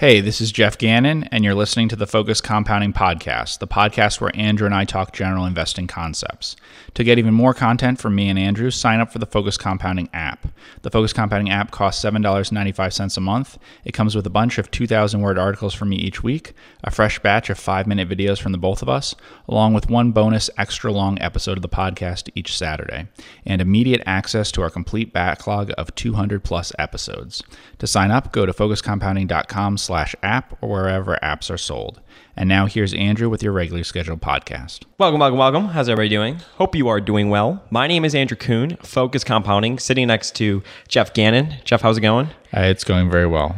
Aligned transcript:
Hey, 0.00 0.22
this 0.22 0.40
is 0.40 0.50
Jeff 0.50 0.78
Gannon, 0.78 1.24
and 1.24 1.44
you're 1.44 1.54
listening 1.54 1.90
to 1.90 1.96
the 1.96 2.06
Focus 2.06 2.40
Compounding 2.40 2.94
Podcast, 2.94 3.58
the 3.58 3.66
podcast 3.66 4.18
where 4.18 4.34
Andrew 4.34 4.64
and 4.64 4.74
I 4.74 4.86
talk 4.86 5.12
general 5.12 5.44
investing 5.44 5.86
concepts. 5.86 6.56
To 6.94 7.04
get 7.04 7.18
even 7.18 7.34
more 7.34 7.52
content 7.52 8.00
from 8.00 8.14
me 8.14 8.30
and 8.30 8.38
Andrew, 8.38 8.70
sign 8.70 9.00
up 9.00 9.12
for 9.12 9.18
the 9.18 9.26
Focus 9.26 9.58
Compounding 9.58 10.08
app. 10.14 10.48
The 10.80 10.90
Focus 10.90 11.12
Compounding 11.12 11.50
app 11.50 11.70
costs 11.70 12.02
$7.95 12.02 13.14
a 13.14 13.20
month. 13.20 13.58
It 13.84 13.92
comes 13.92 14.16
with 14.16 14.26
a 14.26 14.30
bunch 14.30 14.56
of 14.56 14.70
2,000 14.70 15.20
word 15.20 15.36
articles 15.36 15.74
from 15.74 15.90
me 15.90 15.96
each 15.96 16.22
week, 16.22 16.54
a 16.82 16.90
fresh 16.90 17.18
batch 17.18 17.50
of 17.50 17.58
five 17.58 17.86
minute 17.86 18.08
videos 18.08 18.40
from 18.40 18.52
the 18.52 18.58
both 18.58 18.80
of 18.80 18.88
us, 18.88 19.14
along 19.48 19.74
with 19.74 19.90
one 19.90 20.12
bonus 20.12 20.48
extra 20.56 20.90
long 20.90 21.20
episode 21.20 21.58
of 21.58 21.62
the 21.62 21.68
podcast 21.68 22.30
each 22.34 22.56
Saturday, 22.56 23.06
and 23.44 23.60
immediate 23.60 24.00
access 24.06 24.50
to 24.52 24.62
our 24.62 24.70
complete 24.70 25.12
backlog 25.12 25.72
of 25.76 25.94
200 25.94 26.42
plus 26.42 26.72
episodes. 26.78 27.42
To 27.80 27.86
sign 27.86 28.10
up, 28.10 28.32
go 28.32 28.46
to 28.46 28.54
focuscompounding.com 28.54 29.76
slash 29.90 30.14
app 30.22 30.56
or 30.60 30.68
wherever 30.68 31.18
apps 31.20 31.50
are 31.50 31.58
sold. 31.58 32.00
And 32.36 32.48
now 32.48 32.66
here's 32.66 32.94
Andrew 32.94 33.28
with 33.28 33.42
your 33.42 33.52
regularly 33.52 33.82
scheduled 33.82 34.20
podcast. 34.20 34.84
Welcome, 34.98 35.18
welcome, 35.18 35.36
welcome. 35.36 35.64
How's 35.64 35.88
everybody 35.88 36.08
doing? 36.08 36.36
Hope 36.58 36.76
you 36.76 36.86
are 36.86 37.00
doing 37.00 37.28
well. 37.28 37.64
My 37.70 37.88
name 37.88 38.04
is 38.04 38.14
Andrew 38.14 38.36
Kuhn, 38.36 38.76
Focus 38.84 39.24
Compounding, 39.24 39.80
sitting 39.80 40.06
next 40.06 40.36
to 40.36 40.62
Jeff 40.86 41.12
Gannon. 41.12 41.56
Jeff, 41.64 41.80
how's 41.80 41.98
it 41.98 42.02
going? 42.02 42.28
Uh, 42.56 42.60
it's 42.60 42.84
going 42.84 43.10
very 43.10 43.26
well. 43.26 43.56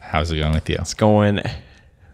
How's 0.00 0.32
it 0.32 0.38
going 0.38 0.52
with 0.52 0.68
you? 0.68 0.78
It's 0.80 0.94
going 0.94 1.38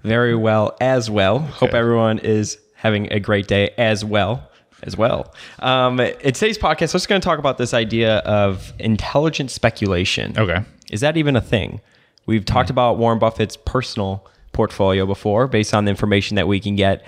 very 0.02 0.36
well 0.36 0.76
as 0.82 1.08
well. 1.08 1.38
Hope 1.38 1.72
everyone 1.72 2.18
is 2.18 2.58
having 2.74 3.10
a 3.10 3.18
great 3.18 3.48
day 3.48 3.70
as 3.78 4.04
well. 4.04 4.50
As 4.82 4.94
well. 4.94 5.32
Um, 5.60 5.98
in 6.00 6.34
today's 6.34 6.58
podcast, 6.58 6.92
we're 6.92 6.98
just 6.98 7.08
going 7.08 7.22
to 7.22 7.24
talk 7.24 7.38
about 7.38 7.56
this 7.56 7.72
idea 7.72 8.18
of 8.18 8.74
intelligent 8.78 9.50
speculation. 9.50 10.38
Okay. 10.38 10.62
Is 10.90 11.00
that 11.00 11.16
even 11.16 11.34
a 11.34 11.40
thing? 11.40 11.80
We've 12.26 12.44
talked 12.44 12.70
about 12.70 12.98
Warren 12.98 13.18
Buffett's 13.18 13.56
personal 13.56 14.26
portfolio 14.52 15.06
before 15.06 15.46
based 15.46 15.72
on 15.74 15.84
the 15.84 15.90
information 15.90 16.34
that 16.36 16.48
we 16.48 16.60
can 16.60 16.76
get 16.76 17.04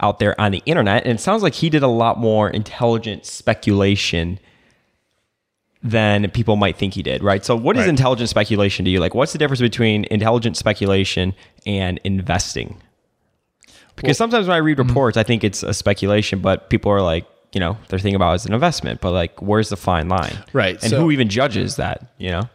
out 0.00 0.18
there 0.18 0.38
on 0.40 0.50
the 0.52 0.62
internet. 0.66 1.04
And 1.04 1.18
it 1.18 1.20
sounds 1.22 1.42
like 1.42 1.54
he 1.54 1.70
did 1.70 1.82
a 1.82 1.88
lot 1.88 2.18
more 2.18 2.50
intelligent 2.50 3.24
speculation 3.24 4.40
than 5.82 6.30
people 6.30 6.56
might 6.56 6.76
think 6.76 6.94
he 6.94 7.02
did, 7.02 7.22
right? 7.22 7.44
So, 7.44 7.56
what 7.56 7.76
is 7.76 7.82
Right. 7.82 7.88
intelligent 7.88 8.28
speculation 8.28 8.84
to 8.84 8.90
you? 8.90 9.00
Like, 9.00 9.14
what's 9.14 9.32
the 9.32 9.38
difference 9.38 9.60
between 9.60 10.06
intelligent 10.10 10.56
speculation 10.56 11.34
and 11.66 11.98
investing? 12.04 12.80
Because 13.96 14.16
sometimes 14.16 14.46
when 14.46 14.54
I 14.54 14.58
read 14.58 14.78
mm-hmm. 14.78 14.88
reports, 14.88 15.16
I 15.16 15.22
think 15.22 15.44
it's 15.44 15.62
a 15.62 15.74
speculation, 15.74 16.38
but 16.40 16.70
people 16.70 16.90
are 16.92 17.02
like, 17.02 17.26
you 17.52 17.60
know, 17.60 17.76
they're 17.88 17.98
thinking 17.98 18.14
about 18.16 18.30
it 18.32 18.34
as 18.36 18.46
an 18.46 18.54
investment, 18.54 19.00
but 19.00 19.10
like, 19.12 19.42
where's 19.42 19.68
the 19.68 19.76
fine 19.76 20.08
line? 20.08 20.36
Right, 20.52 20.80
And 20.82 20.90
so- 20.90 21.00
who 21.00 21.10
even 21.10 21.28
judges 21.28 21.76
that, 21.76 22.12
you 22.18 22.30
know? 22.30 22.48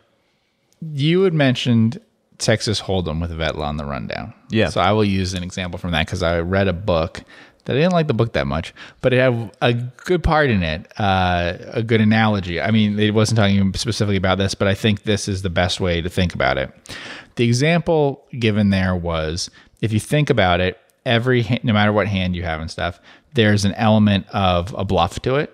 You 0.81 1.23
had 1.23 1.33
mentioned 1.33 2.00
Texas 2.38 2.81
Hold'em 2.81 3.20
with 3.20 3.31
Vetla 3.31 3.64
on 3.64 3.78
the 3.78 3.86
rundown. 3.86 4.33
Yeah. 4.50 4.70
So 4.70 4.81
I 4.81 4.92
will 4.92 5.06
use 5.06 5.33
an 5.33 5.44
example 5.44 5.80
from 5.80 5.92
that 5.92 6.06
because 6.06 6.23
I 6.23 6.39
read 6.39 6.67
a 6.67 6.73
book 6.73 7.23
that 7.66 7.75
I 7.75 7.80
didn't 7.80 7.94
like 7.94 8.08
the 8.08 8.14
book 8.14 8.31
that 8.33 8.47
much, 8.47 8.73
but 9.02 9.14
it 9.14 9.20
had 9.20 9.52
a 9.61 9.73
good 9.73 10.23
part 10.23 10.50
in 10.50 10.64
it, 10.64 10.89
uh, 10.98 11.53
a 11.72 11.83
good 11.83 12.00
analogy. 12.00 12.61
I 12.61 12.72
mean, 12.72 12.98
it 12.98 13.14
wasn't 13.14 13.38
talking 13.38 13.73
specifically 13.73 14.16
about 14.16 14.38
this, 14.38 14.55
but 14.55 14.70
I 14.70 14.73
think 14.73 15.03
this 15.03 15.28
is 15.28 15.42
the 15.42 15.50
best 15.50 15.81
way 15.81 16.00
to 16.00 16.09
think 16.09 16.33
about 16.33 16.58
it. 16.58 16.72
The 17.36 17.45
example 17.45 18.25
given 18.39 18.70
there 18.70 18.95
was 18.95 19.50
if 19.81 19.92
you 19.92 20.00
think 20.00 20.30
about 20.30 20.61
it, 20.61 20.80
every 21.05 21.45
no 21.64 21.73
matter 21.73 21.92
what 21.92 22.08
hand 22.08 22.36
you 22.36 22.44
have 22.44 22.61
and 22.61 22.72
stuff, 22.72 23.02
there's 23.33 23.66
an 23.66 23.73
element 23.73 24.28
of 24.30 24.73
a 24.78 24.86
bluff 24.86 25.20
to 25.22 25.36
it, 25.36 25.53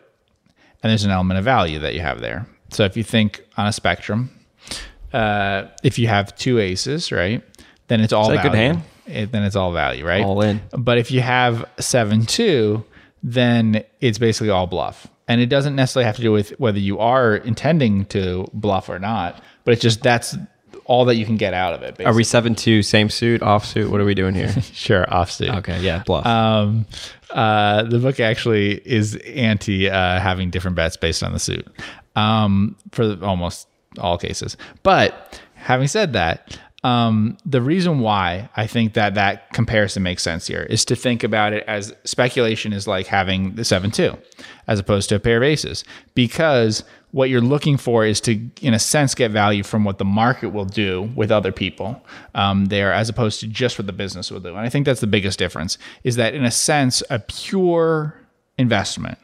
and 0.84 0.90
there's 0.92 1.04
an 1.06 1.12
element 1.12 1.40
of 1.40 1.46
value 1.46 1.80
that 1.80 1.96
you 1.96 2.02
have 2.02 2.22
there. 2.22 2.46
So 2.70 2.84
if 2.84 2.96
you 2.96 3.04
think 3.04 3.44
on 3.58 3.68
a 3.68 3.74
spectrum, 3.74 4.30
uh, 5.14 5.68
if 5.84 6.00
you 6.00 6.08
have 6.08 6.36
two 6.36 6.60
aces, 6.60 7.12
right, 7.12 7.44
then 7.88 8.02
it's 8.02 8.14
all 8.14 8.32
Is 8.32 8.38
that 8.38 8.40
a 8.46 8.50
good 8.50 8.56
value. 8.56 8.74
hand? 8.74 8.84
It, 9.06 9.32
then 9.32 9.44
it's 9.44 9.56
all 9.56 9.72
value, 9.74 10.06
right? 10.06 10.24
All 10.24 10.42
in. 10.42 10.62
But 10.72 10.98
if 10.98 11.12
you 11.12 11.22
have 11.22 11.66
seven 11.80 12.26
two, 12.26 12.84
then 13.22 13.84
it's 14.02 14.18
basically 14.18 14.50
all 14.50 14.68
bluff, 14.68 15.08
and 15.28 15.42
it 15.42 15.48
doesn't 15.48 15.76
necessarily 15.76 16.06
have 16.06 16.16
to 16.16 16.22
do 16.22 16.32
with 16.32 16.50
whether 16.60 16.80
you 16.80 17.00
are 17.00 17.36
intending 17.36 18.06
to 18.08 18.48
bluff 18.54 18.90
or 18.90 19.00
not. 19.00 19.42
But 19.66 19.74
it's 19.74 19.82
just 19.82 20.02
that's 20.02 20.36
all 20.86 21.06
that 21.06 21.16
you 21.16 21.26
can 21.26 21.38
get 21.38 21.54
out 21.54 21.74
of 21.74 21.82
it. 21.82 21.92
Basically. 21.92 22.06
Are 22.06 22.14
we 22.14 22.24
seven 22.24 22.56
two, 22.56 22.82
same 22.82 23.10
suit, 23.10 23.42
off 23.42 23.66
suit? 23.66 23.92
What 23.92 24.02
are 24.02 24.06
we 24.06 24.16
doing 24.16 24.36
here? 24.36 24.52
sure 24.74 25.06
offsuit? 25.06 25.56
okay, 25.58 25.82
yeah, 25.82 26.04
bluff. 26.06 26.26
Um, 26.26 26.86
uh, 27.30 27.84
the 27.84 28.00
book 28.00 28.20
actually 28.20 28.74
is 28.86 29.16
anti 29.16 29.90
uh, 29.90 30.20
having 30.20 30.50
different 30.50 30.76
bets 30.76 30.98
based 30.98 31.24
on 31.24 31.34
the 31.34 31.40
suit 31.40 31.68
um, 32.16 32.76
for 32.92 33.18
almost 33.24 33.68
all 33.98 34.18
cases. 34.18 34.58
But 34.84 35.40
having 35.56 35.88
said 35.88 36.14
that, 36.14 36.60
um, 36.84 37.38
the 37.46 37.62
reason 37.62 38.00
why 38.00 38.50
I 38.58 38.68
think 38.68 38.94
that 38.94 39.16
that 39.16 39.54
comparison 39.54 40.04
makes 40.04 40.22
sense 40.22 40.48
here 40.48 40.64
is 40.64 40.84
to 40.86 40.96
think 40.98 41.24
about 41.24 41.54
it 41.54 41.64
as 41.66 41.94
speculation 42.04 42.74
is 42.74 42.88
like 42.88 43.08
having 43.08 43.56
the 43.56 43.64
7 43.64 43.90
2 43.90 44.18
as 44.68 44.80
opposed 44.80 45.08
to 45.10 45.16
a 45.16 45.20
pair 45.20 45.38
of 45.38 45.44
aces 45.44 45.86
because 46.14 46.84
what 47.14 47.30
you're 47.30 47.42
looking 47.42 47.78
for 47.78 48.06
is 48.06 48.20
to, 48.22 48.50
in 48.62 48.74
a 48.74 48.80
sense, 48.80 49.14
get 49.14 49.30
value 49.30 49.62
from 49.62 49.84
what 49.84 50.00
the 50.00 50.06
market 50.06 50.50
will 50.50 50.66
do 50.66 51.04
with 51.16 51.32
other 51.32 51.52
people 51.52 52.04
um, 52.34 52.66
there, 52.66 52.92
as 52.92 53.08
opposed 53.08 53.40
to 53.40 53.48
just 53.48 53.78
what 53.78 53.86
the 53.86 53.94
business 53.94 54.32
will 54.32 54.40
do. 54.40 54.50
And 54.50 54.60
I 54.60 54.70
think 54.70 54.88
that's 54.88 55.00
the 55.00 55.08
biggest 55.08 55.38
difference. 55.38 55.78
Is 56.04 56.16
that 56.16 56.34
in 56.34 56.44
a 56.44 56.50
sense, 56.50 57.04
a 57.12 57.20
pure 57.20 58.20
investment, 58.58 59.20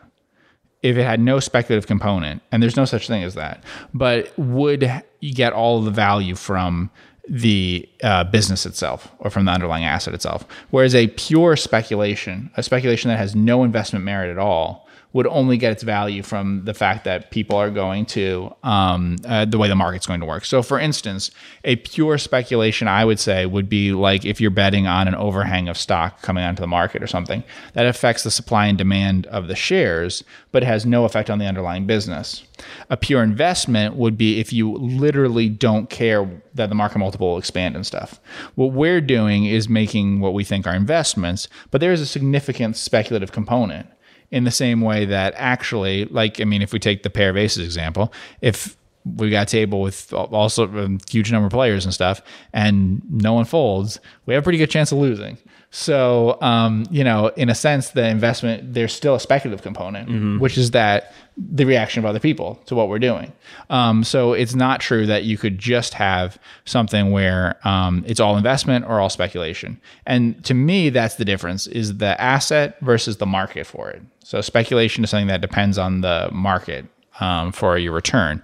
if 0.81 0.97
it 0.97 1.03
had 1.03 1.19
no 1.19 1.39
speculative 1.39 1.87
component, 1.87 2.41
and 2.51 2.63
there's 2.63 2.77
no 2.77 2.85
such 2.85 3.07
thing 3.07 3.23
as 3.23 3.35
that, 3.35 3.63
but 3.93 4.31
would 4.37 4.89
you 5.19 5.33
get 5.33 5.53
all 5.53 5.81
the 5.81 5.91
value 5.91 6.35
from 6.35 6.89
the 7.27 7.87
uh, 8.01 8.23
business 8.23 8.65
itself 8.65 9.11
or 9.19 9.29
from 9.29 9.45
the 9.45 9.51
underlying 9.51 9.83
asset 9.83 10.13
itself? 10.13 10.45
Whereas 10.69 10.95
a 10.95 11.07
pure 11.07 11.55
speculation, 11.55 12.49
a 12.55 12.63
speculation 12.63 13.09
that 13.09 13.17
has 13.17 13.35
no 13.35 13.63
investment 13.63 14.05
merit 14.05 14.31
at 14.31 14.37
all, 14.37 14.87
would 15.11 15.25
only 15.27 15.57
get 15.57 15.71
its 15.71 15.81
value 15.81 16.21
from 16.21 16.63
the 16.65 16.73
fact 16.73 17.03
that 17.03 17.31
people 17.31 17.57
are 17.57 17.71
going 17.71 18.05
to 18.05 18.53
um, 18.61 19.15
uh, 19.25 19.43
the 19.43 19.57
way 19.57 19.67
the 19.67 19.75
market's 19.75 20.05
going 20.05 20.19
to 20.19 20.25
work. 20.25 20.45
So, 20.45 20.61
for 20.61 20.79
instance, 20.79 21.31
a 21.63 21.77
pure 21.77 22.19
speculation, 22.19 22.87
I 22.87 23.05
would 23.05 23.19
say, 23.19 23.47
would 23.47 23.67
be 23.67 23.91
like 23.91 24.23
if 24.23 24.39
you're 24.39 24.51
betting 24.51 24.85
on 24.85 25.07
an 25.07 25.15
overhang 25.15 25.67
of 25.67 25.77
stock 25.77 26.21
coming 26.21 26.43
onto 26.43 26.61
the 26.61 26.67
market 26.67 27.01
or 27.01 27.07
something 27.07 27.43
that 27.73 27.87
affects 27.87 28.23
the 28.23 28.29
supply 28.29 28.67
and 28.67 28.77
demand 28.77 29.25
of 29.27 29.47
the 29.47 29.55
shares, 29.55 30.23
but 30.51 30.61
has 30.61 30.85
no 30.85 31.05
effect 31.05 31.29
on 31.31 31.39
the 31.39 31.45
underlying 31.45 31.87
business. 31.87 32.43
A 32.91 32.97
pure 32.97 33.23
investment 33.23 33.95
would 33.95 34.17
be 34.17 34.39
if 34.39 34.53
you 34.53 34.73
literally 34.73 35.49
don't 35.49 35.89
care 35.89 36.29
that 36.53 36.69
the 36.69 36.75
market 36.75 36.99
multiple 36.99 37.29
will 37.31 37.37
expand 37.37 37.75
and 37.75 37.85
stuff. 37.85 38.19
What 38.55 38.73
we're 38.73 39.01
doing 39.01 39.45
is 39.45 39.69
making 39.69 40.19
what 40.19 40.33
we 40.33 40.43
think 40.43 40.67
are 40.67 40.75
investments, 40.75 41.47
but 41.71 41.81
there 41.81 41.93
is 41.93 42.01
a 42.01 42.05
significant 42.05 42.77
speculative 42.77 43.31
component 43.31 43.87
in 44.31 44.43
the 44.43 44.51
same 44.51 44.81
way 44.81 45.05
that 45.05 45.33
actually, 45.37 46.05
like, 46.05 46.39
I 46.39 46.43
mean, 46.43 46.61
if 46.61 46.73
we 46.73 46.79
take 46.79 47.03
the 47.03 47.09
pair 47.09 47.29
of 47.29 47.37
aces 47.37 47.63
example, 47.63 48.13
if 48.41 48.77
we 49.05 49.29
got 49.29 49.43
a 49.43 49.51
table 49.51 49.81
with 49.81 50.13
also 50.13 50.63
a 50.67 50.85
um, 50.85 50.99
huge 51.09 51.31
number 51.31 51.47
of 51.47 51.51
players 51.51 51.85
and 51.85 51.93
stuff, 51.93 52.21
and 52.53 53.01
no 53.09 53.33
one 53.33 53.45
folds, 53.45 53.99
we 54.25 54.33
have 54.33 54.43
a 54.43 54.45
pretty 54.45 54.57
good 54.57 54.69
chance 54.69 54.91
of 54.91 54.97
losing. 54.97 55.37
So, 55.71 56.41
um, 56.41 56.85
you 56.89 57.03
know, 57.03 57.27
in 57.35 57.47
a 57.49 57.55
sense, 57.55 57.91
the 57.91 58.07
investment, 58.07 58.73
there's 58.73 58.91
still 58.91 59.13
a 59.13 59.19
speculative 59.19 59.61
component, 59.61 60.39
which 60.39 60.57
is 60.57 60.71
that 60.71 61.13
the 61.37 61.63
reaction 61.63 61.99
of 61.99 62.05
other 62.05 62.19
people 62.19 62.59
to 62.65 62.73
what 62.75 62.89
we're 62.89 62.99
doing. 62.99 63.31
Um, 63.69 64.03
so 64.03 64.33
it's 64.33 64.55
not 64.55 64.81
true 64.81 65.05
that 65.05 65.25
you 65.25 65.37
could 65.37 65.59
just 65.59 65.93
have 65.93 66.39
something 66.65 67.11
where 67.11 67.55
um, 67.67 68.03
it's 68.07 68.19
all 68.19 68.35
investment 68.35 68.85
or 68.85 68.99
all 68.99 69.09
speculation. 69.09 69.79
And 70.07 70.43
to 70.45 70.53
me, 70.55 70.89
that's 70.89 71.15
the 71.15 71.25
difference 71.25 71.67
is 71.67 71.97
the 71.97 72.19
asset 72.19 72.77
versus 72.81 73.17
the 73.17 73.27
market 73.27 73.67
for 73.67 73.91
it. 73.91 74.01
So 74.23 74.41
speculation 74.41 75.03
is 75.03 75.11
something 75.11 75.27
that 75.27 75.41
depends 75.41 75.77
on 75.77 76.01
the 76.01 76.29
market 76.31 76.85
um, 77.19 77.51
for 77.51 77.77
your 77.77 77.93
return. 77.93 78.41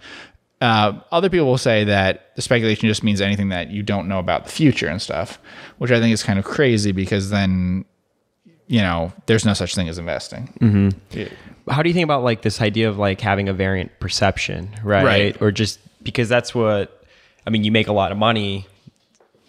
Uh, 0.61 0.99
other 1.11 1.29
people 1.29 1.45
will 1.45 1.57
say 1.57 1.83
that 1.83 2.35
the 2.35 2.41
speculation 2.41 2.87
just 2.87 3.03
means 3.03 3.19
anything 3.21 3.49
that 3.49 3.69
you 3.69 3.83
don't 3.83 4.07
know 4.07 4.19
about 4.19 4.45
the 4.45 4.51
future 4.51 4.87
and 4.87 5.01
stuff, 5.01 5.37
which 5.77 5.91
I 5.91 5.99
think 5.99 6.13
is 6.13 6.23
kind 6.23 6.39
of 6.39 6.45
crazy 6.45 6.91
because 6.91 7.29
then, 7.29 7.85
you 8.67 8.79
know, 8.79 9.11
there's 9.25 9.45
no 9.45 9.53
such 9.53 9.75
thing 9.75 9.89
as 9.89 9.97
investing. 9.97 10.95
How 11.69 11.83
do 11.83 11.89
you 11.89 11.93
think 11.93 12.05
about 12.05 12.23
like 12.23 12.41
this 12.41 12.61
idea 12.61 12.89
of 12.89 12.97
like 12.97 13.19
having 13.21 13.49
a 13.49 13.53
variant 13.53 13.99
perception, 13.99 14.69
right? 14.83 15.05
Right. 15.05 15.41
Or 15.41 15.51
just 15.51 15.79
because 16.03 16.29
that's 16.29 16.55
what 16.55 17.03
I 17.45 17.49
mean, 17.49 17.63
you 17.63 17.71
make 17.71 17.87
a 17.87 17.93
lot 17.93 18.11
of 18.11 18.17
money 18.17 18.65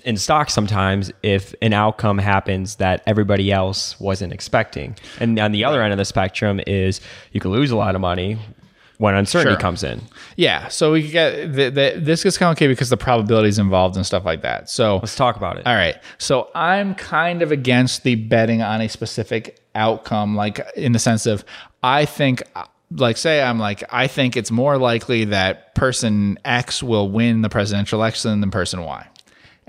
in 0.05 0.17
stocks 0.17 0.55
sometimes 0.55 1.13
if 1.23 1.55
an 1.63 1.73
outcome 1.73 2.19
happens 2.19 2.77
that 2.77 3.03
everybody 3.07 3.51
else 3.51 3.99
wasn't 3.99 4.33
expecting. 4.33 4.97
And 5.19 5.39
on 5.39 5.51
the 5.51 5.65
other 5.65 5.83
end 5.83 5.93
of 5.93 5.99
the 5.99 6.05
spectrum 6.05 6.61
is 6.67 7.01
you 7.33 7.41
can 7.41 7.51
lose 7.51 7.73
a 7.73 7.77
lot 7.77 7.95
of 7.95 8.01
money 8.01 8.39
when 8.99 9.15
uncertainty 9.15 9.55
Sure. 9.55 9.61
comes 9.61 9.83
in. 9.83 10.01
Yeah. 10.37 10.69
So 10.69 10.93
we 10.93 11.09
get 11.11 11.53
the, 11.53 11.71
the, 11.71 11.95
this 11.99 12.23
gets 12.23 12.39
complicated 12.39 12.77
because 12.77 12.89
the 12.91 12.97
probabilities 12.97 13.59
involved 13.59 13.97
and 13.97 14.07
stuff 14.07 14.25
like 14.25 14.43
that. 14.43 14.71
So 14.71 14.97
Let's 14.97 15.15
talk 15.17 15.37
about 15.37 15.59
it. 15.59 15.67
All 15.67 15.75
right. 15.75 15.97
So 16.19 16.49
I'm 16.55 16.95
kind 16.95 17.43
of 17.43 17.53
against 17.53 18.03
the 18.05 18.15
betting 18.15 18.63
on 18.63 18.81
a 18.81 18.89
specific 18.89 19.61
outcome, 19.75 20.35
like 20.37 20.61
in 20.77 20.93
the 20.93 20.99
sense 20.99 21.27
of 21.27 21.45
I 21.83 22.05
think, 22.07 22.43
like, 22.91 23.17
say 23.17 23.43
I'm 23.43 23.59
like, 23.59 23.83
I 23.91 24.07
think 24.07 24.37
it's 24.37 24.51
more 24.51 24.79
likely 24.79 25.25
that 25.27 25.75
person 25.75 26.39
X 26.45 26.83
will 26.83 27.11
win 27.11 27.43
the 27.43 27.49
presidential 27.49 28.01
election 28.01 28.41
than 28.41 28.51
person 28.51 28.83
Y. 28.83 29.07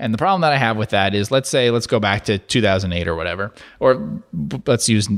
And 0.00 0.14
the 0.14 0.18
problem 0.18 0.42
that 0.42 0.52
I 0.52 0.56
have 0.56 0.76
with 0.76 0.90
that 0.90 1.12
is, 1.14 1.30
let's 1.32 1.50
say, 1.50 1.70
let's 1.72 1.88
go 1.88 1.98
back 1.98 2.24
to 2.26 2.38
2008 2.38 3.08
or 3.08 3.16
whatever, 3.16 3.52
or 3.80 4.22
let's 4.66 4.88
use 4.88 5.08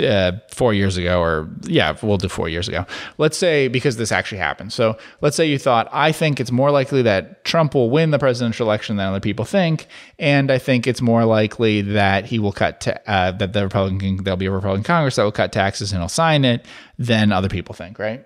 uh, 0.00 0.32
four 0.48 0.72
years 0.72 0.96
ago, 0.96 1.20
or 1.20 1.48
yeah, 1.62 1.96
we'll 2.02 2.16
do 2.16 2.28
four 2.28 2.48
years 2.48 2.68
ago. 2.68 2.86
Let's 3.18 3.36
say 3.36 3.68
because 3.68 3.96
this 3.96 4.12
actually 4.12 4.38
happened. 4.38 4.72
So 4.72 4.96
let's 5.20 5.36
say 5.36 5.46
you 5.46 5.58
thought, 5.58 5.88
I 5.92 6.12
think 6.12 6.40
it's 6.40 6.50
more 6.50 6.70
likely 6.70 7.02
that 7.02 7.44
Trump 7.44 7.74
will 7.74 7.90
win 7.90 8.10
the 8.10 8.18
presidential 8.18 8.66
election 8.66 8.96
than 8.96 9.08
other 9.08 9.20
people 9.20 9.44
think, 9.44 9.86
and 10.18 10.50
I 10.50 10.58
think 10.58 10.86
it's 10.86 11.02
more 11.02 11.24
likely 11.24 11.82
that 11.82 12.24
he 12.26 12.38
will 12.38 12.52
cut 12.52 12.80
ta- 12.80 12.98
uh, 13.06 13.32
that 13.32 13.52
the 13.52 13.64
Republican 13.64 14.24
there'll 14.24 14.36
be 14.36 14.46
a 14.46 14.50
Republican 14.50 14.84
Congress 14.84 15.16
that 15.16 15.24
will 15.24 15.32
cut 15.32 15.52
taxes 15.52 15.92
and 15.92 16.00
he'll 16.00 16.08
sign 16.08 16.44
it 16.44 16.64
than 16.98 17.32
other 17.32 17.48
people 17.48 17.74
think, 17.74 17.98
right? 17.98 18.24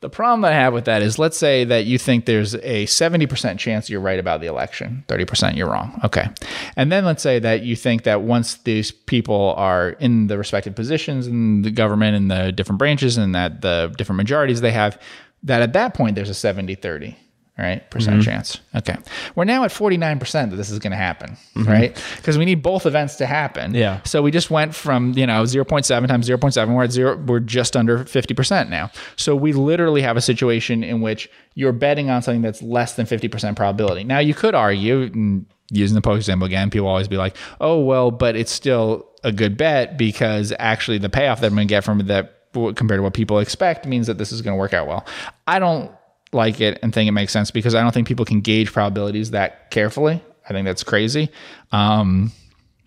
The 0.00 0.08
problem 0.08 0.42
that 0.42 0.52
I 0.52 0.56
have 0.56 0.72
with 0.72 0.84
that 0.84 1.02
is 1.02 1.18
let's 1.18 1.36
say 1.36 1.64
that 1.64 1.84
you 1.84 1.98
think 1.98 2.26
there's 2.26 2.54
a 2.54 2.86
70% 2.86 3.58
chance 3.58 3.90
you're 3.90 4.00
right 4.00 4.18
about 4.18 4.40
the 4.40 4.46
election, 4.46 5.04
30% 5.08 5.56
you're 5.56 5.70
wrong. 5.70 6.00
Okay. 6.04 6.28
And 6.76 6.92
then 6.92 7.04
let's 7.04 7.22
say 7.22 7.38
that 7.38 7.62
you 7.62 7.76
think 7.76 8.04
that 8.04 8.22
once 8.22 8.54
these 8.58 8.90
people 8.90 9.54
are 9.56 9.90
in 9.90 10.28
the 10.28 10.38
respective 10.38 10.74
positions 10.74 11.26
in 11.26 11.62
the 11.62 11.70
government 11.70 12.16
and 12.16 12.30
the 12.30 12.52
different 12.52 12.78
branches 12.78 13.18
and 13.18 13.34
that 13.34 13.60
the 13.62 13.92
different 13.96 14.18
majorities 14.18 14.60
they 14.60 14.72
have, 14.72 15.00
that 15.42 15.62
at 15.62 15.72
that 15.72 15.94
point 15.94 16.14
there's 16.14 16.30
a 16.30 16.34
70 16.34 16.74
30 16.76 17.16
right? 17.58 17.90
Percent 17.90 18.20
mm-hmm. 18.20 18.30
chance. 18.30 18.60
Okay. 18.74 18.96
We're 19.34 19.44
now 19.44 19.64
at 19.64 19.70
49% 19.70 20.50
that 20.50 20.56
this 20.56 20.70
is 20.70 20.78
going 20.78 20.92
to 20.92 20.96
happen, 20.96 21.36
mm-hmm. 21.54 21.64
right? 21.64 22.04
Because 22.16 22.38
we 22.38 22.44
need 22.44 22.62
both 22.62 22.86
events 22.86 23.16
to 23.16 23.26
happen. 23.26 23.74
Yeah. 23.74 24.00
So 24.04 24.22
we 24.22 24.30
just 24.30 24.50
went 24.50 24.74
from, 24.74 25.12
you 25.12 25.26
know, 25.26 25.42
0.7 25.42 26.06
times 26.06 26.28
0.7, 26.28 26.74
we're 26.74 26.84
at 26.84 26.92
zero, 26.92 27.16
we're 27.16 27.40
just 27.40 27.76
under 27.76 28.04
50% 28.04 28.68
now. 28.68 28.90
So 29.16 29.34
we 29.34 29.52
literally 29.52 30.02
have 30.02 30.16
a 30.16 30.20
situation 30.20 30.84
in 30.84 31.00
which 31.00 31.28
you're 31.54 31.72
betting 31.72 32.10
on 32.10 32.22
something 32.22 32.42
that's 32.42 32.62
less 32.62 32.94
than 32.94 33.06
50% 33.06 33.56
probability. 33.56 34.04
Now 34.04 34.20
you 34.20 34.34
could 34.34 34.54
argue, 34.54 35.44
using 35.70 35.94
the 35.94 36.00
poker 36.00 36.16
example 36.16 36.46
again, 36.46 36.70
people 36.70 36.86
always 36.86 37.08
be 37.08 37.16
like, 37.16 37.36
oh, 37.60 37.80
well, 37.80 38.10
but 38.10 38.36
it's 38.36 38.52
still 38.52 39.08
a 39.24 39.32
good 39.32 39.56
bet 39.56 39.98
because 39.98 40.52
actually 40.60 40.98
the 40.98 41.08
payoff 41.08 41.40
that 41.40 41.48
I'm 41.48 41.54
going 41.54 41.66
to 41.66 41.72
get 41.72 41.82
from 41.82 42.06
that 42.06 42.34
compared 42.52 42.98
to 42.98 43.02
what 43.02 43.14
people 43.14 43.40
expect 43.40 43.86
means 43.86 44.06
that 44.06 44.18
this 44.18 44.32
is 44.32 44.42
going 44.42 44.54
to 44.54 44.58
work 44.58 44.72
out 44.72 44.86
well. 44.86 45.04
I 45.46 45.58
don't 45.58 45.92
like 46.32 46.60
it 46.60 46.78
and 46.82 46.92
think 46.92 47.08
it 47.08 47.12
makes 47.12 47.32
sense 47.32 47.50
because 47.50 47.74
I 47.74 47.82
don't 47.82 47.92
think 47.92 48.08
people 48.08 48.24
can 48.24 48.40
gauge 48.40 48.72
probabilities 48.72 49.30
that 49.32 49.70
carefully. 49.70 50.22
I 50.48 50.52
think 50.52 50.66
that's 50.66 50.82
crazy. 50.82 51.30
Um, 51.72 52.32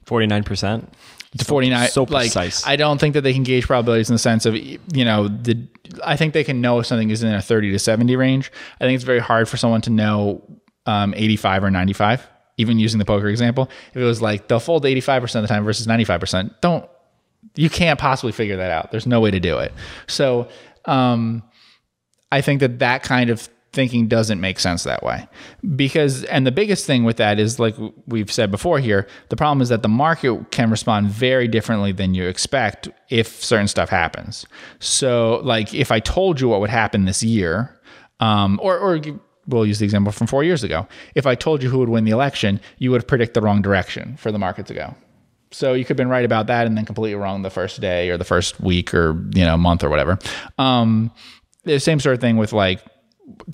49%. 0.06 0.88
to 1.38 1.46
49 1.46 1.90
so 1.90 2.04
like 2.04 2.34
precise. 2.34 2.66
I 2.68 2.76
don't 2.76 3.00
think 3.00 3.14
that 3.14 3.22
they 3.22 3.34
can 3.34 3.44
gauge 3.44 3.66
probabilities 3.66 4.10
in 4.10 4.16
the 4.16 4.20
sense 4.20 4.46
of 4.46 4.56
you 4.56 4.80
know 5.06 5.28
the 5.28 5.68
I 6.04 6.18
think 6.18 6.34
they 6.34 6.44
can 6.44 6.60
know 6.60 6.80
if 6.80 6.86
something 6.86 7.10
is 7.10 7.24
in 7.24 7.34
a 7.34 7.42
30 7.42 7.72
to 7.72 7.80
70 7.80 8.16
range. 8.16 8.52
I 8.80 8.86
think 8.86 8.96
it's 8.96 9.04
very 9.04 9.20
hard 9.20 9.48
for 9.48 9.58
someone 9.58 9.82
to 9.82 9.90
know 9.90 10.44
um, 10.86 11.14
85 11.16 11.66
or 11.66 11.72
95 11.72 12.28
even 12.58 12.78
using 12.78 13.00
the 13.00 13.06
poker 13.06 13.28
example. 13.28 13.70
If 13.92 13.98
it 13.98 14.04
was 14.04 14.22
like 14.22 14.48
they'll 14.48 14.60
fold 14.60 14.84
85% 14.84 15.36
of 15.36 15.42
the 15.42 15.48
time 15.48 15.64
versus 15.64 15.88
95%, 15.88 16.60
don't 16.62 16.88
you 17.56 17.70
can't 17.70 18.00
possibly 18.00 18.32
figure 18.32 18.58
that 18.58 18.72
out. 18.72 18.92
There's 18.92 19.08
no 19.08 19.20
way 19.20 19.32
to 19.32 19.40
do 19.40 19.58
it. 19.60 19.74
So, 20.08 20.48
um 20.86 21.44
I 22.32 22.42
think 22.42 22.60
that 22.62 22.80
that 22.80 23.04
kind 23.04 23.30
of 23.30 23.50
thinking 23.74 24.08
doesn't 24.08 24.42
make 24.42 24.60
sense 24.60 24.84
that 24.84 25.02
way. 25.02 25.28
Because 25.76 26.24
and 26.26 26.46
the 26.46 26.52
biggest 26.52 26.86
thing 26.86 27.04
with 27.04 27.18
that 27.18 27.40
is 27.40 27.60
like 27.60 27.76
we've 28.06 28.32
said 28.32 28.52
before 28.52 28.80
here 28.80 29.08
the 29.30 29.36
problem 29.36 29.62
is 29.62 29.70
that 29.70 29.82
the 29.82 29.90
market 29.90 30.52
can 30.52 30.70
respond 30.70 31.08
very 31.08 31.48
differently 31.48 31.92
than 31.92 32.14
you 32.14 32.28
expect 32.28 32.90
if 33.10 33.44
certain 33.44 33.68
stuff 33.68 33.90
happens. 33.90 34.46
So 34.80 35.42
like 35.44 35.74
if 35.74 35.92
i 35.92 36.00
told 36.00 36.42
you 36.42 36.50
what 36.50 36.60
would 36.60 36.70
happen 36.70 37.06
this 37.06 37.24
year 37.24 37.80
um, 38.20 38.60
or 38.62 38.78
or 38.78 39.00
we'll 39.48 39.66
use 39.66 39.80
the 39.80 39.86
example 39.86 40.12
from 40.12 40.28
four 40.28 40.44
years 40.44 40.64
ago. 40.64 40.88
If 41.16 41.26
i 41.26 41.36
told 41.36 41.64
you 41.64 41.70
who 41.70 41.80
would 41.80 41.90
win 41.90 42.04
the 42.04 42.12
election 42.12 42.60
you 42.78 42.92
would 42.92 43.08
predict 43.08 43.34
the 43.34 43.42
wrong 43.42 43.62
direction 43.62 44.18
for 44.18 44.32
the 44.32 44.40
market 44.40 44.66
to 44.68 44.74
go. 44.74 44.96
So 45.54 45.74
you 45.74 45.84
could 45.84 45.92
have 45.92 45.98
been 45.98 46.10
right 46.10 46.24
about 46.24 46.48
that 46.48 46.66
and 46.66 46.78
then 46.78 46.86
completely 46.86 47.16
wrong 47.16 47.42
the 47.42 47.50
first 47.50 47.82
day 47.82 48.10
or 48.10 48.18
the 48.18 48.24
first 48.24 48.60
week 48.60 48.94
or 48.94 49.14
you 49.34 49.46
know 49.46 49.58
month 49.58 49.84
or 49.84 49.90
whatever. 49.90 50.18
Um, 50.58 51.12
the 51.64 51.80
same 51.80 52.00
sort 52.00 52.16
of 52.16 52.22
thing 52.22 52.38
with 52.38 52.54
like 52.54 52.82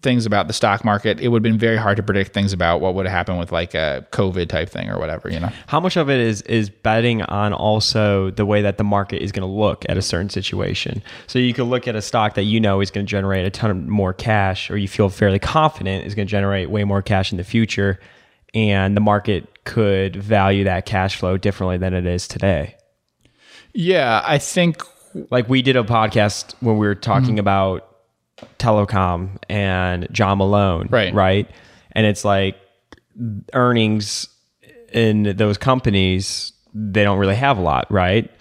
things 0.02 0.26
about 0.26 0.48
the 0.48 0.54
stock 0.54 0.84
market. 0.84 1.20
It 1.20 1.28
would 1.28 1.40
have 1.46 1.52
been 1.52 1.60
very 1.60 1.78
hard 1.78 1.98
to 1.98 2.04
predict 2.04 2.34
things 2.34 2.52
about 2.54 2.82
what 2.82 2.96
would 2.96 3.06
happen 3.06 3.38
with 3.38 3.52
like 3.52 3.76
a 3.76 4.08
COVID 4.12 4.48
type 4.48 4.70
thing 4.70 4.90
or 4.90 4.98
whatever, 4.98 5.30
you 5.30 5.40
know? 5.40 5.50
How 5.68 5.80
much 5.80 5.98
of 5.98 6.10
it 6.10 6.20
is 6.20 6.42
is 6.44 6.70
betting 6.70 7.22
on 7.24 7.54
also 7.54 8.32
the 8.32 8.46
way 8.46 8.62
that 8.64 8.78
the 8.78 8.84
market 8.84 9.22
is 9.22 9.32
going 9.32 9.48
to 9.48 9.54
look 9.54 9.86
at 9.90 9.98
a 9.98 10.02
certain 10.02 10.30
situation? 10.30 11.04
So 11.28 11.38
you 11.38 11.54
could 11.54 11.66
look 11.66 11.88
at 11.88 11.96
a 11.96 12.02
stock 12.02 12.34
that 12.36 12.44
you 12.44 12.60
know 12.60 12.80
is 12.82 12.90
going 12.90 13.06
to 13.06 13.10
generate 13.10 13.46
a 13.46 13.52
ton 13.52 13.70
of 13.70 13.78
more 13.78 14.14
cash, 14.14 14.72
or 14.72 14.78
you 14.78 14.88
feel 14.88 15.10
fairly 15.10 15.38
confident 15.38 16.06
is 16.08 16.16
going 16.16 16.28
to 16.28 16.32
generate 16.32 16.70
way 16.72 16.84
more 16.84 17.02
cash 17.04 17.32
in 17.32 17.38
the 17.38 17.44
future, 17.44 18.00
and 18.56 18.96
the 18.98 19.02
market 19.02 19.64
could 19.66 20.16
value 20.16 20.64
that 20.64 20.86
cash 20.86 21.18
flow 21.18 21.38
differently 21.38 21.78
than 21.78 21.94
it 21.94 22.06
is 22.08 22.28
today. 22.28 22.76
Yeah, 23.74 24.24
I 24.26 24.38
think 24.40 24.82
Like 25.30 25.50
we 25.50 25.62
did 25.62 25.76
a 25.76 25.84
podcast 25.84 26.56
when 26.62 26.78
we 26.78 26.88
were 26.88 26.96
talking 26.96 27.32
Mm-hmm. 27.32 27.40
about 27.40 27.84
telecom 28.60 29.38
and 29.50 30.08
John 30.12 30.38
Malone, 30.38 30.88
Right. 30.90 31.14
Right, 31.14 31.50
and 31.92 32.06
it's 32.06 32.26
like 32.26 32.58
earnings 33.54 34.28
in 34.94 35.36
those 35.38 35.58
companies 35.58 36.54
they 36.74 37.04
don't 37.04 37.18
really 37.18 37.36
have 37.36 37.58
a 37.58 37.62
lot, 37.62 37.92
right? 37.92 38.32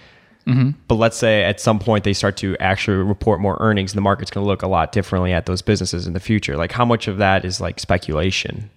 Mm-hmm. 0.46 0.70
But 0.87 0.96
let's 0.96 1.16
say 1.16 1.43
at 1.43 1.58
some 1.58 1.78
point 1.78 2.04
they 2.04 2.12
start 2.12 2.37
to 2.38 2.56
actually 2.58 2.98
report 2.98 3.40
more 3.40 3.56
earnings, 3.60 3.93
and 3.93 3.96
the 3.96 4.02
market's 4.02 4.31
going 4.31 4.44
to 4.44 4.48
look 4.48 4.62
a 4.62 4.69
lot 4.69 4.93
differently 4.93 5.32
at 5.32 5.46
those 5.46 5.62
businesses 5.62 6.06
in 6.06 6.12
the 6.12 6.20
future. 6.20 6.56
Like, 6.56 6.72
how 6.72 6.84
much 6.84 7.08
of 7.08 7.19
that 7.19 7.44
is 7.44 7.60
like 7.60 7.81
speculation? 7.81 8.70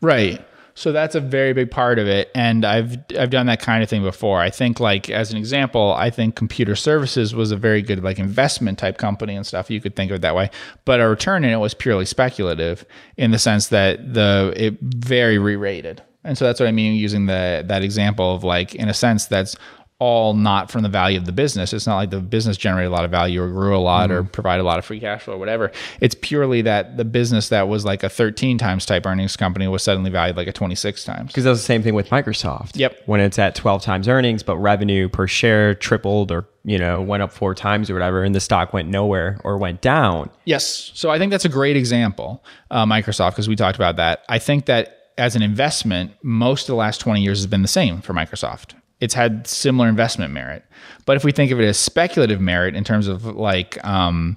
Right. 0.00 0.44
So 0.78 0.92
that's 0.92 1.16
a 1.16 1.20
very 1.20 1.54
big 1.54 1.72
part 1.72 1.98
of 1.98 2.06
it, 2.06 2.30
and 2.36 2.64
I've 2.64 2.98
I've 3.18 3.30
done 3.30 3.46
that 3.46 3.60
kind 3.60 3.82
of 3.82 3.90
thing 3.90 4.04
before. 4.04 4.38
I 4.40 4.48
think 4.48 4.78
like 4.78 5.10
as 5.10 5.32
an 5.32 5.36
example, 5.36 5.92
I 5.92 6.08
think 6.08 6.36
computer 6.36 6.76
services 6.76 7.34
was 7.34 7.50
a 7.50 7.56
very 7.56 7.82
good 7.82 8.04
like 8.04 8.20
investment 8.20 8.78
type 8.78 8.96
company 8.96 9.34
and 9.34 9.44
stuff. 9.44 9.72
You 9.72 9.80
could 9.80 9.96
think 9.96 10.12
of 10.12 10.14
it 10.14 10.20
that 10.20 10.36
way, 10.36 10.52
but 10.84 11.00
a 11.00 11.08
return 11.08 11.42
in 11.42 11.50
it 11.50 11.56
was 11.56 11.74
purely 11.74 12.04
speculative 12.04 12.84
in 13.16 13.32
the 13.32 13.40
sense 13.40 13.66
that 13.68 14.14
the 14.14 14.52
it 14.54 14.78
very 14.80 15.36
re-rated, 15.36 16.00
and 16.22 16.38
so 16.38 16.44
that's 16.44 16.60
what 16.60 16.68
I 16.68 16.72
mean 16.72 16.94
using 16.94 17.26
the 17.26 17.64
that 17.66 17.82
example 17.82 18.36
of 18.36 18.44
like 18.44 18.76
in 18.76 18.88
a 18.88 18.94
sense 18.94 19.26
that's 19.26 19.56
all 20.00 20.32
not 20.32 20.70
from 20.70 20.82
the 20.82 20.88
value 20.88 21.18
of 21.18 21.24
the 21.24 21.32
business. 21.32 21.72
It's 21.72 21.86
not 21.86 21.96
like 21.96 22.10
the 22.10 22.20
business 22.20 22.56
generated 22.56 22.92
a 22.92 22.94
lot 22.94 23.04
of 23.04 23.10
value 23.10 23.42
or 23.42 23.48
grew 23.48 23.76
a 23.76 23.78
lot 23.78 24.12
or 24.12 24.22
provided 24.22 24.62
a 24.62 24.64
lot 24.64 24.78
of 24.78 24.84
free 24.84 25.00
cash 25.00 25.22
flow 25.22 25.34
or 25.34 25.38
whatever. 25.38 25.72
It's 26.00 26.14
purely 26.20 26.62
that 26.62 26.96
the 26.96 27.04
business 27.04 27.48
that 27.48 27.66
was 27.66 27.84
like 27.84 28.04
a 28.04 28.08
13 28.08 28.58
times 28.58 28.86
type 28.86 29.06
earnings 29.06 29.36
company 29.36 29.66
was 29.66 29.82
suddenly 29.82 30.10
valued 30.10 30.36
like 30.36 30.46
a 30.46 30.52
26 30.52 31.02
times. 31.02 31.28
Because 31.28 31.44
that's 31.44 31.58
the 31.58 31.64
same 31.64 31.82
thing 31.82 31.94
with 31.94 32.10
Microsoft. 32.10 32.76
Yep. 32.76 33.02
When 33.06 33.20
it's 33.20 33.40
at 33.40 33.56
12 33.56 33.82
times 33.82 34.06
earnings, 34.06 34.44
but 34.44 34.56
revenue 34.58 35.08
per 35.08 35.26
share 35.26 35.74
tripled 35.74 36.30
or, 36.30 36.46
you 36.64 36.78
know, 36.78 37.02
went 37.02 37.24
up 37.24 37.32
four 37.32 37.56
times 37.56 37.90
or 37.90 37.94
whatever, 37.94 38.22
and 38.22 38.36
the 38.36 38.40
stock 38.40 38.72
went 38.72 38.88
nowhere 38.88 39.40
or 39.42 39.58
went 39.58 39.80
down. 39.80 40.30
Yes. 40.44 40.92
So 40.94 41.10
I 41.10 41.18
think 41.18 41.32
that's 41.32 41.44
a 41.44 41.50
great 41.50 41.76
example, 41.76 42.44
uh, 42.70 42.86
Microsoft, 42.86 43.32
because 43.32 43.48
we 43.48 43.56
talked 43.56 43.76
about 43.76 43.96
that. 43.96 44.24
I 44.28 44.38
think 44.38 44.66
that 44.66 44.94
as 45.18 45.34
an 45.34 45.42
investment, 45.42 46.12
most 46.22 46.62
of 46.62 46.66
the 46.68 46.76
last 46.76 46.98
20 46.98 47.20
years 47.20 47.38
has 47.40 47.48
been 47.48 47.62
the 47.62 47.68
same 47.68 48.00
for 48.00 48.12
Microsoft. 48.12 48.74
It's 49.00 49.14
had 49.14 49.46
similar 49.46 49.88
investment 49.88 50.32
merit. 50.32 50.64
But 51.06 51.16
if 51.16 51.24
we 51.24 51.32
think 51.32 51.50
of 51.50 51.60
it 51.60 51.64
as 51.64 51.78
speculative 51.78 52.40
merit 52.40 52.74
in 52.74 52.84
terms 52.84 53.08
of 53.08 53.24
like, 53.24 53.82
um, 53.84 54.36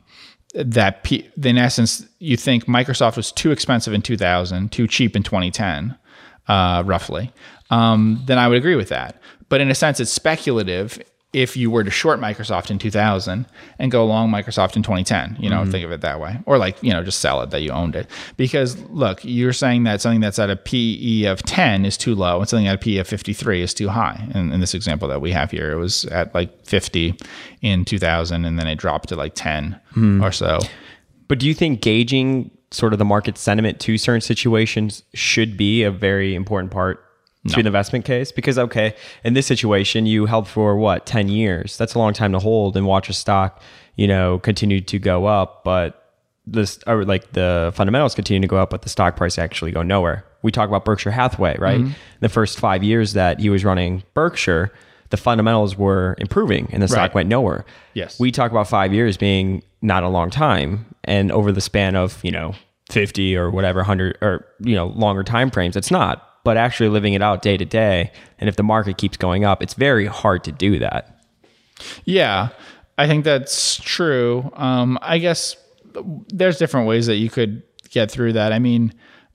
that 0.54 1.04
P- 1.04 1.30
in 1.42 1.58
essence, 1.58 2.06
you 2.20 2.38
think 2.38 2.66
Microsoft 2.66 3.18
was 3.18 3.32
too 3.32 3.52
expensive 3.52 3.94
in 3.94 4.02
2000, 4.02 4.72
too 4.72 4.88
cheap 4.88 5.16
in 5.16 5.24
2010, 5.24 5.98
uh, 6.48 6.84
roughly, 6.86 7.32
um, 7.70 8.22
then 8.26 8.38
I 8.38 8.48
would 8.48 8.58
agree 8.58 8.76
with 8.76 8.90
that. 8.90 9.22
But 9.50 9.62
in 9.62 9.70
a 9.70 9.76
sense, 9.76 10.00
it's 10.00 10.12
speculative 10.12 11.02
if 11.34 11.56
you 11.56 11.72
were 11.72 11.84
to 11.84 11.90
short 11.90 12.20
Microsoft 12.20 12.70
in 12.70 12.78
2000 12.78 13.46
and 13.80 13.92
go 13.92 14.06
long 14.06 14.30
Microsoft 14.30 14.76
in 14.76 14.84
2010, 14.84 15.38
you 15.40 15.50
know, 15.50 15.62
mm-hmm. 15.62 15.72
think 15.72 15.86
of 15.86 15.92
it 15.92 16.02
that 16.02 16.20
way. 16.20 16.38
Or 16.46 16.58
like, 16.58 16.82
you 16.84 16.92
know, 16.92 17.04
just 17.04 17.20
sell 17.20 17.42
it 17.42 17.52
that 17.52 17.62
you 17.62 17.72
owned 17.72 17.96
it. 17.96 18.08
Because 18.36 18.78
look, 18.90 19.24
you're 19.24 19.54
saying 19.54 19.84
that 19.84 20.02
something 20.02 20.20
that's 20.20 20.40
at 20.40 20.50
a 20.50 20.58
PE 20.58 21.24
of 21.24 21.42
10 21.44 21.86
is 21.86 21.98
too 21.98 22.16
low 22.16 22.40
and 22.40 22.50
something 22.50 22.68
at 22.68 22.76
a 22.76 22.78
PE 22.78 22.98
of 22.98 23.08
53 23.08 23.62
is 23.62 23.74
too 23.74 23.88
high. 23.88 24.28
And 24.34 24.54
in 24.54 24.60
this 24.60 24.74
example 24.74 25.08
that 25.08 25.22
we 25.22 25.32
have 25.32 25.52
here, 25.52 25.72
it 25.72 25.78
was 25.78 26.04
at 26.06 26.36
like 26.36 26.66
50 26.66 27.16
in 27.62 27.86
2000 27.86 28.44
and 28.44 28.60
then 28.60 28.68
it 28.68 28.76
dropped 28.76 29.10
to 29.10 29.16
like 29.16 29.34
10 29.36 29.80
hmm. 29.94 30.22
or 30.22 30.34
so. 30.34 30.60
But 31.30 31.40
do 31.40 31.48
you 31.48 31.54
think 31.54 31.82
gauging 31.82 32.52
sort 32.72 32.92
of 32.92 33.00
the 33.00 33.06
market 33.06 33.38
sentiment 33.38 33.80
to 33.82 33.98
certain 33.98 34.22
situations 34.22 35.04
should 35.14 35.56
be 35.56 35.84
a 35.84 35.92
very 35.92 36.36
important 36.36 36.72
part 36.72 37.06
to 37.48 37.60
an 37.60 37.66
investment 37.66 38.06
case? 38.06 38.32
Because 38.32 38.58
okay, 38.60 38.96
in 39.24 39.34
this 39.34 39.48
situation, 39.48 40.06
you 40.06 40.26
held 40.28 40.48
for 40.48 40.76
what 40.78 41.06
ten 41.06 41.28
years. 41.28 41.78
That's 41.78 41.94
a 41.96 42.00
long 42.00 42.14
time 42.14 42.32
to 42.34 42.40
hold 42.40 42.78
and 42.78 42.86
watch 42.86 43.10
a 43.10 43.14
stock, 43.14 43.62
you 43.96 44.08
know, 44.08 44.40
continue 44.40 44.82
to 44.82 45.00
go 45.00 45.26
up, 45.26 45.64
but 45.64 45.98
this 46.48 46.80
or 46.88 47.06
like 47.06 47.34
the 47.34 47.72
fundamentals 47.76 48.16
continue 48.16 48.42
to 48.42 48.48
go 48.48 48.58
up, 48.58 48.70
but 48.70 48.82
the 48.82 48.90
stock 48.90 49.16
price 49.16 49.38
actually 49.38 49.72
go 49.72 49.82
nowhere. 49.82 50.26
We 50.44 50.52
talk 50.52 50.68
about 50.68 50.86
Berkshire 50.86 51.12
Hathaway, 51.12 51.58
right? 51.60 51.80
Mm-hmm. 51.80 51.92
The 52.20 52.30
first 52.30 52.60
five 52.60 52.84
years 52.84 53.14
that 53.14 53.40
he 53.40 53.50
was 53.50 53.64
running 53.64 54.04
Berkshire, 54.16 54.72
the 55.12 55.18
fundamentals 55.18 55.78
were 55.78 56.16
improving 56.18 56.68
and 56.72 56.82
the 56.82 56.88
stock 56.88 56.98
Right. 57.10 57.14
went 57.16 57.30
nowhere. 57.30 57.64
Yes. 57.94 58.20
We 58.20 58.32
talk 58.32 58.50
about 58.50 58.68
five 58.68 58.92
years 58.94 59.18
being 59.18 59.62
not 59.84 60.04
a 60.04 60.10
long 60.10 60.30
time, 60.32 60.86
and 61.04 61.32
over 61.32 61.52
the 61.52 61.62
span 61.62 61.96
of 61.96 62.20
you 62.24 62.32
know 62.32 62.54
fifty 62.90 63.36
or 63.36 63.50
whatever 63.52 63.84
hundred 63.84 64.18
or 64.22 64.46
you 64.60 64.74
know 64.76 64.88
longer 64.88 65.24
time 65.24 65.52
frames, 65.52 65.76
it's 65.76 65.92
not. 65.92 66.28
But 66.44 66.58
actually 66.58 66.90
living 66.90 67.14
it 67.14 67.22
out 67.22 67.42
day 67.42 67.58
to 67.58 67.66
day. 67.66 68.12
And 68.40 68.50
if 68.50 68.56
the 68.56 68.64
market 68.64 68.98
keeps 68.98 69.18
going 69.18 69.46
up, 69.46 69.62
it's 69.62 69.74
very 69.74 70.06
hard 70.06 70.44
to 70.46 70.52
do 70.52 70.80
that. 70.80 71.24
Yeah, 72.06 72.50
I 72.98 73.08
think 73.08 73.24
that's 73.24 73.78
true. 73.78 74.52
Um, 74.54 75.00
I 75.02 75.18
guess 75.18 75.56
there's 76.28 76.58
different 76.58 76.88
ways 76.88 77.08
that 77.08 77.16
you 77.16 77.30
could 77.30 77.64
get 77.90 78.12
through 78.12 78.34
that. 78.34 78.54
I 78.54 78.60
mean, 78.60 78.94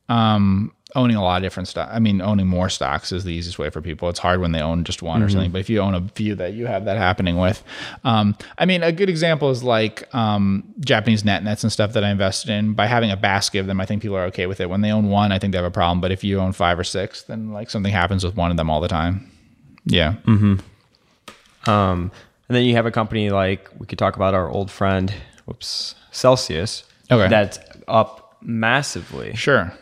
um, 0.09 0.73
owning 0.97 1.15
a 1.15 1.23
lot 1.23 1.37
of 1.37 1.43
different 1.43 1.69
stock. 1.69 1.89
I 1.93 2.01
mean, 2.01 2.21
owning 2.21 2.49
more 2.49 2.69
stocks 2.69 3.13
is 3.13 3.23
the 3.23 3.33
easiest 3.33 3.59
way 3.59 3.71
for 3.71 3.81
people. 3.81 4.09
It's 4.09 4.19
hard 4.19 4.41
when 4.41 4.53
they 4.53 4.61
own 4.61 4.83
just 4.83 5.03
one 5.03 5.23
or 5.23 5.29
something, 5.29 5.53
but 5.53 5.61
if 5.61 5.71
you 5.71 5.79
own 5.81 5.95
a 5.95 6.09
few 6.15 6.35
that 6.37 6.55
you 6.55 6.67
have 6.67 6.87
that 6.87 6.97
happening 6.97 7.37
with, 7.37 7.63
um, 8.03 8.37
I 8.59 8.65
mean, 8.65 8.83
a 8.83 8.91
good 8.91 9.11
example 9.11 9.51
is 9.51 9.63
like 9.63 10.13
um, 10.15 10.65
Japanese 10.81 11.25
net 11.25 11.45
nets 11.45 11.63
and 11.63 11.73
stuff 11.73 11.93
that 11.93 12.03
I 12.03 12.11
invested 12.11 12.51
in. 12.51 12.73
By 12.73 12.87
having 12.87 13.11
a 13.11 13.17
basket 13.17 13.59
of 13.59 13.67
them, 13.67 13.81
I 13.81 13.87
think 13.87 14.03
people 14.03 14.17
are 14.17 14.25
okay 14.25 14.47
with 14.47 14.61
it. 14.61 14.71
When 14.71 14.81
they 14.81 14.91
own 14.91 15.09
one, 15.11 15.31
I 15.31 15.39
think 15.39 15.53
they 15.53 15.59
have 15.59 15.67
a 15.67 15.71
problem. 15.71 16.01
But 16.01 16.11
if 16.11 16.25
you 16.25 16.41
own 16.41 16.53
five 16.53 16.79
or 16.79 16.85
six, 16.85 17.23
then 17.23 17.53
like 17.53 17.71
something 17.71 17.93
happens 17.93 18.25
with 18.25 18.35
one 18.35 18.51
of 18.51 18.57
them 18.57 18.71
all 18.71 18.81
the 18.81 18.89
time. 18.89 19.31
Yeah. 19.85 20.15
Um, 20.27 22.11
and 22.49 22.57
then 22.57 22.65
you 22.65 22.75
have 22.75 22.87
a 22.87 22.91
company 22.91 23.31
like 23.31 23.69
we 23.79 23.87
could 23.87 23.99
talk 23.99 24.17
about 24.17 24.35
our 24.35 24.49
old 24.49 24.71
friend, 24.71 25.13
whoops, 25.45 25.95
Celsius. 26.11 26.85
Okay. 27.11 27.29
That's 27.29 27.59
up 27.87 28.39
massively. 28.41 29.35
Sure. 29.35 29.73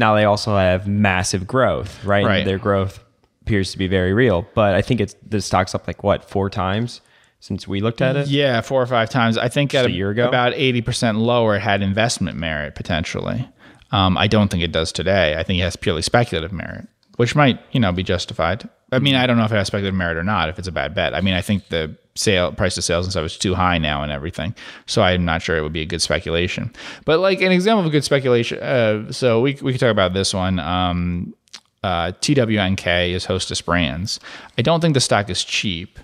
Now 0.00 0.14
they 0.14 0.24
also 0.24 0.56
have 0.56 0.88
massive 0.88 1.46
growth, 1.46 2.02
right? 2.04 2.24
Right. 2.24 2.44
Their 2.44 2.58
growth 2.58 3.04
appears 3.42 3.70
to 3.72 3.78
be 3.78 3.86
very 3.86 4.14
real, 4.14 4.46
but 4.54 4.74
I 4.74 4.80
think 4.80 4.98
it's 5.00 5.14
the 5.26 5.42
stock's 5.42 5.74
up 5.74 5.86
like 5.86 6.02
what 6.02 6.24
four 6.24 6.48
times 6.48 7.02
since 7.40 7.68
we 7.68 7.82
looked 7.82 8.00
at 8.00 8.16
it. 8.16 8.28
Yeah, 8.28 8.62
four 8.62 8.80
or 8.80 8.86
five 8.86 9.10
times. 9.10 9.36
I 9.36 9.48
think 9.48 9.74
at 9.74 9.84
a 9.84 9.90
year 9.90 10.08
ago? 10.08 10.26
about 10.26 10.54
eighty 10.54 10.80
percent 10.80 11.18
lower, 11.18 11.56
it 11.56 11.60
had 11.60 11.82
investment 11.82 12.38
merit 12.38 12.74
potentially. 12.74 13.46
Um, 13.92 14.16
I 14.16 14.26
don't 14.26 14.50
think 14.50 14.62
it 14.62 14.72
does 14.72 14.90
today. 14.90 15.36
I 15.36 15.42
think 15.42 15.58
it 15.58 15.62
has 15.62 15.76
purely 15.76 16.00
speculative 16.00 16.52
merit, 16.52 16.88
which 17.16 17.36
might 17.36 17.60
you 17.72 17.80
know 17.80 17.92
be 17.92 18.02
justified. 18.02 18.66
I 18.92 19.00
mean, 19.00 19.16
I 19.16 19.26
don't 19.26 19.36
know 19.36 19.44
if 19.44 19.52
it 19.52 19.56
has 19.56 19.66
speculative 19.66 19.94
merit 19.94 20.16
or 20.16 20.24
not. 20.24 20.48
If 20.48 20.58
it's 20.58 20.66
a 20.68 20.72
bad 20.72 20.94
bet, 20.94 21.14
I 21.14 21.20
mean, 21.20 21.34
I 21.34 21.42
think 21.42 21.68
the 21.68 21.94
sale 22.14 22.52
price 22.52 22.76
of 22.76 22.84
sales 22.84 23.06
and 23.06 23.12
stuff 23.12 23.24
is 23.24 23.38
too 23.38 23.54
high 23.54 23.78
now 23.78 24.02
and 24.02 24.12
everything. 24.12 24.54
So 24.86 25.02
I'm 25.02 25.24
not 25.24 25.42
sure 25.42 25.56
it 25.56 25.62
would 25.62 25.72
be 25.72 25.82
a 25.82 25.86
good 25.86 26.02
speculation. 26.02 26.72
But 27.04 27.20
like 27.20 27.40
an 27.40 27.52
example 27.52 27.80
of 27.80 27.86
a 27.86 27.90
good 27.90 28.04
speculation. 28.04 28.58
Uh, 28.60 29.12
so 29.12 29.40
we 29.40 29.56
we 29.62 29.72
could 29.72 29.80
talk 29.80 29.90
about 29.90 30.12
this 30.14 30.34
one. 30.34 30.58
Um, 30.58 31.34
uh, 31.82 32.12
TWNK 32.20 33.10
is 33.10 33.24
Hostess 33.24 33.62
Brands. 33.62 34.20
I 34.58 34.62
don't 34.62 34.80
think 34.80 34.94
the 34.94 35.00
stock 35.00 35.30
is 35.30 35.42
cheap 35.42 35.98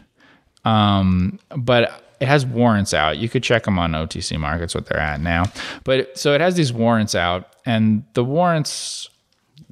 um, 0.66 1.38
but 1.56 2.02
it 2.20 2.26
has 2.26 2.44
warrants 2.44 2.92
out. 2.92 3.18
You 3.18 3.28
could 3.28 3.42
check 3.42 3.64
them 3.64 3.78
on 3.78 3.92
OTC 3.92 4.38
markets 4.38 4.74
what 4.74 4.86
they're 4.86 4.98
at 5.00 5.20
now. 5.20 5.44
But 5.84 6.18
so 6.18 6.34
it 6.34 6.40
has 6.40 6.56
these 6.56 6.72
warrants 6.72 7.14
out, 7.14 7.54
and 7.64 8.04
the 8.14 8.24
warrants 8.24 9.08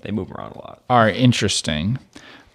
They 0.02 0.12
move 0.12 0.30
around 0.30 0.52
a 0.52 0.58
lot. 0.58 0.84
are 0.88 1.08
interesting. 1.08 1.98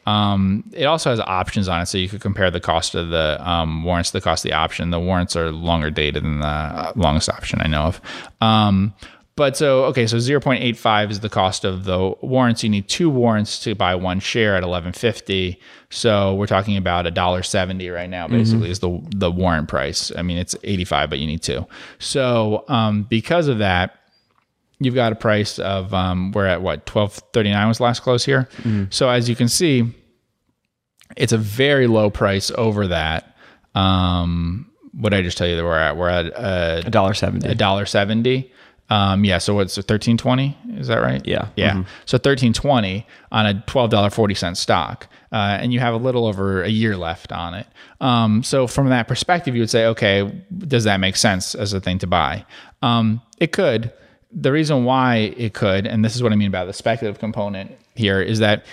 Um, 0.10 0.64
it 0.74 0.86
also 0.86 1.10
has 1.12 1.20
options 1.20 1.68
on 1.68 1.82
it, 1.82 1.86
so 1.86 1.98
you 1.98 2.10
could 2.10 2.22
compare 2.22 2.50
the 2.52 2.60
cost 2.60 2.96
of 2.96 3.10
the 3.10 3.38
um, 3.48 3.84
warrants 3.84 4.10
to 4.10 4.18
the 4.18 4.22
cost 4.22 4.44
of 4.44 4.50
the 4.50 4.58
option. 4.58 4.90
The 4.90 5.00
warrants 5.00 5.36
are 5.36 5.52
longer 5.52 5.92
dated 5.92 6.24
than 6.24 6.40
the 6.40 6.94
longest 6.96 7.30
option 7.30 7.62
I 7.62 7.68
know 7.68 7.84
of. 7.84 8.02
Um, 8.42 8.94
but 9.36 9.56
so 9.56 9.86
okay, 9.86 10.08
so 10.08 10.20
zero 10.20 10.42
point 10.42 10.64
eight 10.64 10.78
five 10.78 11.12
is 11.12 11.20
the 11.20 11.30
cost 11.30 11.64
of 11.64 11.84
the 11.84 12.14
warrants. 12.22 12.64
You 12.64 12.70
need 12.70 12.90
two 12.90 13.10
warrants 13.10 13.60
to 13.60 13.76
buy 13.76 13.96
one 13.96 14.20
share 14.20 14.56
at 14.58 14.64
eleven 14.64 14.94
fifty. 14.94 15.60
So 15.90 16.36
we're 16.36 16.48
talking 16.48 16.76
about 16.76 17.06
a 17.08 17.12
dollar 17.12 17.44
seventy 17.44 17.90
right 17.90 18.10
now. 18.10 18.28
Basically, 18.28 18.70
is 18.70 18.80
the 18.80 19.00
the 19.16 19.32
warrant 19.32 19.70
price. 19.70 20.12
I 20.18 20.24
mean, 20.24 20.38
it's 20.38 20.56
eighty 20.64 20.86
five, 20.86 21.10
but 21.10 21.20
you 21.20 21.28
need 21.28 21.42
two. 21.42 21.66
So 22.00 22.66
um, 22.68 23.04
because 23.04 23.48
of 23.48 23.60
that, 23.60 23.99
you've 24.80 24.96
got 24.96 25.12
a 25.12 25.16
price 25.16 25.60
of 25.60 25.94
um, 25.94 26.32
we're 26.32 26.46
at 26.48 26.62
what 26.62 26.86
twelve 26.86 27.14
thirty 27.34 27.52
nine 27.52 27.68
was 27.68 27.80
last 27.80 28.02
close 28.02 28.26
here. 28.26 28.48
So 28.90 29.10
as 29.10 29.30
you 29.30 29.36
can 29.36 29.48
see, 29.50 29.94
it's 31.18 31.34
a 31.34 31.38
very 31.38 31.88
low 31.88 32.10
price 32.10 32.52
over 32.56 32.88
that. 32.88 33.36
Um, 33.76 34.72
what 34.94 35.10
did 35.12 35.20
I 35.20 35.22
just 35.22 35.38
tell 35.38 35.48
you 35.48 35.56
that 35.56 35.64
we're 35.64 35.78
at? 35.78 35.98
We're 35.98 36.10
at 36.10 36.26
uh, 36.36 36.82
A 36.86 36.90
dollar 36.90 37.14
seventy. 37.14 37.48
a 37.48 37.56
dollar 37.56 37.86
seventy. 37.86 38.52
Um, 38.92 39.24
yeah. 39.24 39.38
So 39.38 39.54
what's 39.54 39.78
thirteen 39.78 40.18
twenty? 40.18 40.58
Is 40.72 40.88
that 40.88 40.98
right? 40.98 41.24
Yeah. 41.26 41.50
Yeah. 41.56 41.84
So 42.06 42.18
thirteen 42.18 42.54
twenty 42.54 43.06
on 43.32 43.46
a 43.46 43.64
twelve 43.68 43.92
dollar 43.92 44.10
forty 44.10 44.34
cent 44.34 44.58
stock, 44.58 45.08
uh, 45.32 45.58
and 45.62 45.72
you 45.72 45.80
have 45.80 45.94
a 45.94 45.98
little 45.98 46.26
over 46.26 46.64
a 46.64 46.70
year 46.70 46.98
left 46.98 47.32
on 47.32 47.54
it. 47.54 47.68
Um, 48.02 48.42
so 48.42 48.66
from 48.66 48.90
that 48.90 49.08
perspective, 49.08 49.56
you 49.56 49.62
would 49.62 49.70
say, 49.70 49.86
okay, 49.86 50.44
does 50.58 50.86
that 50.86 51.00
make 51.00 51.18
sense 51.18 51.54
as 51.54 51.74
a 51.74 51.80
thing 51.80 52.00
to 52.00 52.08
buy? 52.08 52.46
Um, 52.82 53.22
it 53.38 53.52
could. 53.52 53.94
The 54.32 54.52
reason 54.52 54.86
why 54.86 55.34
it 55.38 55.54
could, 55.54 55.88
and 55.88 56.06
this 56.06 56.16
is 56.16 56.22
what 56.24 56.32
I 56.32 56.36
mean 56.36 56.52
by 56.52 56.66
the 56.66 56.74
speculative 56.74 57.20
component 57.20 57.72
here, 57.96 58.22
is 58.22 58.40
that 58.40 58.66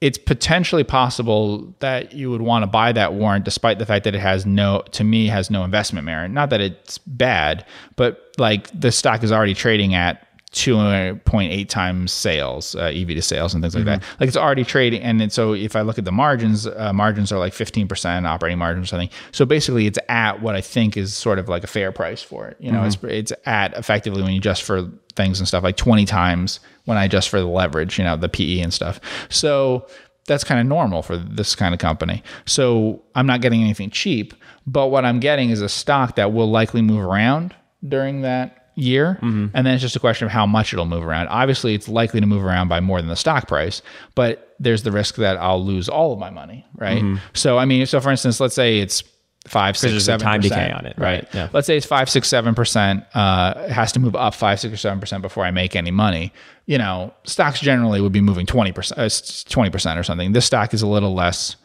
it's 0.00 0.18
potentially 0.18 0.84
possible 0.84 1.74
that 1.78 2.12
you 2.12 2.30
would 2.30 2.42
want 2.42 2.62
to 2.62 2.66
buy 2.66 2.92
that 2.92 3.14
warrant 3.14 3.44
despite 3.44 3.78
the 3.78 3.86
fact 3.86 4.04
that 4.04 4.14
it 4.14 4.20
has 4.20 4.44
no 4.44 4.82
to 4.92 5.02
me 5.02 5.28
has 5.28 5.50
no 5.50 5.64
investment 5.64 6.04
merit. 6.04 6.30
Not 6.30 6.50
that 6.50 6.60
it's 6.60 6.98
bad 6.98 7.64
but 7.96 8.30
like 8.36 8.68
the 8.78 8.92
stock 8.92 9.22
is 9.22 9.32
already 9.32 9.54
trading 9.54 9.94
at 9.94 10.23
2.8 10.54 11.68
times 11.68 12.12
sales 12.12 12.74
uh, 12.76 12.84
ev 12.94 13.08
to 13.08 13.22
sales 13.22 13.54
and 13.54 13.62
things 13.62 13.74
like 13.74 13.84
that. 13.84 14.02
Like 14.20 14.28
it's 14.28 14.36
already 14.36 14.64
trading 14.64 15.02
and 15.02 15.20
then 15.20 15.30
so 15.30 15.52
if 15.52 15.76
i 15.76 15.82
look 15.82 15.98
at 15.98 16.04
the 16.04 16.12
margins 16.12 16.66
uh, 16.66 16.92
margins 16.92 17.32
are 17.32 17.38
like 17.38 17.52
15% 17.52 18.26
operating 18.26 18.58
margin 18.58 18.82
or 18.82 18.86
something 18.86 19.10
so 19.32 19.44
basically 19.44 19.86
it's 19.86 19.98
at 20.08 20.40
what 20.40 20.54
i 20.54 20.60
think 20.60 20.96
is 20.96 21.12
sort 21.14 21.38
of 21.38 21.48
like 21.48 21.64
a 21.64 21.66
fair 21.66 21.92
price 21.92 22.22
for 22.22 22.46
it. 22.46 22.56
You 22.60 22.72
know 22.72 22.84
it's 22.84 22.96
it's 23.02 23.32
at 23.44 23.74
effectively 23.74 24.22
when 24.22 24.32
you 24.32 24.38
adjust 24.38 24.62
for 24.62 24.90
things 25.16 25.38
and 25.38 25.48
stuff 25.48 25.62
like 25.62 25.76
20 25.76 26.04
times 26.04 26.60
when 26.84 26.98
I 26.98 27.04
adjust 27.04 27.28
for 27.28 27.40
the 27.40 27.46
leverage, 27.46 27.98
you 27.98 28.04
know, 28.04 28.16
the 28.16 28.28
PE 28.28 28.60
and 28.60 28.72
stuff. 28.72 29.00
So 29.28 29.86
that's 30.26 30.44
kind 30.44 30.60
of 30.60 30.66
normal 30.66 31.02
for 31.02 31.16
this 31.16 31.54
kind 31.54 31.74
of 31.74 31.80
company. 31.80 32.22
So 32.46 33.02
I'm 33.14 33.26
not 33.26 33.40
getting 33.40 33.62
anything 33.62 33.90
cheap, 33.90 34.34
but 34.66 34.88
what 34.88 35.04
I'm 35.04 35.20
getting 35.20 35.50
is 35.50 35.60
a 35.60 35.68
stock 35.68 36.16
that 36.16 36.32
will 36.32 36.50
likely 36.50 36.82
move 36.82 37.00
around 37.00 37.54
during 37.86 38.22
that 38.22 38.63
year. 38.74 39.18
And 39.22 39.50
then 39.52 39.68
it's 39.68 39.82
just 39.82 39.96
a 39.96 40.00
question 40.00 40.26
of 40.26 40.32
how 40.32 40.46
much 40.46 40.72
it'll 40.72 40.84
move 40.86 41.04
around. 41.04 41.28
Obviously, 41.28 41.74
it's 41.74 41.88
likely 41.88 42.20
to 42.20 42.26
move 42.26 42.44
around 42.44 42.68
by 42.68 42.80
more 42.80 43.00
than 43.00 43.08
the 43.08 43.16
stock 43.16 43.48
price, 43.48 43.82
but 44.14 44.54
there's 44.58 44.82
the 44.82 44.92
risk 44.92 45.16
that 45.16 45.36
I'll 45.36 45.64
lose 45.64 45.88
all 45.88 46.12
of 46.12 46.18
my 46.18 46.30
money, 46.30 46.64
right? 46.76 47.02
So, 47.34 47.58
I 47.58 47.64
mean, 47.64 47.86
so 47.86 48.00
for 48.00 48.10
instance, 48.10 48.40
let's 48.40 48.54
say 48.54 48.78
it's 48.78 49.02
five, 49.46 49.76
six, 49.76 49.92
there's 49.92 50.02
a 50.02 50.06
seven 50.06 50.24
time 50.24 50.40
decay 50.40 50.70
on 50.70 50.86
it, 50.86 50.94
right? 50.96 51.28
Yeah. 51.34 51.48
Let's 51.52 51.66
say 51.66 51.76
it's 51.76 51.86
five, 51.86 52.08
six, 52.08 52.28
seven 52.28 52.54
percent. 52.54 53.04
Uh, 53.14 53.54
it 53.56 53.72
has 53.72 53.92
to 53.92 54.00
move 54.00 54.16
up 54.16 54.34
five, 54.34 54.58
six, 54.60 54.72
or 54.74 54.76
seven 54.78 55.00
percent 55.00 55.22
before 55.22 55.44
I 55.44 55.50
make 55.50 55.76
any 55.76 55.90
money. 55.90 56.32
You 56.66 56.78
know, 56.78 57.12
stocks 57.24 57.60
generally 57.60 58.00
would 58.00 58.12
be 58.12 58.22
moving 58.22 58.46
twenty 58.46 58.72
percent, 58.72 59.44
twenty 59.48 59.70
percent 59.70 59.98
or 59.98 60.02
something. 60.02 60.32
This 60.32 60.46
stock 60.46 60.72
is 60.74 60.82
a 60.82 60.86
little 60.86 61.14
less. 61.14 61.56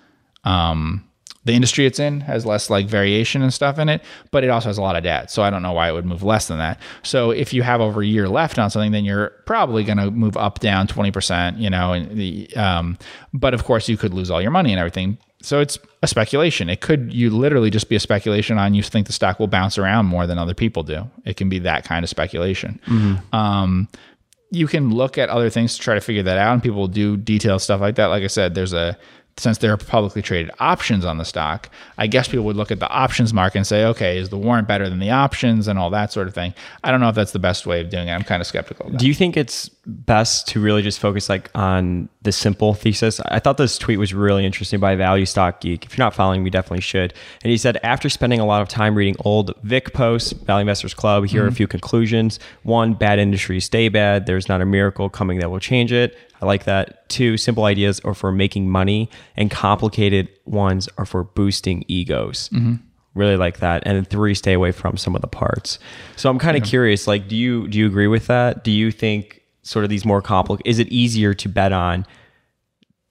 Um, 0.43 1.08
the 1.45 1.53
industry 1.53 1.85
it's 1.85 1.99
in 1.99 2.19
has 2.21 2.45
less 2.45 2.69
like 2.69 2.87
variation 2.87 3.41
and 3.41 3.53
stuff 3.53 3.79
in 3.79 3.87
it, 3.89 4.03
but 4.31 4.43
it 4.43 4.49
also 4.49 4.67
has 4.69 4.77
a 4.77 4.81
lot 4.81 4.95
of 4.95 5.03
debt. 5.03 5.31
So 5.31 5.41
I 5.41 5.49
don't 5.49 5.61
know 5.61 5.71
why 5.71 5.89
it 5.89 5.93
would 5.93 6.05
move 6.05 6.21
less 6.21 6.47
than 6.47 6.57
that. 6.57 6.79
So 7.01 7.31
if 7.31 7.53
you 7.53 7.63
have 7.63 7.79
over 7.81 8.01
a 8.01 8.05
year 8.05 8.27
left 8.27 8.59
on 8.59 8.69
something, 8.69 8.91
then 8.91 9.05
you're 9.05 9.29
probably 9.45 9.83
going 9.83 9.97
to 9.97 10.11
move 10.11 10.35
up, 10.35 10.59
down 10.59 10.87
twenty 10.87 11.11
percent. 11.11 11.57
You 11.57 11.69
know, 11.69 11.93
and 11.93 12.17
the 12.17 12.53
um, 12.55 12.97
but 13.33 13.53
of 13.53 13.63
course 13.63 13.87
you 13.87 13.97
could 13.97 14.13
lose 14.13 14.29
all 14.29 14.41
your 14.41 14.51
money 14.51 14.71
and 14.71 14.79
everything. 14.79 15.17
So 15.41 15.61
it's 15.61 15.79
a 16.03 16.07
speculation. 16.07 16.69
It 16.69 16.81
could 16.81 17.13
you 17.13 17.29
literally 17.29 17.69
just 17.69 17.87
be 17.87 17.95
a 17.95 17.99
speculation 17.99 18.57
on 18.57 18.73
you 18.73 18.83
think 18.83 19.07
the 19.07 19.13
stock 19.13 19.39
will 19.39 19.47
bounce 19.47 19.77
around 19.77 20.07
more 20.07 20.27
than 20.27 20.37
other 20.37 20.53
people 20.53 20.83
do. 20.83 21.09
It 21.23 21.37
can 21.37 21.47
be 21.47 21.59
that 21.59 21.85
kind 21.85 22.03
of 22.03 22.09
speculation. 22.09 22.81
Um, 23.31 23.87
you 24.51 24.67
can 24.67 24.93
look 24.93 25.17
at 25.17 25.29
other 25.29 25.49
things 25.49 25.75
to 25.75 25.79
try 25.79 25.93
to 25.93 26.01
figure 26.01 26.23
that 26.23 26.37
out, 26.37 26.53
and 26.53 26.61
people 26.61 26.87
do 26.87 27.15
detailed 27.15 27.61
stuff 27.61 27.79
like 27.79 27.95
that. 27.95 28.07
Like 28.07 28.23
I 28.23 28.27
said, 28.27 28.55
there's 28.55 28.73
a 28.73 28.97
since 29.39 29.57
there 29.59 29.71
are 29.71 29.77
publicly 29.77 30.21
traded 30.21 30.51
options 30.59 31.05
on 31.05 31.17
the 31.17 31.25
stock, 31.25 31.69
I 31.97 32.07
guess 32.07 32.27
people 32.27 32.45
would 32.45 32.55
look 32.55 32.71
at 32.71 32.79
the 32.79 32.89
options 32.89 33.33
market 33.33 33.59
and 33.59 33.67
say, 33.67 33.85
okay, 33.85 34.17
is 34.17 34.29
the 34.29 34.37
warrant 34.37 34.67
better 34.67 34.89
than 34.89 34.99
the 34.99 35.11
options 35.11 35.67
and 35.67 35.79
all 35.79 35.89
that 35.91 36.11
sort 36.11 36.27
of 36.27 36.33
thing. 36.33 36.53
I 36.83 36.91
don't 36.91 36.99
know 36.99 37.09
if 37.09 37.15
that's 37.15 37.31
the 37.31 37.39
best 37.39 37.65
way 37.65 37.81
of 37.81 37.89
doing 37.89 38.07
it. 38.07 38.11
I'm 38.11 38.23
kind 38.23 38.41
of 38.41 38.47
skeptical. 38.47 38.89
Do 38.89 39.07
you 39.07 39.13
think 39.13 39.37
it's 39.37 39.69
best 39.85 40.47
to 40.49 40.61
really 40.61 40.81
just 40.81 40.99
focus 40.99 41.29
like 41.29 41.49
on 41.55 42.09
the 42.21 42.31
simple 42.31 42.73
thesis? 42.73 43.19
I 43.25 43.39
thought 43.39 43.57
this 43.57 43.77
tweet 43.77 43.97
was 43.97 44.13
really 44.13 44.45
interesting 44.45 44.79
by 44.79 44.95
Value 44.95 45.25
Stock 45.25 45.61
Geek. 45.61 45.85
If 45.85 45.97
you're 45.97 46.05
not 46.05 46.13
following 46.13 46.43
me, 46.43 46.49
definitely 46.49 46.81
should. 46.81 47.13
And 47.41 47.51
he 47.51 47.57
said, 47.57 47.77
after 47.83 48.09
spending 48.09 48.39
a 48.39 48.45
lot 48.45 48.61
of 48.61 48.67
time 48.67 48.95
reading 48.95 49.15
old 49.25 49.53
Vic 49.63 49.93
posts, 49.93 50.33
Value 50.33 50.61
Investors 50.61 50.93
Club, 50.93 51.25
here 51.25 51.43
are 51.43 51.45
a 51.45 51.49
mm-hmm. 51.49 51.55
few 51.55 51.67
conclusions. 51.67 52.39
One, 52.63 52.93
bad 52.93 53.19
industries 53.19 53.65
stay 53.65 53.89
bad. 53.89 54.25
There's 54.25 54.49
not 54.49 54.61
a 54.61 54.65
miracle 54.65 55.09
coming 55.09 55.39
that 55.39 55.49
will 55.49 55.59
change 55.59 55.91
it. 55.91 56.17
I 56.41 56.45
like 56.45 56.63
that. 56.65 57.09
Two, 57.09 57.37
simple 57.37 57.65
ideas 57.65 57.99
are 58.01 58.13
for 58.13 58.31
making 58.31 58.69
money, 58.69 59.09
and 59.35 59.49
complicated 59.51 60.29
ones 60.45 60.89
are 60.97 61.05
for 61.05 61.23
boosting 61.23 61.83
egos. 61.87 62.49
Mm-hmm. 62.49 62.75
Really 63.15 63.37
like 63.37 63.59
that. 63.59 63.83
And 63.85 64.07
three, 64.07 64.35
stay 64.35 64.53
away 64.53 64.71
from 64.71 64.95
some 64.95 65.15
of 65.15 65.21
the 65.21 65.27
parts. 65.27 65.79
So 66.15 66.29
I'm 66.29 66.39
kind 66.39 66.55
of 66.55 66.63
curious. 66.63 67.07
Like, 67.07 67.27
do 67.27 67.35
you 67.35 67.67
do 67.67 67.77
you 67.77 67.87
agree 67.87 68.07
with 68.07 68.27
that? 68.27 68.63
Do 68.63 68.71
you 68.71 68.91
think 68.91 69.41
sort 69.63 69.83
of 69.83 69.89
these 69.89 70.05
more 70.05 70.21
complicated? 70.21 70.69
Is 70.69 70.79
it 70.79 70.87
easier 70.89 71.33
to 71.33 71.49
bet 71.49 71.71
on 71.71 72.05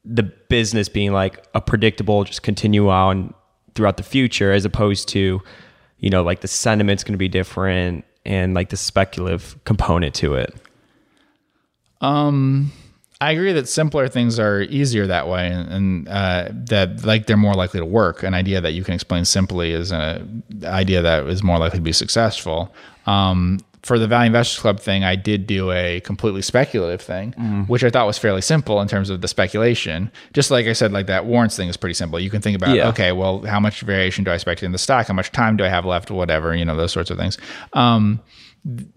the 0.05 0.23
business 0.23 0.89
being 0.89 1.13
like 1.13 1.45
a 1.55 1.61
predictable, 1.61 2.25
just 2.25 2.43
continue 2.43 2.89
on 2.89 3.35
throughout 3.75 3.97
the 3.97 4.03
future, 4.03 4.53
as 4.53 4.65
opposed 4.65 5.09
to, 5.09 5.43
you 5.99 6.11
know, 6.11 6.23
like 6.23 6.41
the 6.41 6.49
sentiment's 6.49 7.05
going 7.05 7.13
to 7.13 7.19
be 7.19 7.29
different 7.29 8.05
and 8.25 8.55
like 8.55 8.71
the 8.71 8.77
speculative 8.77 9.63
component 9.65 10.15
to 10.15 10.35
it? 10.35 10.55
Um, 12.01 12.73
I 13.21 13.33
agree 13.33 13.53
that 13.53 13.69
simpler 13.69 14.07
things 14.09 14.39
are 14.39 14.61
easier 14.63 15.07
that 15.09 15.27
way, 15.29 15.49
and, 15.49 15.69
and 15.73 16.09
uh, 16.09 16.49
that 16.53 17.05
like 17.05 17.27
they're 17.27 17.37
more 17.37 17.55
likely 17.55 17.81
to 17.81 17.87
work. 17.87 18.23
An 18.23 18.33
idea 18.35 18.61
that 18.61 18.73
you 18.73 18.85
can 18.85 18.95
explain 18.95 19.25
simply 19.25 19.73
is 19.73 19.91
an 19.91 20.43
idea 20.65 21.03
that 21.03 21.27
is 21.27 21.43
more 21.43 21.59
likely 21.59 21.79
to 21.79 21.83
be 21.83 21.93
successful. 21.93 22.73
Um, 23.07 23.59
for 23.83 23.99
the 23.99 24.07
Value 24.07 24.27
Investors 24.27 24.61
Club 24.61 24.79
thing, 24.81 25.03
I 25.03 25.17
did 25.17 25.47
do 25.47 25.71
a 25.73 26.01
completely 26.01 26.43
speculative 26.43 27.01
thing, 27.01 27.33
which 27.69 27.83
I 27.83 27.91
thought 27.91 28.07
was 28.07 28.19
fairly 28.19 28.41
simple 28.43 28.81
in 28.83 28.89
terms 28.89 29.09
of 29.09 29.21
the 29.21 29.29
speculation. 29.29 30.11
Just 30.35 30.51
like 30.51 30.67
I 30.67 30.73
said, 30.73 30.93
like 30.93 31.07
that 31.07 31.25
warrants 31.25 31.57
thing 31.57 31.69
is 31.69 31.77
pretty 31.77 31.95
simple. 31.95 32.21
You 32.21 32.29
can 32.29 32.43
think 32.43 32.57
about, 32.57 32.75
Yeah. 32.77 32.89
okay, 32.89 33.13
well, 33.13 33.41
how 33.47 33.61
much 33.61 33.81
variation 33.81 34.25
do 34.25 34.31
I 34.31 34.35
expect 34.35 34.63
in 34.63 34.73
the 34.73 34.79
stock? 34.79 35.07
How 35.07 35.15
much 35.15 35.33
time 35.33 35.57
do 35.57 35.65
I 35.65 35.69
have 35.69 35.85
left? 35.87 36.11
Whatever, 36.11 36.55
you 36.55 36.65
know, 36.65 36.77
those 36.77 36.93
sorts 36.93 37.11
of 37.11 37.19
things. 37.19 37.39
Um, 37.73 38.21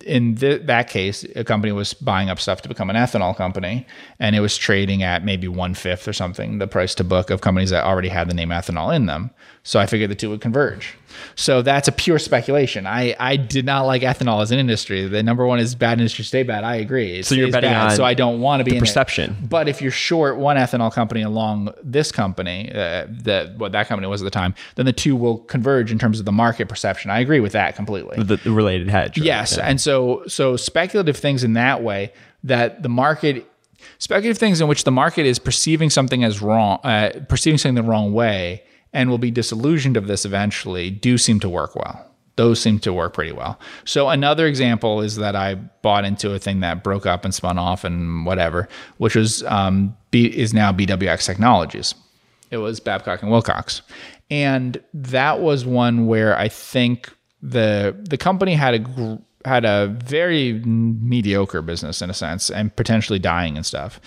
in 0.06 0.36
th- 0.36 0.63
that 0.63 0.90
case, 0.90 1.24
a 1.36 1.44
company 1.44 1.72
was 1.72 1.94
buying 1.94 2.30
up 2.30 2.40
stuff 2.40 2.62
to 2.63 2.70
become 2.70 2.90
an 2.90 2.96
ethanol 2.96 3.36
company, 3.36 3.86
and 4.20 4.36
it 4.36 4.40
was 4.40 4.58
trading 4.58 5.04
at 5.04 5.24
maybe 5.24 5.48
one 5.48 5.74
fifth 5.74 6.08
or 6.08 6.13
something 6.13 6.58
the 6.60 6.68
price 6.68 6.94
to 6.96 7.04
book 7.04 7.30
of 7.30 7.42
companies 7.42 7.70
that 7.70 7.84
already 7.86 8.10
had 8.10 8.30
the 8.30 8.34
name 8.34 8.50
ethanol 8.50 8.94
in 8.96 9.06
them. 9.06 9.32
So 9.63 9.80
I 9.80 9.86
figured 9.86 10.10
the 10.10 10.16
two 10.16 10.32
would 10.32 10.42
converge. 10.42 10.96
So 11.36 11.62
that's 11.62 11.88
a 11.88 11.92
pure 11.92 12.18
speculation. 12.18 12.88
I, 12.88 13.16
I 13.20 13.36
did 13.36 13.63
not 13.66 13.84
like 13.84 14.01
ethanol 14.01 14.42
as 14.42 14.51
an 14.51 14.58
industry. 14.58 15.08
The 15.08 15.22
number 15.22 15.46
one 15.46 15.60
is 15.60 15.75
bad 15.75 16.00
industry, 16.00 16.24
stay 16.25 16.42
bad. 16.42 16.63
I 16.63 16.78
agree. 16.78 17.20
It 17.20 17.25
So 17.25 17.36
you're 17.36 17.51
betting 17.51 17.70
bad, 17.70 17.92
on 17.92 17.96
so 17.96 18.04
I 18.04 18.16
don't 18.16 18.42
want 18.42 18.62
to 18.62 18.63
be 18.63 18.72
in 18.72 18.78
it. 18.78 18.80
perception. 18.80 19.36
But 19.48 19.68
if 19.68 19.82
you're 19.82 19.92
short 19.92 20.38
one 20.38 20.58
ethanol 20.58 20.92
company 20.92 21.22
along 21.22 21.70
this 21.84 22.12
company, 22.12 22.72
uh, 22.72 23.06
that 23.10 23.58
what 23.58 23.72
that 23.74 23.88
company 23.88 24.08
was 24.08 24.22
at 24.22 24.25
the 24.25 24.32
time, 24.32 24.56
then 24.75 24.86
the 24.88 24.94
two 24.94 25.16
will 25.16 25.38
converge 25.38 25.92
in 25.92 26.00
terms 26.00 26.20
of 26.20 26.25
the 26.25 26.32
market 26.32 26.68
perception. 26.68 27.12
I 27.12 27.20
agree 27.20 27.40
with 27.40 27.51
that 27.51 27.75
completely. 27.75 28.22
The, 28.24 28.38
the 28.38 28.51
related 28.51 28.90
hedge. 28.90 29.18
right? 29.20 29.25
Yes. 29.25 29.58
And 29.62 29.80
so 29.80 30.24
so 30.27 30.58
speculative 30.58 31.18
things 31.18 31.44
in 31.44 31.53
that 31.53 31.84
way 31.84 32.12
that 32.44 32.84
the 32.84 32.89
market 32.89 33.48
speculative 33.98 34.38
things 34.38 34.62
in 34.62 34.68
which 34.68 34.84
the 34.84 34.91
market 34.91 35.25
is 35.25 35.39
perceiving 35.39 35.89
something 35.89 36.24
as 36.24 36.41
wrong, 36.41 36.80
uh, 36.84 37.12
perceiving 37.27 37.58
something 37.58 37.84
the 37.84 37.89
wrong 37.89 38.13
way, 38.13 38.63
and 38.94 39.10
will 39.10 39.18
be 39.18 39.32
disillusioned 39.32 39.98
of 39.98 40.08
this 40.08 40.25
eventually, 40.25 40.89
do 40.89 41.18
seem 41.18 41.39
to 41.39 41.50
work 41.50 41.75
well. 41.75 42.08
Those 42.38 42.62
seem 42.62 42.80
to 42.80 42.94
work 42.94 43.13
pretty 43.13 43.32
well. 43.34 43.60
So 43.86 44.10
another 44.10 44.48
example 44.48 45.01
is 45.01 45.18
that 45.18 45.36
I 45.36 45.56
bought 45.56 46.06
into 46.06 46.34
a 46.34 46.39
thing 46.39 46.62
that 46.62 46.84
broke 46.84 47.06
up 47.06 47.25
and 47.25 47.34
spun 47.34 47.58
off 47.58 47.84
and 47.84 48.25
whatever, 48.25 48.68
which 48.98 49.15
was 49.15 49.44
um, 49.44 49.96
B, 50.12 50.25
is 50.25 50.53
now 50.53 50.72
BWX 50.72 51.25
Technologies. 51.25 51.94
It 52.50 52.58
was 52.58 52.80
Babcock 52.80 53.22
and 53.22 53.32
Wilcox, 53.32 53.82
and 54.30 54.82
that 54.94 55.39
was 55.39 55.65
one 55.65 56.08
where 56.08 56.38
I 56.38 56.50
think 56.50 57.10
the 57.41 57.96
the 57.98 58.18
company 58.18 58.56
had 58.56 58.74
a 58.74 58.80
gr- 58.80 59.15
had 59.45 59.65
a 59.65 59.88
very 60.03 60.53
mediocre 60.65 61.62
business 61.62 62.01
in 62.01 62.10
a 62.10 62.13
sense 62.13 62.50
and 62.50 62.75
potentially 62.75 63.19
dying 63.19 63.55
and 63.55 63.65
stuff. 63.65 64.00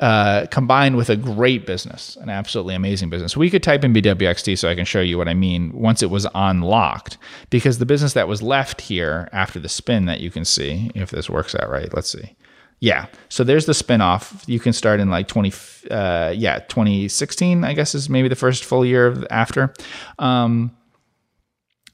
Uh, 0.00 0.46
combined 0.46 0.96
with 0.96 1.08
a 1.08 1.14
great 1.14 1.66
business, 1.66 2.16
an 2.16 2.28
absolutely 2.28 2.74
amazing 2.74 3.08
business. 3.08 3.36
We 3.36 3.48
could 3.48 3.62
type 3.62 3.84
in 3.84 3.92
BWXT 3.92 4.58
so 4.58 4.68
I 4.68 4.74
can 4.74 4.84
show 4.84 5.00
you 5.00 5.16
what 5.16 5.28
I 5.28 5.34
mean 5.34 5.72
once 5.72 6.02
it 6.02 6.10
was 6.10 6.26
unlocked, 6.34 7.16
because 7.48 7.78
the 7.78 7.86
business 7.86 8.12
that 8.14 8.26
was 8.26 8.42
left 8.42 8.80
here 8.80 9.28
after 9.32 9.60
the 9.60 9.68
spin 9.68 10.06
that 10.06 10.20
you 10.20 10.32
can 10.32 10.44
see, 10.44 10.90
if 10.96 11.10
this 11.10 11.30
works 11.30 11.54
out 11.54 11.70
right, 11.70 11.94
let's 11.94 12.10
see. 12.10 12.34
Yeah. 12.80 13.06
So 13.28 13.44
there's 13.44 13.66
the 13.66 13.72
spinoff. 13.72 14.46
You 14.48 14.58
can 14.58 14.72
start 14.72 14.98
in 14.98 15.10
like 15.10 15.28
20, 15.28 15.52
uh, 15.92 16.34
yeah, 16.36 16.58
2016, 16.58 17.62
I 17.62 17.72
guess 17.72 17.94
is 17.94 18.10
maybe 18.10 18.26
the 18.26 18.36
first 18.36 18.64
full 18.64 18.84
year 18.84 19.24
after. 19.30 19.72
Um, 20.18 20.76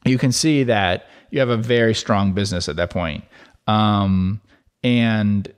you 0.06 0.16
can 0.16 0.32
see 0.32 0.64
that 0.64 1.06
you 1.31 1.41
have 1.41 1.49
a 1.49 1.57
very 1.57 1.95
strong 1.95 2.33
business 2.33 2.69
at 2.69 2.77
that 2.77 2.91
point. 2.91 3.25
Um, 3.67 4.41
and 4.83 5.53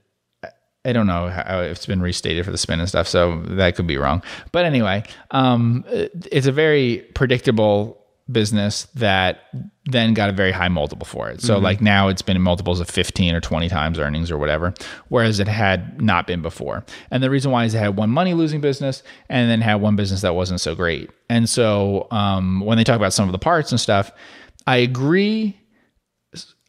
I 0.84 0.92
don't 0.92 1.06
know 1.06 1.28
how 1.28 1.60
if 1.60 1.72
it's 1.78 1.86
been 1.86 2.02
restated 2.02 2.44
for 2.44 2.50
the 2.50 2.58
spin 2.58 2.80
and 2.80 2.88
stuff, 2.88 3.06
so 3.06 3.40
that 3.42 3.76
could 3.76 3.86
be 3.86 3.96
wrong. 3.96 4.22
But 4.50 4.64
anyway, 4.64 5.04
um, 5.30 5.84
it's 5.88 6.46
a 6.46 6.52
very 6.52 7.06
predictable 7.14 8.02
business 8.30 8.84
that 8.94 9.40
then 9.84 10.14
got 10.14 10.28
a 10.28 10.32
very 10.32 10.52
high 10.52 10.68
multiple 10.68 11.04
for 11.04 11.28
it. 11.28 11.40
So 11.40 11.58
like 11.58 11.80
now 11.80 12.08
it's 12.08 12.22
been 12.22 12.36
in 12.36 12.42
multiples 12.42 12.80
of 12.80 12.88
15 12.88 13.34
or 13.34 13.40
20 13.40 13.68
times 13.68 13.98
earnings 13.98 14.30
or 14.30 14.38
whatever, 14.38 14.72
whereas 15.08 15.40
it 15.40 15.48
had 15.48 16.00
not 16.00 16.26
been 16.26 16.40
before. 16.40 16.84
And 17.10 17.22
the 17.22 17.30
reason 17.30 17.50
why 17.50 17.64
is 17.64 17.74
it 17.74 17.78
had 17.78 17.96
one 17.96 18.10
money 18.10 18.32
losing 18.34 18.60
business 18.60 19.02
and 19.28 19.50
then 19.50 19.60
had 19.60 19.76
one 19.76 19.96
business 19.96 20.20
that 20.22 20.34
wasn't 20.34 20.60
so 20.60 20.74
great. 20.74 21.10
And 21.28 21.48
so 21.48 22.06
um, 22.10 22.60
when 22.60 22.78
they 22.78 22.84
talk 22.84 22.96
about 22.96 23.12
some 23.12 23.28
of 23.28 23.32
the 23.32 23.38
parts 23.38 23.72
and 23.72 23.80
stuff, 23.80 24.12
I 24.66 24.76
agree 24.76 25.58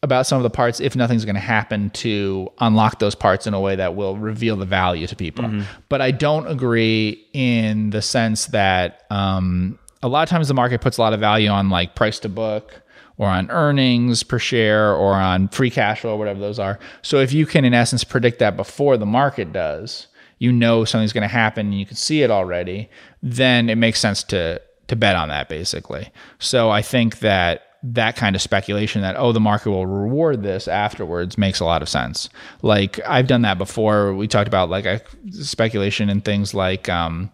about 0.04 0.26
some 0.26 0.36
of 0.38 0.42
the 0.42 0.50
parts 0.50 0.78
if 0.80 0.94
nothing's 0.94 1.24
going 1.24 1.34
to 1.34 1.40
happen 1.40 1.90
to 1.90 2.48
unlock 2.60 2.98
those 3.00 3.14
parts 3.14 3.46
in 3.46 3.54
a 3.54 3.60
way 3.60 3.74
that 3.74 3.96
will 3.96 4.16
reveal 4.16 4.56
the 4.56 4.66
value 4.66 5.06
to 5.06 5.16
people. 5.16 5.44
But 5.88 6.00
I 6.00 6.10
don't 6.12 6.46
agree 6.46 7.26
in 7.32 7.90
the 7.90 8.02
sense 8.02 8.46
that 8.46 9.02
um, 9.10 9.78
a 10.02 10.08
lot 10.08 10.22
of 10.22 10.28
times 10.28 10.48
the 10.48 10.54
market 10.54 10.80
puts 10.80 10.98
a 10.98 11.00
lot 11.00 11.12
of 11.12 11.20
value 11.20 11.48
on 11.48 11.70
like 11.70 11.94
price 11.94 12.18
to 12.20 12.28
book 12.28 12.82
or 13.16 13.28
on 13.28 13.50
earnings 13.50 14.22
per 14.22 14.38
share 14.38 14.92
or 14.92 15.14
on 15.14 15.48
free 15.48 15.70
cash 15.70 16.00
flow, 16.00 16.14
or 16.14 16.18
whatever 16.18 16.40
those 16.40 16.58
are. 16.58 16.78
So 17.02 17.18
if 17.18 17.32
you 17.32 17.46
can, 17.46 17.64
in 17.64 17.72
essence, 17.72 18.04
predict 18.04 18.38
that 18.40 18.56
before 18.56 18.96
the 18.96 19.06
market 19.06 19.52
does, 19.52 20.08
you 20.38 20.52
know 20.52 20.84
something's 20.84 21.12
going 21.12 21.22
to 21.22 21.28
happen 21.28 21.66
and 21.66 21.78
you 21.78 21.86
can 21.86 21.96
see 21.96 22.22
it 22.22 22.30
already, 22.30 22.90
then 23.22 23.70
it 23.70 23.76
makes 23.76 24.00
sense 24.00 24.22
to 24.24 24.60
to 24.88 24.96
bet 24.96 25.16
on 25.16 25.28
that 25.28 25.48
basically. 25.48 26.12
So 26.38 26.70
I 26.70 26.82
think 26.82 27.20
that 27.20 27.62
that 27.86 28.16
kind 28.16 28.34
of 28.34 28.40
speculation 28.40 29.02
that 29.02 29.14
oh 29.16 29.30
the 29.32 29.40
market 29.40 29.70
will 29.70 29.86
reward 29.86 30.42
this 30.42 30.66
afterwards 30.66 31.36
makes 31.36 31.60
a 31.60 31.64
lot 31.64 31.82
of 31.82 31.88
sense. 31.88 32.30
Like 32.62 32.98
I've 33.06 33.26
done 33.26 33.42
that 33.42 33.58
before. 33.58 34.14
We 34.14 34.26
talked 34.26 34.48
about 34.48 34.70
like 34.70 34.86
a 34.86 35.02
speculation 35.30 36.08
in 36.08 36.22
things 36.22 36.54
like 36.54 36.88
um, 36.88 37.30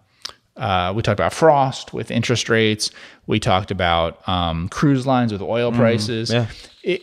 uh, 0.57 0.93
we 0.95 1.03
talked 1.03 1.21
about 1.21 1.33
frost 1.33 1.95
with 1.95 2.11
interest 2.11 2.49
rates. 2.49 2.91
We 3.29 3.39
talked 3.39 3.71
about 3.71 4.27
um, 4.29 4.69
cruise 4.69 5.07
lines 5.07 5.33
with 5.33 5.41
oil 5.41 5.71
prices. 5.71 6.33
yeah. 6.33 6.49
It, 6.83 7.03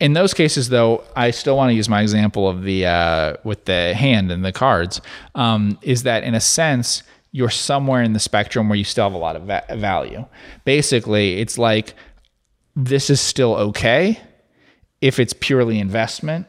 in 0.00 0.14
those 0.14 0.34
cases, 0.34 0.70
though, 0.70 1.04
I 1.14 1.30
still 1.30 1.56
want 1.56 1.70
to 1.70 1.74
use 1.74 1.88
my 1.88 2.02
example 2.02 2.48
of 2.48 2.62
the 2.62 2.86
uh, 2.86 3.34
with 3.44 3.66
the 3.66 3.94
hand 3.94 4.32
and 4.32 4.44
the 4.44 4.52
cards. 4.52 5.00
Um, 5.34 5.78
is 5.82 6.02
that 6.04 6.24
in 6.24 6.34
a 6.34 6.40
sense 6.40 7.02
you're 7.34 7.50
somewhere 7.50 8.00
in 8.00 8.12
the 8.12 8.20
spectrum 8.20 8.68
where 8.68 8.78
you 8.78 8.84
still 8.84 9.04
have 9.04 9.12
a 9.12 9.18
lot 9.18 9.34
of 9.34 9.42
va- 9.42 9.64
value. 9.70 10.24
Basically, 10.64 11.40
it's 11.40 11.58
like 11.58 11.94
this 12.76 13.10
is 13.10 13.20
still 13.20 13.54
okay 13.54 14.20
if 15.00 15.18
it's 15.18 15.32
purely 15.32 15.78
investment, 15.78 16.46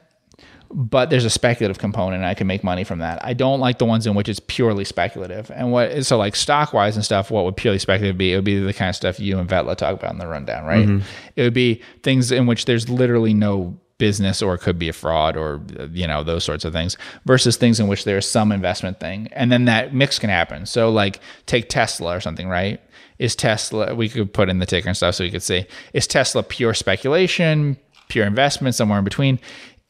but 0.72 1.10
there's 1.10 1.26
a 1.26 1.30
speculative 1.30 1.78
component 1.78 2.16
and 2.22 2.26
I 2.26 2.34
can 2.34 2.48
make 2.48 2.64
money 2.64 2.84
from 2.84 3.00
that. 3.00 3.24
I 3.24 3.34
don't 3.34 3.60
like 3.60 3.78
the 3.78 3.86
ones 3.86 4.08
in 4.08 4.16
which 4.16 4.28
it's 4.28 4.40
purely 4.40 4.86
speculative. 4.86 5.52
And 5.52 5.72
what 5.72 6.06
so 6.06 6.18
like 6.18 6.36
stock 6.36 6.74
wise 6.74 6.96
and 6.96 7.06
stuff, 7.06 7.30
what 7.30 7.46
would 7.46 7.56
purely 7.56 7.80
speculative 7.80 8.18
be? 8.18 8.34
It 8.34 8.38
would 8.38 8.46
be 8.46 8.60
the 8.60 8.74
kind 8.74 8.90
of 8.90 8.96
stuff 8.96 9.20
you 9.20 9.38
and 9.38 9.48
Vetla 9.48 9.76
talk 9.76 9.94
about 9.94 10.12
in 10.12 10.18
the 10.18 10.28
rundown, 10.28 10.66
right? 10.66 10.88
Mm-hmm. 10.88 11.06
It 11.36 11.44
would 11.44 11.54
be 11.54 11.82
things 12.04 12.32
in 12.32 12.46
which 12.46 12.66
there's 12.66 12.90
literally 12.90 13.34
no 13.34 13.78
business 13.98 14.42
or 14.42 14.54
it 14.56 14.60
could 14.60 14.78
be 14.78 14.90
a 14.90 14.94
fraud 14.94 15.38
or 15.38 15.62
you 15.92 16.06
know 16.06 16.22
those 16.22 16.44
sorts 16.44 16.66
of 16.66 16.74
things 16.74 16.98
versus 17.26 17.56
things 17.56 17.80
in 17.80 17.88
which 17.88 18.04
there's 18.04 18.28
some 18.28 18.52
investment 18.52 19.00
thing 19.00 19.30
and 19.32 19.52
then 19.52 19.66
that 19.66 19.94
mix 19.94 20.20
can 20.20 20.30
happen 20.30 20.66
so 20.66 20.90
like 20.90 21.22
take 21.46 21.70
tesla 21.70 22.16
or 22.16 22.20
something 22.20 22.50
right 22.50 22.82
is 23.20 23.36
tesla 23.38 23.96
we 23.96 24.10
could 24.10 24.34
put 24.34 24.50
in 24.50 24.60
the 24.60 24.66
ticker 24.66 24.90
and 24.90 24.98
stuff 24.98 25.16
so 25.16 25.24
we 25.24 25.32
could 25.32 25.44
see 25.44 25.66
is 25.94 26.08
tesla 26.08 26.44
pure 26.44 26.74
speculation 26.74 27.78
pure 28.10 28.26
investment 28.26 28.76
somewhere 28.76 29.00
in 29.00 29.06
between 29.06 29.40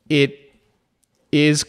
it 0.07 0.39
is 1.31 1.65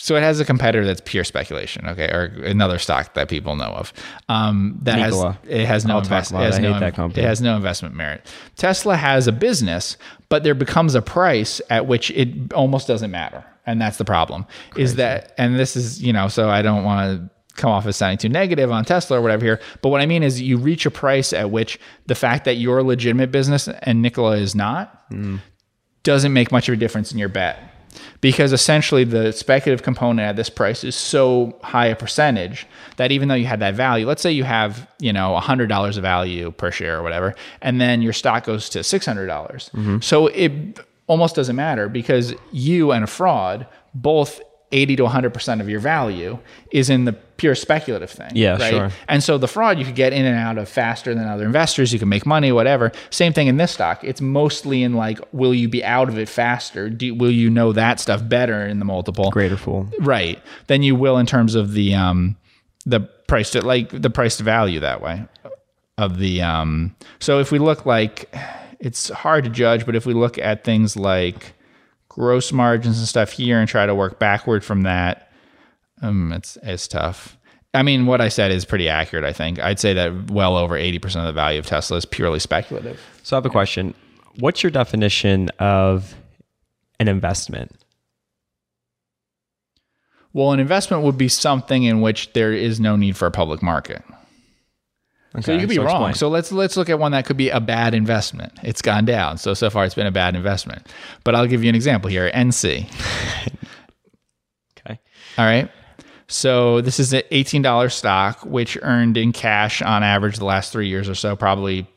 so 0.00 0.16
it 0.16 0.22
has 0.22 0.40
a 0.40 0.46
competitor 0.46 0.86
that's 0.86 1.02
pure 1.04 1.24
speculation, 1.24 1.86
okay, 1.86 2.06
or 2.06 2.24
another 2.46 2.78
stock 2.78 3.12
that 3.12 3.28
people 3.28 3.54
know 3.54 3.66
of. 3.66 3.92
Um, 4.30 4.78
that 4.80 4.96
Nikola. 4.96 5.38
has 5.42 5.50
it 5.50 5.66
has 5.66 5.84
no 5.84 5.96
I'll 5.96 6.00
talk 6.00 6.06
invest, 6.06 6.30
about 6.30 6.42
it 6.42 6.46
has. 6.46 6.58
No 6.58 6.72
hate 6.72 6.80
that 6.80 6.94
company. 6.94 7.22
it 7.22 7.26
has 7.26 7.42
no 7.42 7.54
investment 7.54 7.94
merit. 7.94 8.26
Tesla 8.56 8.96
has 8.96 9.26
a 9.26 9.32
business, 9.32 9.98
but 10.30 10.44
there 10.44 10.54
becomes 10.54 10.94
a 10.94 11.02
price 11.02 11.60
at 11.68 11.86
which 11.86 12.10
it 12.12 12.52
almost 12.54 12.88
doesn't 12.88 13.10
matter, 13.10 13.44
and 13.66 13.78
that's 13.78 13.98
the 13.98 14.04
problem. 14.06 14.46
Is 14.76 14.94
that 14.94 15.34
and 15.36 15.58
this 15.58 15.76
is 15.76 16.02
you 16.02 16.14
know 16.14 16.28
so 16.28 16.48
I 16.48 16.62
don't 16.62 16.84
want 16.84 17.20
to 17.20 17.30
come 17.56 17.70
off 17.70 17.84
as 17.86 17.96
sounding 17.96 18.16
too 18.16 18.28
negative 18.28 18.70
on 18.72 18.84
Tesla 18.84 19.18
or 19.18 19.22
whatever 19.22 19.44
here. 19.44 19.60
But 19.82 19.90
what 19.90 20.00
I 20.00 20.06
mean 20.06 20.22
is 20.22 20.40
you 20.40 20.56
reach 20.56 20.86
a 20.86 20.90
price 20.90 21.34
at 21.34 21.50
which 21.50 21.78
the 22.06 22.14
fact 22.14 22.46
that 22.46 22.54
you're 22.54 22.78
a 22.78 22.82
legitimate 22.82 23.30
business 23.30 23.68
and 23.68 24.00
Nikola 24.00 24.38
is 24.38 24.54
not 24.54 25.10
mm. 25.10 25.40
doesn't 26.02 26.32
make 26.32 26.50
much 26.50 26.68
of 26.68 26.72
a 26.72 26.76
difference 26.76 27.12
in 27.12 27.18
your 27.18 27.28
bet. 27.28 27.69
Because 28.20 28.52
essentially 28.52 29.04
the 29.04 29.32
speculative 29.32 29.82
component 29.82 30.20
at 30.26 30.36
this 30.36 30.50
price 30.50 30.84
is 30.84 30.94
so 30.94 31.58
high 31.62 31.86
a 31.86 31.96
percentage 31.96 32.66
that 32.96 33.10
even 33.10 33.28
though 33.28 33.34
you 33.34 33.46
had 33.46 33.60
that 33.60 33.74
value, 33.74 34.06
let's 34.06 34.22
say 34.22 34.30
you 34.30 34.44
have, 34.44 34.88
you 35.00 35.12
know, 35.12 35.38
$100 35.40 35.96
of 35.96 36.02
value 36.02 36.50
per 36.52 36.70
share 36.70 36.98
or 36.98 37.02
whatever, 37.02 37.34
and 37.62 37.80
then 37.80 38.02
your 38.02 38.12
stock 38.12 38.44
goes 38.44 38.68
to 38.70 38.80
$600. 38.80 39.26
dollars 39.26 39.70
mm-hmm. 39.74 39.98
So 40.00 40.28
it 40.28 40.78
almost 41.06 41.34
doesn't 41.34 41.56
matter 41.56 41.88
because 41.88 42.34
you 42.52 42.92
and 42.92 43.02
a 43.02 43.06
fraud 43.06 43.66
both 43.94 44.40
80 44.72 44.96
to 44.96 45.02
100% 45.04 45.60
of 45.60 45.68
your 45.68 45.80
value 45.80 46.38
is 46.70 46.90
in 46.90 47.04
the 47.04 47.12
pure 47.12 47.54
speculative 47.54 48.10
thing. 48.10 48.30
Yeah, 48.34 48.58
sure. 48.58 48.90
And 49.08 49.22
so 49.22 49.38
the 49.38 49.48
fraud 49.48 49.78
you 49.78 49.84
could 49.84 49.94
get 49.94 50.12
in 50.12 50.24
and 50.24 50.36
out 50.36 50.58
of 50.58 50.68
faster 50.68 51.14
than 51.14 51.26
other 51.26 51.44
investors. 51.44 51.92
You 51.92 51.98
can 51.98 52.08
make 52.08 52.24
money, 52.24 52.52
whatever. 52.52 52.92
Same 53.10 53.32
thing 53.32 53.48
in 53.48 53.56
this 53.56 53.72
stock. 53.72 54.04
It's 54.04 54.20
mostly 54.20 54.82
in 54.82 54.94
like, 54.94 55.18
will 55.32 55.54
you 55.54 55.68
be 55.68 55.82
out 55.82 56.08
of 56.08 56.18
it 56.18 56.28
faster? 56.28 56.88
Do, 56.88 57.14
will 57.14 57.30
you 57.32 57.50
know 57.50 57.72
that 57.72 57.98
stuff 57.98 58.26
better 58.28 58.64
in 58.64 58.78
the 58.78 58.84
multiple? 58.84 59.30
Greater 59.30 59.56
fool. 59.56 59.88
Right. 60.00 60.40
Than 60.68 60.82
you 60.82 60.94
will 60.94 61.18
in 61.18 61.26
terms 61.26 61.54
of 61.54 61.72
the 61.72 61.94
um 61.94 62.36
the 62.86 63.00
price 63.00 63.50
to 63.50 63.64
like 63.64 63.90
the 63.90 64.10
price 64.10 64.36
to 64.38 64.42
value 64.42 64.80
that 64.80 65.02
way 65.02 65.24
of 65.98 66.18
the 66.18 66.40
um 66.40 66.96
so 67.18 67.40
if 67.40 67.52
we 67.52 67.58
look 67.58 67.84
like 67.84 68.34
it's 68.80 69.10
hard 69.10 69.44
to 69.44 69.50
judge, 69.50 69.84
but 69.84 69.94
if 69.94 70.06
we 70.06 70.14
look 70.14 70.38
at 70.38 70.64
things 70.64 70.96
like 70.96 71.52
gross 72.20 72.52
margins 72.52 72.98
and 72.98 73.08
stuff 73.08 73.32
here 73.32 73.58
and 73.58 73.66
try 73.66 73.86
to 73.86 73.94
work 73.94 74.18
backward 74.18 74.62
from 74.62 74.82
that, 74.82 75.32
um 76.02 76.32
it's 76.34 76.58
it's 76.62 76.86
tough. 76.86 77.38
I 77.72 77.82
mean, 77.82 78.04
what 78.04 78.20
I 78.20 78.28
said 78.28 78.50
is 78.50 78.66
pretty 78.66 78.88
accurate, 78.90 79.24
I 79.24 79.32
think. 79.32 79.58
I'd 79.58 79.78
say 79.78 79.94
that 79.94 80.30
well 80.30 80.56
over 80.56 80.74
80% 80.74 81.04
of 81.16 81.26
the 81.26 81.32
value 81.32 81.58
of 81.58 81.66
Tesla 81.66 81.96
is 81.96 82.04
purely 82.04 82.40
speculative. 82.40 83.00
So 83.22 83.36
I 83.36 83.38
have 83.38 83.46
a 83.46 83.50
question. 83.50 83.94
What's 84.40 84.62
your 84.62 84.70
definition 84.70 85.50
of 85.60 86.14
an 86.98 87.06
investment? 87.06 87.70
Well, 90.32 90.50
an 90.52 90.58
investment 90.58 91.04
would 91.04 91.16
be 91.16 91.28
something 91.28 91.84
in 91.84 92.00
which 92.00 92.32
there 92.32 92.52
is 92.52 92.80
no 92.80 92.96
need 92.96 93.16
for 93.16 93.26
a 93.26 93.30
public 93.30 93.62
market. 93.62 94.02
So 95.40 95.52
you 95.52 95.60
could 95.60 95.68
be 95.68 95.76
so 95.76 95.84
wrong. 95.84 96.10
explain. 96.10 96.14
So 96.14 96.28
let's 96.28 96.50
let's 96.50 96.76
look 96.76 96.90
at 96.90 96.98
one 96.98 97.12
that 97.12 97.24
could 97.24 97.36
be 97.36 97.50
a 97.50 97.60
bad 97.60 97.94
investment. 97.94 98.52
It's 98.62 98.82
gone 98.82 99.04
down. 99.04 99.38
So 99.38 99.54
so 99.54 99.70
far 99.70 99.84
it's 99.84 99.94
been 99.94 100.06
a 100.06 100.12
bad 100.12 100.34
investment. 100.34 100.88
But 101.22 101.34
I'll 101.34 101.46
give 101.46 101.62
you 101.62 101.68
an 101.68 101.76
example 101.76 102.10
here. 102.10 102.30
NC. 102.32 102.90
okay. 104.78 104.98
All 105.38 105.44
right. 105.44 105.70
So 106.26 106.80
this 106.80 107.00
is 107.00 107.12
an 107.12 107.22
$18 107.32 107.90
stock, 107.90 108.44
which 108.44 108.78
earned 108.82 109.16
in 109.16 109.32
cash 109.32 109.82
on 109.82 110.04
average 110.04 110.36
the 110.36 110.44
last 110.44 110.72
three 110.72 110.88
years 110.88 111.08
or 111.08 111.14
so, 111.16 111.34
probably 111.34 111.88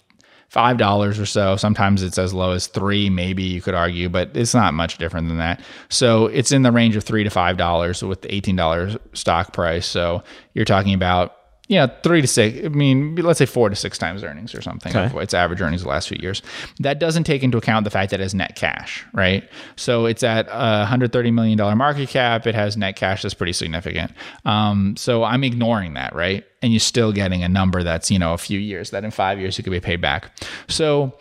five 0.49 0.77
dollars 0.77 1.19
or 1.19 1.25
so. 1.25 1.55
Sometimes 1.55 2.03
it's 2.03 2.19
as 2.19 2.31
low 2.33 2.51
as 2.51 2.67
three, 2.67 3.09
maybe 3.09 3.41
you 3.41 3.61
could 3.61 3.73
argue, 3.73 4.09
but 4.09 4.35
it's 4.35 4.53
not 4.53 4.75
much 4.75 4.99
different 4.99 5.27
than 5.27 5.37
that. 5.39 5.61
So 5.89 6.27
it's 6.27 6.51
in 6.51 6.61
the 6.61 6.71
range 6.71 6.95
of 6.95 7.03
three 7.03 7.23
to 7.23 7.29
five 7.31 7.57
dollars 7.57 8.03
with 8.03 8.21
the 8.21 8.27
$18 8.27 8.99
stock 9.13 9.53
price. 9.53 9.87
So 9.87 10.23
you're 10.53 10.65
talking 10.65 10.93
about 10.93 11.35
know, 11.69 11.89
three 12.03 12.21
to 12.21 12.27
six, 12.27 12.65
I 12.65 12.69
mean, 12.69 13.15
let's 13.15 13.39
say 13.39 13.45
four 13.45 13.69
to 13.69 13.75
six 13.75 13.97
times 13.97 14.21
earnings 14.23 14.53
or 14.53 14.61
something. 14.61 14.95
Okay. 14.95 15.05
of 15.05 15.21
its 15.21 15.33
average 15.33 15.61
earnings 15.61 15.83
the 15.83 15.87
last 15.87 16.09
few 16.09 16.17
years. 16.21 16.41
That 16.79 16.99
doesn't 16.99 17.23
take 17.23 17.41
into 17.41 17.57
account 17.57 17.85
the 17.85 17.89
fact 17.89 18.11
that 18.11 18.19
it 18.19 18.23
has 18.23 18.35
net 18.35 18.55
cash, 18.55 19.05
right? 19.13 19.49
So 19.77 20.05
it's 20.05 20.23
at 20.23 20.47
a 20.47 20.85
$130 20.89 21.33
million 21.33 21.57
market 21.77 22.09
cap. 22.09 22.45
It 22.45 22.55
has 22.55 22.75
net 22.75 22.97
cash 22.97 23.21
that's 23.21 23.33
pretty 23.33 23.53
significant. 23.53 24.11
Um, 24.43 24.97
so 24.97 25.23
I'm 25.23 25.43
ignoring 25.43 25.93
that, 25.93 26.13
right? 26.13 26.43
And 26.61 26.73
you're 26.73 26.81
still 26.81 27.13
getting 27.13 27.43
a 27.43 27.49
number 27.49 27.81
that's, 27.81 28.11
you 28.11 28.19
know, 28.19 28.33
a 28.33 28.37
few 28.37 28.59
years, 28.59 28.89
that 28.89 29.05
in 29.05 29.11
five 29.11 29.39
years 29.39 29.57
you 29.57 29.63
could 29.63 29.71
be 29.71 29.79
paid 29.79 30.01
back. 30.01 30.37
So 30.67 31.17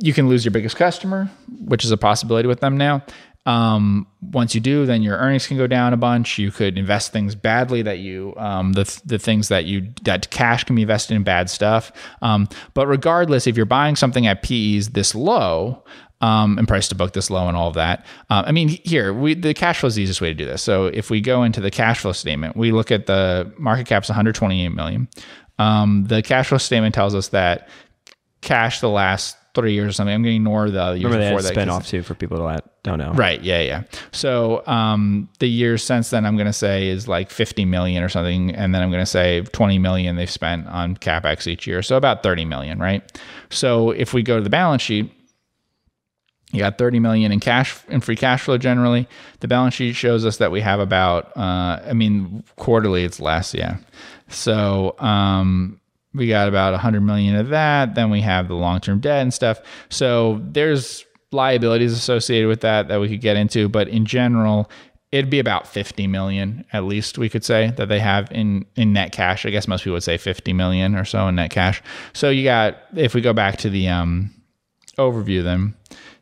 you 0.00 0.12
can 0.14 0.28
lose 0.28 0.44
your 0.44 0.52
biggest 0.52 0.76
customer, 0.76 1.30
which 1.60 1.84
is 1.84 1.90
a 1.90 1.96
possibility 1.96 2.48
with 2.48 2.60
them 2.60 2.78
now. 2.78 3.02
Um, 3.46 4.06
once 4.20 4.54
you 4.54 4.60
do, 4.60 4.86
then 4.86 5.02
your 5.02 5.16
earnings 5.16 5.46
can 5.46 5.56
go 5.56 5.66
down 5.66 5.92
a 5.92 5.96
bunch. 5.96 6.36
You 6.36 6.50
could 6.50 6.76
invest 6.76 7.12
things 7.12 7.34
badly 7.34 7.80
that 7.82 8.00
you, 8.00 8.34
um, 8.36 8.72
the, 8.72 9.00
the 9.04 9.18
things 9.18 9.48
that 9.48 9.64
you, 9.64 9.92
that 10.02 10.30
cash 10.30 10.64
can 10.64 10.76
be 10.76 10.82
invested 10.82 11.14
in 11.14 11.22
bad 11.22 11.48
stuff. 11.48 11.92
Um, 12.22 12.48
but 12.74 12.86
regardless, 12.88 13.46
if 13.46 13.56
you're 13.56 13.64
buying 13.64 13.96
something 13.96 14.26
at 14.26 14.42
PEs 14.42 14.90
this 14.90 15.14
low, 15.14 15.84
um, 16.20 16.58
and 16.58 16.66
price 16.66 16.88
to 16.88 16.94
book 16.94 17.12
this 17.12 17.28
low 17.28 17.46
and 17.46 17.56
all 17.56 17.68
of 17.68 17.74
that. 17.74 18.06
Um, 18.30 18.44
I 18.46 18.52
mean, 18.52 18.68
here 18.68 19.12
we 19.12 19.34
the 19.34 19.52
cash 19.52 19.80
flow 19.80 19.88
is 19.88 19.96
the 19.96 20.02
easiest 20.02 20.22
way 20.22 20.28
to 20.28 20.34
do 20.34 20.46
this. 20.46 20.62
So 20.62 20.86
if 20.86 21.10
we 21.10 21.20
go 21.20 21.42
into 21.42 21.60
the 21.60 21.70
cash 21.70 22.00
flow 22.00 22.12
statement, 22.12 22.56
we 22.56 22.72
look 22.72 22.90
at 22.90 23.04
the 23.04 23.52
market 23.58 23.86
cap's 23.86 24.08
128 24.08 24.68
million. 24.70 25.08
Um, 25.58 26.04
the 26.06 26.22
cash 26.22 26.48
flow 26.48 26.58
statement 26.58 26.94
tells 26.94 27.14
us 27.14 27.28
that 27.28 27.68
cash 28.40 28.80
the 28.80 28.88
last 28.88 29.36
three 29.56 29.72
years 29.74 29.88
or 29.88 29.92
something. 29.92 30.14
I'm 30.14 30.22
going 30.22 30.34
to 30.34 30.36
ignore 30.36 30.70
the 30.70 30.92
years 30.92 31.04
Remember 31.04 31.24
before 31.30 31.42
that. 31.42 31.48
spin 31.48 31.68
off 31.68 31.88
too 31.88 32.02
for 32.02 32.14
people 32.14 32.46
that 32.46 32.82
don't 32.84 32.98
know. 32.98 33.12
Right. 33.12 33.42
Yeah. 33.42 33.62
Yeah. 33.62 33.82
So 34.12 34.64
um, 34.66 35.28
the 35.40 35.48
years 35.48 35.82
since 35.82 36.10
then, 36.10 36.24
I'm 36.24 36.36
going 36.36 36.46
to 36.46 36.52
say 36.52 36.86
is 36.86 37.08
like 37.08 37.30
50 37.30 37.64
million 37.64 38.04
or 38.04 38.08
something, 38.08 38.54
and 38.54 38.74
then 38.74 38.82
I'm 38.82 38.90
going 38.90 39.02
to 39.02 39.06
say 39.06 39.40
20 39.40 39.78
million 39.80 40.14
they've 40.14 40.30
spent 40.30 40.68
on 40.68 40.96
capex 40.96 41.48
each 41.48 41.66
year, 41.66 41.82
so 41.82 41.96
about 41.96 42.22
30 42.22 42.44
million, 42.44 42.78
right? 42.78 43.20
So 43.50 43.90
if 43.90 44.14
we 44.14 44.22
go 44.22 44.36
to 44.36 44.42
the 44.44 44.50
balance 44.50 44.82
sheet, 44.82 45.12
you 46.52 46.60
got 46.60 46.78
30 46.78 47.00
million 47.00 47.32
in 47.32 47.40
cash 47.40 47.76
in 47.88 48.00
free 48.00 48.14
cash 48.14 48.42
flow 48.42 48.56
generally. 48.56 49.08
The 49.40 49.48
balance 49.48 49.74
sheet 49.74 49.94
shows 49.96 50.24
us 50.24 50.36
that 50.36 50.52
we 50.52 50.60
have 50.60 50.78
about, 50.78 51.36
uh, 51.36 51.80
I 51.84 51.92
mean, 51.92 52.44
quarterly 52.54 53.04
it's 53.04 53.18
less, 53.18 53.52
yeah. 53.52 53.78
So 54.28 54.94
um, 55.00 55.80
we 56.16 56.28
got 56.28 56.48
about 56.48 56.72
100 56.72 57.00
million 57.02 57.36
of 57.36 57.48
that. 57.48 57.94
Then 57.94 58.10
we 58.10 58.20
have 58.22 58.48
the 58.48 58.54
long 58.54 58.80
term 58.80 59.00
debt 59.00 59.22
and 59.22 59.32
stuff. 59.32 59.60
So 59.90 60.40
there's 60.42 61.04
liabilities 61.32 61.92
associated 61.92 62.48
with 62.48 62.62
that 62.62 62.88
that 62.88 63.00
we 63.00 63.08
could 63.08 63.20
get 63.20 63.36
into, 63.36 63.68
but 63.68 63.88
in 63.88 64.06
general, 64.06 64.70
it'd 65.12 65.30
be 65.30 65.38
about 65.38 65.68
50 65.68 66.08
million 66.08 66.64
at 66.72 66.84
least 66.84 67.16
we 67.16 67.28
could 67.28 67.44
say 67.44 67.72
that 67.76 67.88
they 67.88 68.00
have 68.00 68.30
in 68.32 68.64
in 68.74 68.92
net 68.92 69.12
cash. 69.12 69.46
I 69.46 69.50
guess 69.50 69.68
most 69.68 69.84
people 69.84 69.94
would 69.94 70.02
say 70.02 70.16
50 70.16 70.52
million 70.52 70.94
or 70.94 71.04
so 71.04 71.28
in 71.28 71.36
net 71.36 71.50
cash. 71.50 71.82
So 72.12 72.30
you 72.30 72.44
got 72.44 72.78
if 72.96 73.14
we 73.14 73.20
go 73.20 73.32
back 73.32 73.58
to 73.58 73.70
the 73.70 73.88
um, 73.88 74.30
overview 74.98 75.44
then 75.44 75.74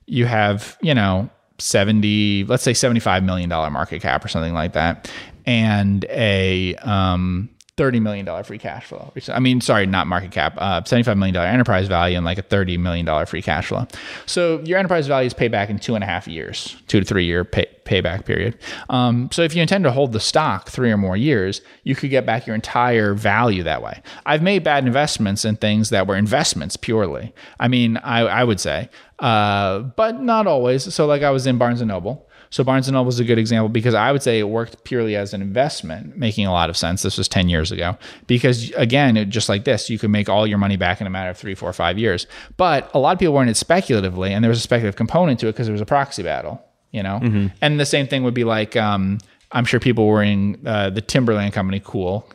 you 0.07 0.27
have, 0.27 0.77
you 0.83 0.95
know, 0.95 1.31
70, 1.59 2.45
let's 2.45 2.63
say 2.63 2.75
75 2.75 3.23
million 3.23 3.49
dollar 3.49 3.71
market 3.71 4.03
cap 4.03 4.25
or 4.25 4.29
something 4.29 4.53
like 4.53 4.75
that 4.75 5.11
and 5.47 6.05
a 6.07 6.75
um 6.77 7.49
30 7.77 7.99
million 8.01 8.25
dollar 8.25 8.45
free 8.45 8.59
cash 8.59 8.87
flow. 8.87 9.13
I 9.29 9.41
mean, 9.41 9.61
sorry, 9.61 9.87
not 9.87 10.07
market 10.07 10.31
cap, 10.31 10.55
uh, 10.59 10.85
75 10.85 11.17
million 11.17 11.35
dollar 11.35 11.49
enterprise 11.49 11.89
value 11.89 12.17
and 12.17 12.25
like 12.25 12.39
a 12.39 12.43
30 12.43 12.79
million 12.79 13.05
dollar 13.05 13.27
free 13.27 13.43
cash 13.43 13.67
flow. 13.67 13.87
So 14.27 14.61
your 14.61 14.79
enterprise 14.79 15.09
value 15.09 15.27
is 15.27 15.35
paid 15.35 15.51
back 15.51 15.71
in 15.71 15.79
two 15.81 15.97
and 15.97 16.05
a 16.05 16.07
half 16.07 16.29
years, 16.29 16.77
two 16.87 17.01
to 17.01 17.07
three 17.07 17.25
year 17.25 17.45
pay, 17.45 17.67
payback 17.85 18.27
period. 18.27 18.57
Um, 18.91 19.29
so 19.33 19.43
if 19.43 19.57
you 19.57 19.63
intend 19.63 19.83
to 19.85 19.91
hold 19.91 20.13
the 20.13 20.21
stock 20.21 20.71
three 20.71 20.93
or 20.93 20.97
more 20.97 21.17
years, 21.17 21.63
you 21.83 21.97
could 21.97 22.11
get 22.11 22.25
back 22.25 22.47
your 22.47 22.55
entire 22.55 23.13
value 23.13 23.65
that 23.65 23.83
way. 23.83 24.01
I've 24.25 24.43
made 24.43 24.63
bad 24.63 24.87
investments 24.87 25.45
in 25.45 25.57
things 25.57 25.91
that 25.91 26.07
were 26.07 26.17
investments 26.17 26.77
purely. 26.77 27.35
I 27.59 27.67
mean, 27.67 27.97
I, 27.99 28.21
I 28.21 28.45
would 28.45 28.61
say, 28.61 28.89
uh, 29.19 29.81
but 29.81 30.21
not 30.21 30.47
always. 30.47 30.95
So 30.95 31.07
like 31.07 31.23
I 31.23 31.31
was 31.31 31.47
in 31.47 31.59
Barnes 31.59 31.81
and 31.81 31.89
Noble. 31.89 32.24
So 32.55 32.63
Barnes 32.63 32.87
and 32.87 32.95
Noble 32.95 33.09
is 33.09 33.19
a 33.19 33.25
good 33.25 33.37
example 33.37 33.69
because 33.69 33.95
I 33.95 34.13
would 34.13 34.23
say 34.23 34.39
it 34.39 34.45
worked 34.45 34.85
purely 34.85 35.17
as 35.17 35.35
an 35.35 35.43
investment, 35.43 36.17
making 36.17 36.47
a 36.47 36.53
lot 36.53 36.71
of 36.71 36.77
sense. 36.77 37.03
This 37.03 37.19
was 37.19 37.27
10 37.27 37.49
years 37.49 37.73
ago. 37.73 37.99
Because 38.29 38.71
again, 38.77 39.17
it, 39.17 39.29
just 39.29 39.49
like 39.49 39.65
this, 39.65 39.91
you 39.91 39.99
could 39.99 40.11
make 40.11 40.29
all 40.29 40.47
your 40.47 40.59
money 40.59 40.77
back 40.77 41.01
in 41.01 41.09
a 41.09 41.11
matter 41.11 41.31
of 41.31 41.37
three, 41.37 41.57
four, 41.57 41.73
five 41.73 41.99
years. 41.99 42.29
But 42.57 42.89
a 42.95 43.01
lot 43.01 43.11
of 43.11 43.19
people 43.19 43.35
were 43.35 43.43
in 43.43 43.49
it 43.49 43.57
speculatively, 43.57 44.33
and 44.33 44.45
there 44.45 44.51
was 44.51 44.59
a 44.59 44.63
speculative 44.63 44.95
component 44.95 45.41
to 45.41 45.49
it 45.49 45.55
because 45.55 45.67
there 45.67 45.73
was 45.73 45.81
a 45.81 45.85
proxy 45.85 46.23
battle, 46.23 46.65
you 46.93 47.03
know? 47.03 47.19
And 47.61 47.81
the 47.81 47.85
same 47.85 48.07
thing 48.07 48.23
would 48.23 48.35
be 48.35 48.45
like, 48.45 48.77
um, 48.77 49.19
I'm 49.51 49.65
sure 49.65 49.81
people 49.81 50.07
were 50.07 50.23
in 50.23 50.65
uh, 50.65 50.91
the 50.91 51.01
Timberland 51.01 51.55
Company, 51.55 51.83
cool, 51.85 52.31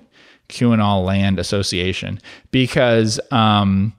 Keweenaw 0.49 1.05
Land 1.05 1.39
Association, 1.39 2.19
because 2.51 3.21
um, 3.31 3.93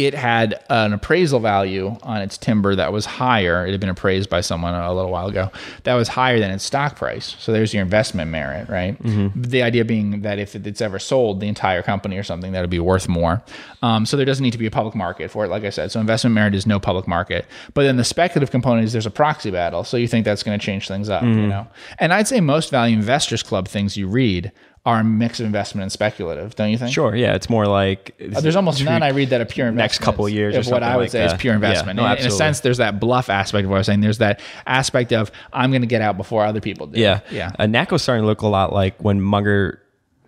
it 0.00 0.14
had 0.14 0.58
an 0.70 0.94
appraisal 0.94 1.40
value 1.40 1.94
on 2.02 2.22
its 2.22 2.38
timber 2.38 2.74
that 2.74 2.90
was 2.90 3.04
higher. 3.04 3.66
It 3.66 3.72
had 3.72 3.80
been 3.80 3.90
appraised 3.90 4.30
by 4.30 4.40
someone 4.40 4.72
a 4.74 4.94
little 4.94 5.10
while 5.10 5.26
ago 5.28 5.50
that 5.84 5.92
was 5.94 6.08
higher 6.08 6.38
than 6.38 6.50
its 6.50 6.64
stock 6.64 6.96
price. 6.96 7.36
So 7.38 7.52
there's 7.52 7.74
your 7.74 7.82
investment 7.82 8.30
merit, 8.30 8.70
right? 8.70 8.96
The 9.36 9.62
idea 9.62 9.84
being 9.84 10.22
that 10.22 10.38
if 10.38 10.56
it's 10.56 10.80
ever 10.80 10.98
sold, 10.98 11.40
the 11.40 11.48
entire 11.48 11.82
company 11.82 12.16
or 12.16 12.22
something, 12.22 12.52
that 12.52 12.62
would 12.62 12.70
be 12.70 12.78
worth 12.80 13.08
more. 13.08 13.42
Um, 13.82 14.06
so 14.06 14.16
there 14.16 14.24
doesn't 14.24 14.42
need 14.42 14.52
to 14.52 14.58
be 14.58 14.66
a 14.66 14.70
public 14.70 14.94
market 14.94 15.30
for 15.30 15.44
it, 15.44 15.48
like 15.48 15.64
I 15.64 15.70
said. 15.70 15.92
So 15.92 16.00
investment 16.00 16.32
merit 16.34 16.54
is 16.54 16.66
no 16.66 16.80
public 16.80 17.06
market. 17.06 17.44
But 17.74 17.82
then 17.82 17.98
the 17.98 18.04
speculative 18.04 18.50
component 18.50 18.86
is 18.86 18.92
there's 18.92 19.04
a 19.06 19.10
proxy 19.10 19.50
battle. 19.50 19.84
So 19.84 19.98
you 19.98 20.08
think 20.08 20.24
that's 20.24 20.42
going 20.42 20.58
to 20.58 20.64
change 20.64 20.88
things 20.88 21.10
up, 21.10 21.22
you 21.22 21.46
know? 21.46 21.66
And 21.98 22.12
I'd 22.14 22.26
say 22.26 22.40
most 22.40 22.70
value 22.70 22.96
investors 22.96 23.42
club 23.42 23.68
things 23.68 23.96
you 23.98 24.08
read 24.08 24.50
are 24.90 25.00
a 25.00 25.04
mix 25.04 25.40
of 25.40 25.46
investment 25.46 25.82
and 25.82 25.92
speculative, 25.92 26.54
don't 26.56 26.70
you 26.70 26.78
think? 26.78 26.92
Sure. 26.92 27.14
Yeah. 27.14 27.34
It's 27.34 27.48
more 27.48 27.66
like 27.66 28.14
Uh, 28.34 28.40
There's 28.40 28.56
almost 28.56 28.84
none 28.84 29.02
I 29.02 29.08
read 29.10 29.30
that 29.30 29.40
are 29.40 29.44
pure 29.44 29.66
investment. 29.68 29.76
next 29.84 29.98
couple 30.00 30.26
of 30.26 30.32
years 30.32 30.54
of 30.56 30.66
what 30.72 30.82
I 30.82 30.96
would 30.96 31.02
like 31.04 31.10
say 31.10 31.24
is 31.24 31.32
that. 31.32 31.40
pure 31.40 31.52
Yeah, 31.52 31.56
investment. 31.56 31.96
no, 31.96 32.06
in, 32.12 32.18
in 32.18 32.26
a 32.26 32.30
sense, 32.30 32.60
there's 32.60 32.78
that 32.78 33.00
bluff 33.00 33.30
aspect 33.30 33.64
of 33.64 33.70
what 33.70 33.76
I 33.76 33.80
was 33.80 33.86
saying. 33.86 34.00
There's 34.00 34.18
that 34.18 34.40
aspect 34.66 35.12
of 35.12 35.30
I'm 35.52 35.70
going 35.70 35.82
to 35.82 35.86
get 35.86 36.02
out 36.02 36.16
before 36.16 36.44
other 36.44 36.60
people 36.60 36.86
do. 36.88 37.00
Yeah. 37.00 37.20
yeah. 37.30 37.52
Uh, 37.58 37.64
NACCO's 37.64 38.02
starting 38.02 38.22
to 38.22 38.26
look 38.26 38.42
a 38.42 38.46
lot 38.48 38.72
like 38.72 39.02
when 39.02 39.20
Munger 39.20 39.80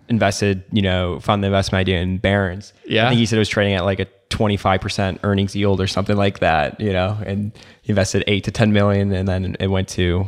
invested, 0.09 0.64
you 0.72 0.83
know, 0.83 1.20
found 1.20 1.42
the 1.42 1.46
investment 1.46 1.81
idea 1.81 2.01
in 2.01 2.18
Barron's. 2.18 2.72
Yeah. 2.87 3.07
I 3.07 3.09
think 3.11 3.18
he 3.18 3.27
said 3.27 3.37
it 3.37 3.40
was 3.40 3.48
trading 3.48 3.75
at 3.75 3.85
like 3.85 4.01
a 4.01 4.07
25% 4.31 5.18
earnings 5.25 5.55
yield 5.57 5.81
or 5.81 5.87
something 5.87 6.16
like 6.16 6.40
that, 6.40 6.81
you 6.81 6.92
know, 6.92 7.18
and 7.25 7.53
he 7.83 7.90
invested 7.92 8.25
eight 8.27 8.44
to 8.44 8.51
10 8.51 8.72
million 8.72 9.12
and 9.12 9.29
then 9.29 9.57
it 9.61 9.68
went 9.68 9.88
to 9.90 10.27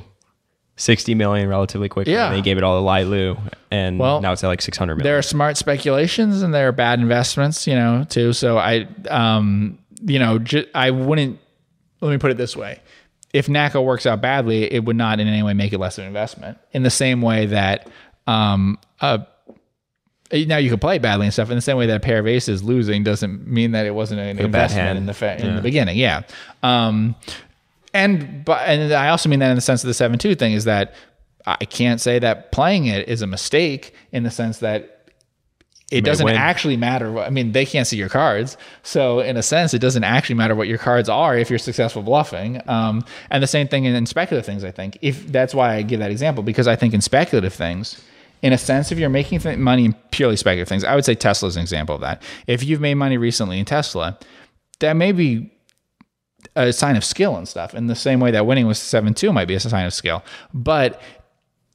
60 0.76 1.14
million 1.14 1.48
relatively 1.48 1.88
quickly. 1.88 2.12
Yeah. 2.12 2.26
And 2.28 2.36
they 2.36 2.42
gave 2.42 2.56
it 2.58 2.64
all 2.64 2.80
to 2.82 2.88
Li 2.90 3.04
Lu 3.04 3.36
and 3.70 3.98
Well, 3.98 4.20
now 4.20 4.32
it's 4.32 4.42
at 4.42 4.48
like 4.48 4.60
600 4.62 4.96
million. 4.96 5.04
there 5.04 5.16
are 5.18 5.22
smart 5.22 5.56
speculations 5.56 6.42
and 6.42 6.52
there 6.52 6.66
are 6.68 6.72
bad 6.72 6.98
investments, 7.00 7.66
you 7.66 7.74
know, 7.74 8.04
too. 8.08 8.32
So 8.32 8.58
I, 8.58 8.88
um, 9.08 9.78
you 10.02 10.18
know, 10.18 10.38
ju- 10.38 10.66
I 10.74 10.90
wouldn't. 10.90 11.38
Let 12.00 12.10
me 12.10 12.18
put 12.18 12.30
it 12.32 12.36
this 12.36 12.54
way: 12.56 12.80
if 13.32 13.46
NACCO 13.46 13.82
works 13.84 14.04
out 14.04 14.20
badly, 14.20 14.70
it 14.72 14.84
would 14.84 14.96
not 14.96 15.20
in 15.20 15.28
any 15.28 15.42
way 15.42 15.54
make 15.54 15.72
it 15.72 15.78
less 15.78 15.96
of 15.96 16.02
an 16.02 16.08
investment. 16.08 16.58
In 16.72 16.82
the 16.82 16.90
same 16.90 17.22
way 17.22 17.46
that 17.46 17.88
um, 18.26 18.78
uh, 19.00 19.18
now 20.32 20.56
you 20.56 20.68
can 20.70 20.78
play 20.80 20.98
badly 20.98 21.26
and 21.26 21.32
stuff. 21.32 21.48
In 21.50 21.56
the 21.56 21.62
same 21.62 21.76
way 21.76 21.86
that 21.86 21.96
a 21.96 22.00
pair 22.00 22.18
of 22.18 22.26
aces 22.26 22.62
losing 22.62 23.04
doesn't 23.04 23.46
mean 23.46 23.70
that 23.72 23.86
it 23.86 23.94
wasn't 23.94 24.20
an 24.20 24.36
bad 24.36 24.44
investment 24.44 24.98
in 24.98 25.06
the 25.06 25.14
fa- 25.14 25.40
in 25.40 25.54
the 25.56 25.62
beginning. 25.62 25.96
Yeah. 25.96 26.22
Um, 26.62 27.14
and 27.94 28.44
but 28.44 28.66
and 28.66 28.92
I 28.92 29.08
also 29.08 29.28
mean 29.28 29.38
that 29.38 29.48
in 29.50 29.54
the 29.54 29.62
sense 29.62 29.82
of 29.82 29.88
the 29.88 29.94
seven 29.94 30.18
two 30.18 30.34
thing 30.34 30.52
is 30.52 30.64
that 30.64 30.94
I 31.46 31.64
can't 31.64 32.00
say 32.00 32.18
that 32.18 32.52
playing 32.52 32.86
it 32.86 33.08
is 33.08 33.22
a 33.22 33.26
mistake 33.26 33.94
in 34.12 34.24
the 34.24 34.30
sense 34.30 34.58
that 34.58 34.90
it 35.90 36.04
doesn't 36.04 36.24
win. 36.24 36.34
actually 36.34 36.76
matter. 36.76 37.12
What, 37.12 37.26
I 37.26 37.30
mean, 37.30 37.52
they 37.52 37.64
can't 37.64 37.86
see 37.86 37.96
your 37.96 38.08
cards, 38.08 38.56
so 38.82 39.20
in 39.20 39.36
a 39.36 39.42
sense, 39.42 39.74
it 39.74 39.78
doesn't 39.78 40.02
actually 40.02 40.34
matter 40.34 40.54
what 40.54 40.66
your 40.66 40.78
cards 40.78 41.08
are 41.08 41.36
if 41.36 41.50
you're 41.50 41.58
successful 41.58 42.02
bluffing. 42.02 42.60
Um, 42.68 43.04
and 43.30 43.42
the 43.42 43.46
same 43.46 43.68
thing 43.68 43.84
in, 43.84 43.94
in 43.94 44.06
speculative 44.06 44.44
things. 44.44 44.64
I 44.64 44.72
think 44.72 44.98
if 45.02 45.26
that's 45.28 45.54
why 45.54 45.74
I 45.74 45.82
give 45.82 46.00
that 46.00 46.10
example 46.10 46.42
because 46.42 46.66
I 46.66 46.76
think 46.76 46.94
in 46.94 47.00
speculative 47.00 47.54
things. 47.54 48.02
In 48.42 48.52
a 48.52 48.58
sense, 48.58 48.92
if 48.92 48.98
you're 48.98 49.08
making 49.08 49.38
th- 49.38 49.56
money 49.56 49.86
in 49.86 49.94
purely 50.10 50.36
speculative 50.36 50.68
things, 50.68 50.84
I 50.84 50.94
would 50.94 51.06
say 51.06 51.14
Tesla's 51.14 51.56
an 51.56 51.62
example 51.62 51.94
of 51.94 52.02
that. 52.02 52.22
If 52.46 52.62
you've 52.62 52.80
made 52.80 52.96
money 52.96 53.16
recently 53.16 53.58
in 53.58 53.64
Tesla, 53.64 54.18
that 54.80 54.94
may 54.94 55.12
be 55.12 55.53
a 56.56 56.72
sign 56.72 56.96
of 56.96 57.04
skill 57.04 57.36
and 57.36 57.48
stuff. 57.48 57.74
In 57.74 57.86
the 57.86 57.94
same 57.94 58.20
way 58.20 58.30
that 58.30 58.46
winning 58.46 58.66
with 58.66 58.76
7-2 58.76 59.32
might 59.32 59.46
be 59.46 59.54
a 59.54 59.60
sign 59.60 59.86
of 59.86 59.92
skill. 59.94 60.24
But 60.52 61.00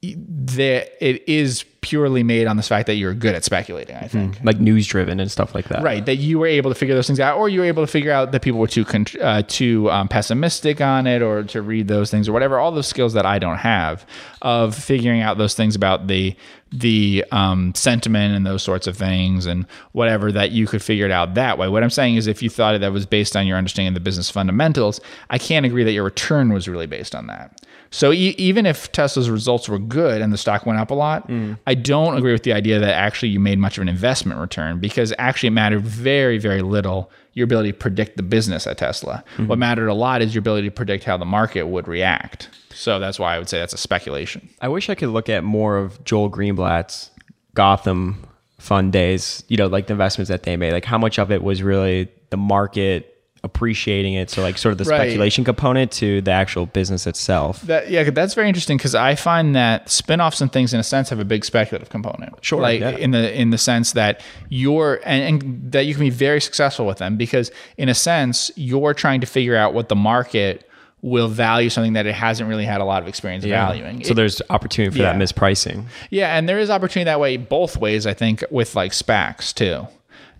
there 0.02 0.88
it 1.00 1.28
is 1.28 1.64
purely 1.82 2.22
made 2.22 2.46
on 2.46 2.56
the 2.56 2.62
fact 2.62 2.86
that 2.86 2.94
you're 2.94 3.12
good 3.12 3.34
at 3.34 3.44
speculating 3.44 3.96
i 3.96 4.06
think. 4.08 4.38
Like 4.42 4.58
news 4.58 4.86
driven 4.86 5.20
and 5.20 5.30
stuff 5.30 5.54
like 5.54 5.68
that. 5.68 5.82
right 5.82 6.04
that 6.06 6.16
you 6.16 6.38
were 6.38 6.46
able 6.46 6.70
to 6.70 6.74
figure 6.74 6.94
those 6.94 7.06
things 7.06 7.20
out 7.20 7.36
or 7.36 7.50
you 7.50 7.60
were 7.60 7.66
able 7.66 7.82
to 7.82 7.86
figure 7.86 8.10
out 8.10 8.32
that 8.32 8.40
people 8.40 8.58
were 8.58 8.66
too 8.66 8.86
uh, 9.20 9.42
too 9.46 9.90
um, 9.90 10.08
pessimistic 10.08 10.80
on 10.80 11.06
it 11.06 11.20
or 11.20 11.42
to 11.44 11.60
read 11.60 11.86
those 11.88 12.10
things 12.10 12.30
or 12.30 12.32
whatever 12.32 12.58
all 12.58 12.72
those 12.72 12.86
skills 12.86 13.12
that 13.12 13.26
i 13.26 13.38
don't 13.38 13.58
have 13.58 14.06
of 14.40 14.74
figuring 14.74 15.20
out 15.20 15.36
those 15.36 15.54
things 15.54 15.76
about 15.76 16.06
the 16.06 16.34
the 16.72 17.24
um, 17.32 17.74
sentiment 17.74 18.34
and 18.34 18.46
those 18.46 18.62
sorts 18.62 18.86
of 18.86 18.96
things 18.96 19.46
and 19.46 19.66
whatever 19.92 20.30
that 20.30 20.52
you 20.52 20.66
could 20.66 20.82
figure 20.82 21.04
it 21.04 21.10
out 21.10 21.34
that 21.34 21.58
way. 21.58 21.68
What 21.68 21.82
i'm 21.82 21.90
saying 21.90 22.16
is 22.16 22.26
if 22.26 22.42
you 22.42 22.50
thought 22.50 22.80
that 22.80 22.92
was 22.92 23.06
based 23.06 23.36
on 23.36 23.46
your 23.46 23.58
understanding 23.58 23.88
of 23.88 23.94
the 23.94 24.00
business 24.00 24.30
fundamentals 24.30 25.00
i 25.30 25.38
can't 25.38 25.66
agree 25.66 25.82
that 25.84 25.92
your 25.92 26.04
return 26.04 26.52
was 26.52 26.68
really 26.68 26.86
based 26.86 27.14
on 27.14 27.26
that. 27.26 27.60
So 27.92 28.12
e- 28.12 28.36
even 28.38 28.66
if 28.66 28.92
Tesla's 28.92 29.28
results 29.28 29.68
were 29.68 29.78
good 29.80 30.22
and 30.22 30.32
the 30.32 30.38
stock 30.38 30.64
went 30.64 30.78
up 30.78 30.90
a 30.92 30.94
lot, 30.94 31.28
I 31.66 31.74
don't 31.74 32.16
agree 32.16 32.32
with 32.32 32.44
the 32.44 32.52
idea 32.52 32.78
that 32.78 32.94
actually 32.94 33.30
you 33.30 33.40
made 33.40 33.58
much 33.58 33.78
of 33.78 33.82
an 33.82 33.88
investment 33.88 34.38
return 34.38 34.78
because 34.78 35.12
actually 35.18 35.48
it 35.48 35.52
mattered 35.52 35.82
very, 35.82 36.38
very 36.38 36.62
little 36.62 37.10
your 37.40 37.46
ability 37.46 37.72
to 37.72 37.78
predict 37.78 38.16
the 38.16 38.22
business 38.22 38.66
at 38.66 38.78
Tesla. 38.78 39.24
Mm-hmm. 39.34 39.48
What 39.48 39.58
mattered 39.58 39.88
a 39.88 39.94
lot 39.94 40.22
is 40.22 40.34
your 40.34 40.40
ability 40.40 40.68
to 40.68 40.74
predict 40.74 41.04
how 41.04 41.16
the 41.16 41.24
market 41.24 41.64
would 41.64 41.88
react. 41.88 42.48
So 42.72 43.00
that's 43.00 43.18
why 43.18 43.34
I 43.34 43.38
would 43.38 43.48
say 43.48 43.58
that's 43.58 43.74
a 43.74 43.78
speculation. 43.78 44.48
I 44.60 44.68
wish 44.68 44.88
I 44.88 44.94
could 44.94 45.08
look 45.08 45.28
at 45.28 45.42
more 45.42 45.76
of 45.76 46.02
Joel 46.04 46.30
Greenblatt's 46.30 47.10
Gotham 47.54 48.26
fund 48.58 48.92
days, 48.92 49.42
you 49.48 49.56
know, 49.56 49.66
like 49.66 49.86
the 49.86 49.94
investments 49.94 50.28
that 50.28 50.44
they 50.44 50.56
made. 50.56 50.72
Like 50.72 50.84
how 50.84 50.98
much 50.98 51.18
of 51.18 51.32
it 51.32 51.42
was 51.42 51.62
really 51.62 52.08
the 52.28 52.36
market 52.36 53.19
appreciating 53.42 54.14
it. 54.14 54.30
So 54.30 54.42
like 54.42 54.58
sort 54.58 54.72
of 54.72 54.78
the 54.78 54.84
Right. 54.84 54.98
speculation 54.98 55.44
component 55.44 55.90
to 55.92 56.20
the 56.20 56.30
actual 56.30 56.66
business 56.66 57.06
itself. 57.06 57.62
That 57.62 57.90
yeah, 57.90 58.10
that's 58.10 58.34
very 58.34 58.48
interesting 58.48 58.76
because 58.76 58.94
I 58.94 59.14
find 59.14 59.56
that 59.56 59.88
spin-offs 59.88 60.40
and 60.40 60.52
things 60.52 60.74
in 60.74 60.80
a 60.80 60.82
sense 60.82 61.08
have 61.10 61.20
a 61.20 61.24
big 61.24 61.44
speculative 61.44 61.88
component. 61.88 62.44
Sure, 62.44 62.60
like 62.60 62.80
yeah. 62.80 62.90
in 62.90 63.12
the 63.12 63.40
in 63.40 63.50
the 63.50 63.58
sense 63.58 63.92
that 63.92 64.20
you're 64.48 65.00
and, 65.04 65.42
and 65.42 65.72
that 65.72 65.86
you 65.86 65.94
can 65.94 66.02
be 66.02 66.10
very 66.10 66.40
successful 66.40 66.86
with 66.86 66.98
them 66.98 67.16
because 67.16 67.50
in 67.78 67.88
a 67.88 67.94
sense 67.94 68.50
you're 68.56 68.94
trying 68.94 69.20
to 69.20 69.26
figure 69.26 69.56
out 69.56 69.72
what 69.72 69.88
the 69.88 69.96
market 69.96 70.66
will 71.02 71.28
value 71.28 71.70
something 71.70 71.94
that 71.94 72.04
it 72.06 72.14
hasn't 72.14 72.48
really 72.48 72.66
had 72.66 72.80
a 72.80 72.84
lot 72.84 73.00
of 73.02 73.08
experience 73.08 73.44
valuing. 73.44 74.04
So 74.04 74.12
there's 74.12 74.42
opportunity 74.50 74.96
for 74.96 75.02
that 75.02 75.16
mispricing. 75.16 75.86
Yeah, 76.10 76.36
and 76.36 76.46
there 76.46 76.58
is 76.58 76.68
opportunity 76.68 77.06
that 77.06 77.20
way 77.20 77.38
both 77.38 77.78
ways. 77.78 78.06
I 78.06 78.12
think 78.12 78.44
with 78.50 78.76
like 78.76 78.92
SPACs 78.92 79.54
too, 79.54 79.86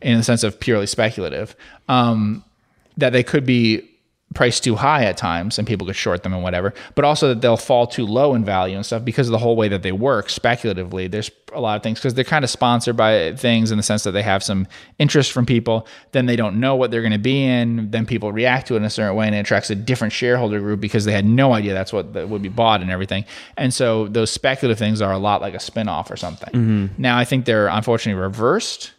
in 0.03 0.19
the 0.19 0.23
sense 0.23 0.43
of 0.43 0.61
purely 0.61 0.87
speculative, 0.87 1.57
um, 1.89 2.45
that 3.01 3.13
they 3.13 3.23
could 3.23 3.45
be 3.45 3.87
priced 4.33 4.63
too 4.63 4.77
high 4.77 5.05
at 5.05 5.17
times 5.17 5.59
and 5.59 5.67
people 5.67 5.85
could 5.85 5.97
short 5.97 6.23
them 6.23 6.33
and 6.33 6.43
whatever, 6.43 6.73
but 6.95 7.05
also 7.05 7.29
that 7.29 7.41
they'll 7.41 7.57
fall 7.57 7.85
too 7.85 8.07
low 8.07 8.33
in 8.33 8.45
value 8.45 8.77
and 8.77 8.87
stuff 8.87 9.05
because 9.05 9.27
of 9.27 9.33
the 9.33 9.39
whole 9.39 9.57
way 9.57 9.67
that 9.67 9.83
they 9.83 9.91
work 9.91 10.31
speculatively. 10.31 11.09
There's 11.09 11.33
a 11.53 11.61
lot 11.61 11.75
of 11.75 11.83
things 11.83 11.99
because 11.99 12.15
they're 12.15 12.23
kind 12.23 12.45
of 12.45 12.51
sponsored 12.51 12.97
by 12.97 13.35
things 13.35 13.73
in 13.73 13.77
the 13.77 13.83
sense 13.83 14.05
that 14.05 14.13
they 14.13 14.23
have 14.23 14.45
some 14.45 14.69
interest 15.01 15.33
from 15.33 15.47
people. 15.47 15.85
Then 16.13 16.27
they 16.27 16.37
don't 16.37 16.61
know 16.61 16.77
what 16.77 16.93
they're 16.93 17.03
going 17.03 17.11
to 17.11 17.19
be 17.19 17.43
in. 17.43 17.91
Then 17.91 18.07
people 18.07 18.31
react 18.31 18.69
to 18.69 18.75
it 18.75 18.77
in 18.77 18.85
a 18.85 18.91
certain 18.91 19.17
way 19.17 19.27
and 19.27 19.35
it 19.35 19.41
attracts 19.41 19.69
a 19.71 19.75
different 19.75 20.13
shareholder 20.13 20.61
group 20.61 20.79
because 20.79 21.05
they 21.05 21.13
had 21.13 21.25
no 21.25 21.53
idea 21.53 21.75
that's 21.75 21.93
what 21.93 22.13
that 22.13 22.29
would 22.29 22.43
be 22.43 22.49
bought 22.49 22.83
and 22.83 22.91
everything. 22.93 23.25
And 23.57 23.75
so 23.75 24.07
those 24.07 24.31
speculative 24.31 24.79
things 24.79 25.03
are 25.03 25.13
a 25.13 25.19
lot 25.19 25.41
like 25.41 25.55
a 25.55 25.61
spin-off 25.61 26.09
or 26.09 26.17
something. 26.17 26.55
Mm-hmm. 26.55 27.03
Now 27.03 27.19
I 27.19 27.25
think 27.25 27.47
they're 27.47 27.67
unfortunately 27.67 28.23
reversed 28.23 28.93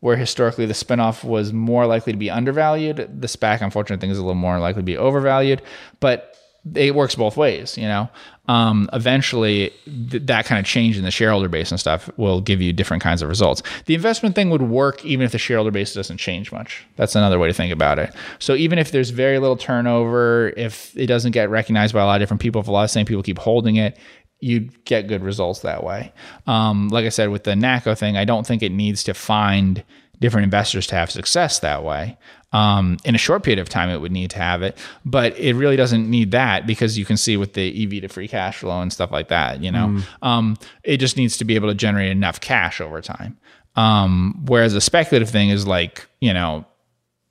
where 0.00 0.16
historically 0.16 0.66
the 0.66 0.74
spinoff 0.74 1.24
was 1.24 1.52
more 1.52 1.86
likely 1.86 2.12
to 2.12 2.18
be 2.18 2.30
undervalued. 2.30 2.96
The 2.96 3.26
SPAC, 3.26 3.60
unfortunately, 3.60 3.96
I 3.96 4.00
think 4.00 4.12
is 4.12 4.18
a 4.18 4.22
little 4.22 4.34
more 4.34 4.58
likely 4.58 4.82
to 4.82 4.86
be 4.86 4.96
overvalued, 4.96 5.62
but 6.00 6.36
it 6.74 6.94
works 6.94 7.14
both 7.14 7.36
ways, 7.36 7.76
you 7.78 7.86
know. 7.86 8.08
Um, 8.46 8.88
eventually, 8.92 9.72
th- 10.10 10.24
that 10.24 10.46
kind 10.46 10.58
of 10.58 10.64
change 10.64 10.96
in 10.96 11.04
the 11.04 11.10
shareholder 11.10 11.48
base 11.48 11.70
and 11.70 11.78
stuff 11.78 12.10
will 12.16 12.40
give 12.40 12.62
you 12.62 12.72
different 12.72 13.02
kinds 13.02 13.20
of 13.20 13.28
results. 13.28 13.62
The 13.84 13.94
investment 13.94 14.34
thing 14.34 14.50
would 14.50 14.62
work 14.62 15.04
even 15.04 15.24
if 15.24 15.32
the 15.32 15.38
shareholder 15.38 15.70
base 15.70 15.92
doesn't 15.94 16.16
change 16.16 16.50
much. 16.50 16.86
That's 16.96 17.14
another 17.14 17.38
way 17.38 17.48
to 17.48 17.54
think 17.54 17.72
about 17.72 17.98
it. 17.98 18.14
So 18.38 18.54
even 18.54 18.78
if 18.78 18.90
there's 18.90 19.10
very 19.10 19.38
little 19.38 19.56
turnover, 19.56 20.52
if 20.56 20.96
it 20.96 21.06
doesn't 21.06 21.32
get 21.32 21.50
recognized 21.50 21.92
by 21.92 22.00
a 22.00 22.06
lot 22.06 22.16
of 22.16 22.22
different 22.22 22.40
people, 22.40 22.60
if 22.60 22.68
a 22.68 22.72
lot 22.72 22.84
of 22.84 22.90
same 22.90 23.06
people 23.06 23.22
keep 23.22 23.38
holding 23.38 23.76
it, 23.76 23.98
you 24.40 24.70
get 24.84 25.08
good 25.08 25.22
results 25.22 25.60
that 25.60 25.82
way. 25.82 26.12
Um, 26.46 26.88
like 26.88 27.04
I 27.04 27.08
said 27.08 27.30
with 27.30 27.44
the 27.44 27.52
NACCO 27.52 27.98
thing, 27.98 28.16
I 28.16 28.24
don't 28.24 28.46
think 28.46 28.62
it 28.62 28.72
needs 28.72 29.02
to 29.04 29.14
find 29.14 29.82
different 30.20 30.44
investors 30.44 30.86
to 30.88 30.94
have 30.94 31.10
success 31.10 31.60
that 31.60 31.84
way. 31.84 32.16
Um, 32.52 32.96
in 33.04 33.14
a 33.14 33.18
short 33.18 33.42
period 33.42 33.58
of 33.58 33.68
time, 33.68 33.90
it 33.90 33.98
would 33.98 34.10
need 34.12 34.30
to 34.30 34.38
have 34.38 34.62
it, 34.62 34.78
but 35.04 35.38
it 35.38 35.54
really 35.54 35.76
doesn't 35.76 36.08
need 36.08 36.30
that 36.30 36.66
because 36.66 36.96
you 36.96 37.04
can 37.04 37.16
see 37.16 37.36
with 37.36 37.52
the 37.52 37.84
EV 37.84 38.02
to 38.02 38.08
free 38.08 38.26
cash 38.26 38.58
flow 38.58 38.80
and 38.80 38.92
stuff 38.92 39.12
like 39.12 39.28
that. 39.28 39.62
You 39.62 39.70
know, 39.70 39.98
um, 40.22 40.56
it 40.82 40.96
just 40.96 41.16
needs 41.16 41.36
to 41.38 41.44
be 41.44 41.56
able 41.56 41.68
to 41.68 41.74
generate 41.74 42.10
enough 42.10 42.40
cash 42.40 42.80
over 42.80 43.02
time. 43.02 43.38
Um, 43.76 44.44
whereas 44.46 44.74
a 44.74 44.80
speculative 44.80 45.30
thing 45.30 45.50
is 45.50 45.66
like 45.66 46.08
you 46.20 46.32
know 46.32 46.64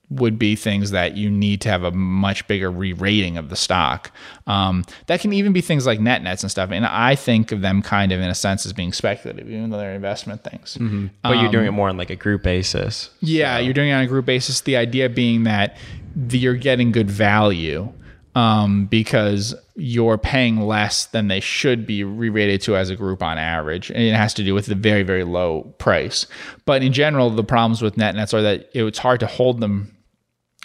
would 0.09 0.39
be 0.39 0.55
things 0.55 0.91
that 0.91 1.17
you 1.17 1.29
need 1.29 1.59
to 1.59 1.69
have 1.69 1.83
a 1.83 1.91
much 1.91 2.47
bigger 2.47 2.71
re-rating 2.71 3.37
of 3.37 3.49
the 3.49 3.57
stock. 3.57 4.11
Um, 4.45 4.85
that 5.07 5.19
can 5.19 5.33
even 5.33 5.51
be 5.51 5.59
things 5.59 5.85
like 5.85 5.99
net 5.99 6.23
nets 6.23 6.43
and 6.43 6.49
stuff. 6.49 6.71
And 6.71 6.85
I 6.85 7.15
think 7.15 7.51
of 7.51 7.61
them 7.61 7.81
kind 7.81 8.13
of 8.13 8.21
in 8.21 8.29
a 8.29 8.35
sense 8.35 8.65
as 8.65 8.71
being 8.71 8.93
speculative, 8.93 9.49
even 9.49 9.69
though 9.69 9.77
they're 9.77 9.93
investment 9.93 10.45
things. 10.45 10.77
But 11.23 11.39
you're 11.41 11.51
doing 11.51 11.65
it 11.65 11.71
more 11.71 11.89
on 11.89 11.97
like 11.97 12.09
a 12.09 12.15
group 12.15 12.43
basis. 12.43 13.09
Yeah, 13.19 13.57
you're 13.59 13.73
doing 13.73 13.89
it 13.89 13.93
on 13.93 14.01
a 14.01 14.07
group 14.07 14.25
basis. 14.25 14.61
The 14.61 14.77
idea 14.77 15.09
being 15.09 15.43
that 15.43 15.75
the, 16.15 16.37
you're 16.37 16.55
getting 16.55 16.93
good 16.93 17.11
value 17.11 17.91
um, 18.33 18.85
because 18.85 19.55
you're 19.75 20.17
paying 20.17 20.61
less 20.61 21.07
than 21.07 21.27
they 21.27 21.39
should 21.39 21.85
be 21.85 22.03
re-rated 22.03 22.61
to 22.61 22.77
as 22.77 22.89
a 22.89 22.95
group 22.95 23.21
on 23.21 23.37
average, 23.37 23.89
and 23.89 24.01
it 24.01 24.13
has 24.13 24.33
to 24.35 24.43
do 24.43 24.53
with 24.53 24.67
the 24.67 24.75
very 24.75 25.03
very 25.03 25.23
low 25.23 25.63
price. 25.79 26.27
But 26.65 26.81
in 26.81 26.93
general, 26.93 27.29
the 27.29 27.43
problems 27.43 27.81
with 27.81 27.97
net 27.97 28.15
nets 28.15 28.33
are 28.33 28.41
that 28.43 28.69
it's 28.73 28.99
hard 28.99 29.19
to 29.19 29.27
hold 29.27 29.59
them 29.59 29.91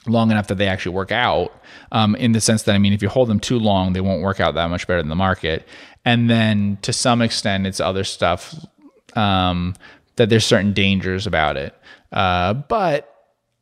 long 0.07 0.31
enough 0.31 0.49
that 0.49 0.57
they 0.57 0.67
actually 0.67 0.95
work 0.95 1.13
out. 1.13 1.53
Um, 1.93 2.17
in 2.17 2.33
the 2.33 2.41
sense 2.41 2.65
that 2.65 2.75
I 2.75 2.79
mean, 2.79 2.93
if 2.93 3.03
you 3.03 3.09
hold 3.09 3.29
them 3.29 3.41
too 3.41 3.59
long, 3.59 3.93
they 3.93 4.01
won't 4.01 4.23
work 4.23 4.41
out 4.41 4.55
that 4.55 4.69
much 4.71 4.87
better 4.87 5.01
than 5.01 5.09
the 5.09 5.15
market. 5.15 5.67
And 6.05 6.29
then 6.29 6.79
to 6.83 6.93
some 6.93 7.23
extent, 7.23 7.67
it's 7.67 7.81
other 7.81 8.05
stuff 8.05 8.55
um, 9.15 9.75
that 10.17 10.29
there's 10.29 10.45
certain 10.45 10.73
dangers 10.73 11.27
about 11.27 11.57
it. 11.57 11.75
Uh, 12.11 12.55
but 12.55 13.09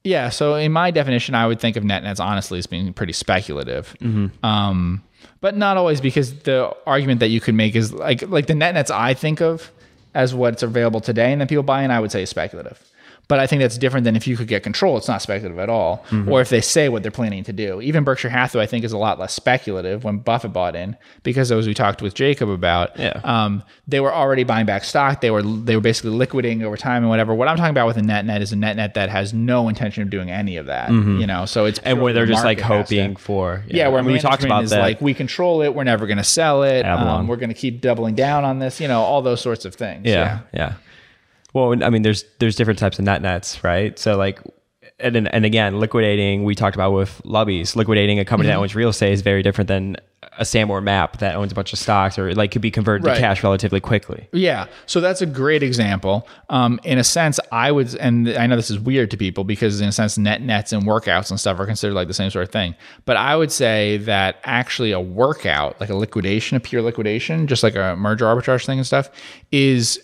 yeah, 0.05 0.31
so 0.31 0.55
in 0.55 0.73
my 0.73 0.91
definition, 0.91 1.35
I 1.35 1.47
would 1.47 1.61
think 1.61 1.77
of 1.77 1.85
net 1.85 2.03
nets 2.03 2.21
honestly 2.21 2.59
as 2.59 2.67
being 2.67 2.93
pretty 2.93 3.13
speculative. 3.13 3.95
Um, 4.43 5.03
but 5.41 5.57
not 5.57 5.77
always 5.77 6.01
because 6.01 6.35
the 6.41 6.75
argument 6.87 7.21
that 7.21 7.29
you 7.29 7.41
could 7.41 7.55
make 7.55 7.75
is 7.77 7.93
like 7.93 8.23
like 8.29 8.47
the 8.47 8.55
net 8.55 8.75
nets 8.75 8.91
I 8.91 9.15
think 9.15 9.41
of 9.41 9.71
as 10.15 10.35
what's 10.35 10.63
available 10.63 11.01
today 11.01 11.33
and 11.33 11.41
then 11.41 11.49
people 11.49 11.63
buy 11.63 11.83
in, 11.83 11.91
I 11.91 12.01
would 12.01 12.11
say 12.11 12.23
is 12.23 12.31
speculative. 12.31 12.83
But 13.31 13.39
I 13.39 13.47
think 13.47 13.61
that's 13.63 13.79
different 13.79 14.05
than 14.05 14.17
if 14.17 14.27
you 14.27 14.37
could 14.37 14.49
get 14.49 14.63
control. 14.63 14.99
It's 14.99 15.09
not 15.09 15.23
speculative 15.23 15.59
at 15.59 15.71
all. 15.71 16.05
Or 16.29 16.41
if 16.43 16.49
they 16.51 16.61
say 16.61 16.89
what 16.91 17.03
they're 17.03 17.11
planning 17.11 17.45
to 17.45 17.53
do. 17.53 17.81
Even 17.81 18.05
Berkshire 18.05 18.29
Hathaway, 18.29 18.65
I 18.65 18.67
think, 18.67 18.85
is 18.85 18.93
a 18.93 18.99
lot 18.99 19.19
less 19.21 19.33
speculative 19.33 20.03
when 20.05 20.19
Buffett 20.19 20.53
bought 20.53 20.75
in 20.77 20.97
because, 21.23 21.51
as 21.53 21.67
we 21.67 21.73
talked 21.73 22.03
with 22.03 22.13
Jacob 22.15 22.49
about, 22.51 22.99
Yeah. 22.99 23.21
um, 23.25 23.63
they 23.89 24.01
were 24.01 24.13
already 24.13 24.43
buying 24.45 24.67
back 24.67 24.83
stock. 24.85 25.21
They 25.21 25.31
were 25.31 25.43
they 25.43 25.77
were 25.77 25.81
basically 25.81 26.11
liquidating 26.11 26.63
over 26.65 26.77
time 26.77 27.03
and 27.05 27.09
whatever. 27.09 27.33
What 27.35 27.47
I'm 27.49 27.57
talking 27.57 27.71
about 27.71 27.87
with 27.87 27.97
a 27.99 28.03
net 28.03 28.25
net 28.27 28.43
is 28.43 28.53
a 28.53 28.57
net 28.57 28.75
net 28.77 28.95
that 28.95 29.09
has 29.11 29.33
no 29.33 29.69
intention 29.69 30.03
of 30.03 30.11
doing 30.11 30.31
any 30.31 30.57
of 30.57 30.67
that. 30.67 30.91
You 30.91 31.27
know, 31.27 31.47
so 31.47 31.67
it's 31.67 31.79
And 31.85 32.01
where 32.03 32.13
they're 32.13 32.27
just 32.27 32.45
like 32.45 32.59
market 32.59 32.75
has 32.79 32.89
to- 32.89 32.97
hoping 33.01 33.17
for. 33.17 33.63
yeah, 33.69 33.87
where 33.89 34.01
I 34.01 34.03
mean, 34.03 34.15
we 34.15 34.19
talked 34.19 34.43
about 34.45 34.65
is 34.65 34.71
that. 34.71 34.81
like 34.81 35.01
we 35.01 35.15
control 35.15 35.63
it. 35.63 35.73
We're 35.75 35.85
never 35.85 36.07
going 36.07 36.19
to 36.19 36.25
sell 36.25 36.65
it. 36.65 36.83
Um, 36.83 37.29
we're 37.29 37.37
going 37.37 37.49
to 37.51 37.55
keep 37.55 37.81
doubling 37.81 38.17
down 38.17 38.45
on 38.45 38.59
this. 38.59 38.81
You 38.81 38.89
know, 38.89 39.01
all 39.03 39.23
those 39.23 39.41
sorts 39.41 39.65
of 39.65 39.75
things. 39.77 40.03
yeah, 40.07 40.41
yeah. 40.53 40.75
Well, 41.55 41.83
I 41.83 41.91
mean, 41.91 42.03
there's 42.03 42.25
there's 42.39 42.57
different 42.57 42.79
types 42.79 42.99
of 42.99 43.05
net 43.05 43.23
nets, 43.23 43.63
right? 43.65 43.99
So 43.99 44.17
like, 44.17 44.41
and 44.99 45.29
and 45.29 45.45
again, 45.45 45.81
liquidating. 45.81 46.45
We 46.45 46.55
talked 46.55 46.77
about 46.77 46.93
with 46.93 47.21
lobbies, 47.25 47.75
liquidating 47.77 48.19
a 48.19 48.25
company 48.25 48.49
Mm-hmm. 48.49 48.57
that 48.57 48.61
owns 48.63 48.75
real 48.75 48.91
estate 48.91 49.13
is 49.13 49.23
very 49.23 49.43
different 49.43 49.69
than 49.69 49.97
a 50.39 50.45
Sanborn 50.45 50.85
map 50.85 51.19
that 51.19 51.35
owns 51.35 51.51
a 51.53 51.55
bunch 51.55 51.73
of 51.73 51.79
stocks 51.79 52.19
or 52.19 52.33
like 52.35 52.51
could 52.51 52.63
be 52.63 52.71
converted 52.71 53.05
Right. 53.07 53.15
to 53.15 53.21
cash 53.21 53.43
relatively 53.43 53.81
quickly. 53.81 54.29
Yeah, 54.33 54.67
so 54.87 55.01
that's 55.01 55.21
a 55.23 55.27
great 55.27 55.63
example. 55.63 56.27
Um, 56.51 56.79
in 56.85 56.99
a 56.99 57.05
sense, 57.05 57.41
I 57.51 57.73
would, 57.73 57.95
and 57.97 58.29
I 58.29 58.47
know 58.47 58.57
this 58.57 58.71
is 58.71 58.79
weird 58.79 59.11
to 59.11 59.17
people 59.17 59.45
because 59.45 59.81
in 59.81 59.89
a 59.89 59.93
sense, 59.93 60.17
net 60.19 60.41
nets 60.41 60.73
and 60.73 60.85
workouts 60.85 61.31
and 61.31 61.41
stuff 61.41 61.59
are 61.59 61.67
considered 61.67 61.95
like 61.95 62.07
the 62.09 62.15
same 62.15 62.31
sort 62.31 62.45
of 62.45 62.53
thing. 62.53 62.75
But 63.07 63.17
I 63.17 63.35
would 63.37 63.51
say 63.51 63.97
that 63.99 64.37
actually 64.45 64.93
a 64.93 65.01
workout, 65.01 65.81
like 65.81 65.91
a 65.91 65.97
liquidation, 65.97 66.57
a 66.57 66.61
pure 66.61 66.81
liquidation, 66.83 67.47
just 67.47 67.63
like 67.63 67.75
a 67.75 67.97
merger 67.97 68.25
arbitrage 68.27 68.65
thing 68.67 68.79
and 68.79 68.87
stuff, 68.87 69.11
is 69.51 70.01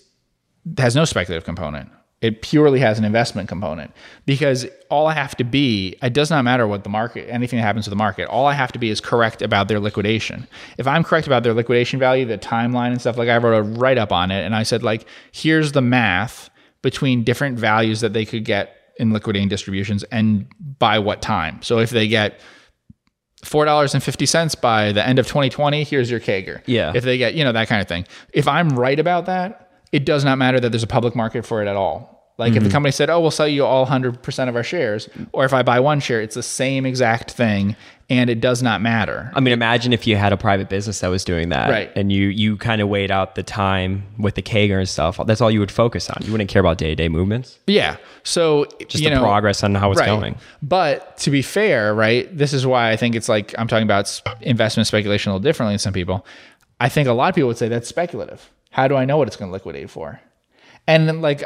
has 0.78 0.96
no 0.96 1.04
speculative 1.04 1.44
component. 1.44 1.90
It 2.22 2.40
purely 2.40 2.80
has 2.80 2.98
an 2.98 3.04
investment 3.04 3.46
component 3.46 3.92
because 4.24 4.66
all 4.88 5.06
I 5.06 5.12
have 5.12 5.36
to 5.36 5.44
be, 5.44 5.96
it 6.02 6.14
does 6.14 6.30
not 6.30 6.44
matter 6.44 6.66
what 6.66 6.82
the 6.82 6.88
market, 6.88 7.28
anything 7.28 7.58
that 7.58 7.62
happens 7.62 7.84
to 7.84 7.90
the 7.90 7.96
market. 7.96 8.26
All 8.26 8.46
I 8.46 8.54
have 8.54 8.72
to 8.72 8.78
be 8.78 8.88
is 8.88 9.02
correct 9.02 9.42
about 9.42 9.68
their 9.68 9.78
liquidation. 9.78 10.48
If 10.78 10.86
I'm 10.86 11.04
correct 11.04 11.26
about 11.26 11.42
their 11.42 11.52
liquidation 11.52 12.00
value, 12.00 12.24
the 12.24 12.38
timeline 12.38 12.92
and 12.92 13.00
stuff, 13.00 13.18
like 13.18 13.28
I 13.28 13.36
wrote 13.36 13.58
a 13.58 13.62
write 13.62 13.98
up 13.98 14.12
on 14.12 14.30
it 14.30 14.44
and 14.44 14.54
I 14.54 14.62
said, 14.62 14.82
like, 14.82 15.06
here's 15.30 15.72
the 15.72 15.82
math 15.82 16.48
between 16.80 17.22
different 17.22 17.58
values 17.58 18.00
that 18.00 18.14
they 18.14 18.24
could 18.24 18.44
get 18.44 18.74
in 18.98 19.12
liquidating 19.12 19.48
distributions 19.48 20.02
and 20.04 20.46
by 20.78 20.98
what 20.98 21.20
time. 21.20 21.60
So 21.62 21.80
if 21.80 21.90
they 21.90 22.08
get 22.08 22.40
$4.50 23.42 24.60
by 24.60 24.92
the 24.92 25.06
end 25.06 25.18
of 25.18 25.26
2020, 25.26 25.84
here's 25.84 26.10
your 26.10 26.20
CAGR. 26.20 26.62
Yeah. 26.64 26.92
If 26.94 27.04
they 27.04 27.18
get, 27.18 27.34
you 27.34 27.44
know, 27.44 27.52
that 27.52 27.68
kind 27.68 27.82
of 27.82 27.88
thing. 27.88 28.06
If 28.32 28.48
I'm 28.48 28.70
right 28.70 28.98
about 28.98 29.26
that, 29.26 29.65
it 29.96 30.04
does 30.04 30.26
not 30.26 30.36
matter 30.36 30.60
that 30.60 30.70
there's 30.70 30.82
a 30.82 30.86
public 30.86 31.16
market 31.16 31.46
for 31.46 31.62
it 31.62 31.68
at 31.68 31.74
all. 31.74 32.12
Like 32.38 32.50
if 32.50 32.56
the 32.56 32.60
mm-hmm. 32.60 32.72
company 32.72 32.92
said, 32.92 33.08
"Oh, 33.08 33.18
we'll 33.18 33.30
sell 33.30 33.48
you 33.48 33.64
all 33.64 33.86
100% 33.86 34.48
of 34.50 34.56
our 34.56 34.62
shares," 34.62 35.08
or 35.32 35.46
if 35.46 35.54
I 35.54 35.62
buy 35.62 35.80
one 35.80 36.00
share, 36.00 36.20
it's 36.20 36.34
the 36.34 36.42
same 36.42 36.84
exact 36.84 37.30
thing 37.30 37.76
and 38.10 38.28
it 38.28 38.40
does 38.40 38.62
not 38.62 38.82
matter. 38.82 39.32
I 39.34 39.40
mean, 39.40 39.54
imagine 39.54 39.94
if 39.94 40.06
you 40.06 40.16
had 40.16 40.34
a 40.34 40.36
private 40.36 40.68
business 40.68 41.00
that 41.00 41.08
was 41.08 41.24
doing 41.24 41.48
that, 41.48 41.70
Right. 41.70 41.90
And 41.96 42.12
you 42.12 42.28
you 42.28 42.58
kind 42.58 42.82
of 42.82 42.90
weighed 42.90 43.10
out 43.10 43.36
the 43.36 43.42
time 43.42 44.04
with 44.18 44.34
the 44.34 44.42
CAGR 44.42 44.78
and 44.78 44.88
stuff. 44.88 45.18
That's 45.26 45.40
all 45.40 45.50
you 45.50 45.60
would 45.60 45.72
focus 45.72 46.10
on. 46.10 46.22
You 46.26 46.30
wouldn't 46.30 46.50
care 46.50 46.60
about 46.60 46.76
day 46.76 46.88
to 46.88 46.94
day 46.94 47.08
movements, 47.08 47.58
Yeah. 47.66 47.96
So, 48.22 48.66
just 48.86 49.02
the 49.02 49.10
know, 49.10 49.20
progress 49.20 49.64
on 49.64 49.74
how 49.74 49.90
it's 49.92 50.00
going. 50.02 50.36
But 50.62 51.16
to 51.18 51.30
be 51.30 51.40
fair, 51.40 51.94
right, 51.94 52.36
this 52.36 52.52
is 52.52 52.66
why 52.66 52.90
I 52.90 52.96
think 52.96 53.14
it's 53.14 53.30
like 53.30 53.54
I'm 53.56 53.66
talking 53.66 53.84
about 53.84 54.20
investment 54.42 54.86
speculation 54.86 55.30
a 55.30 55.34
little 55.34 55.42
differently 55.42 55.72
than 55.72 55.78
some 55.78 55.94
people. 55.94 56.26
I 56.80 56.90
think 56.90 57.08
a 57.08 57.12
lot 57.12 57.30
of 57.30 57.34
people 57.34 57.48
would 57.48 57.56
say 57.56 57.68
that's 57.68 57.88
speculative. 57.88 58.50
How 58.70 58.88
do 58.88 58.96
I 58.96 59.04
know 59.04 59.16
what 59.16 59.28
it's 59.28 59.36
going 59.36 59.48
to 59.48 59.52
liquidate 59.52 59.90
for? 59.90 60.20
And 60.86 61.08
then, 61.08 61.20
like, 61.20 61.42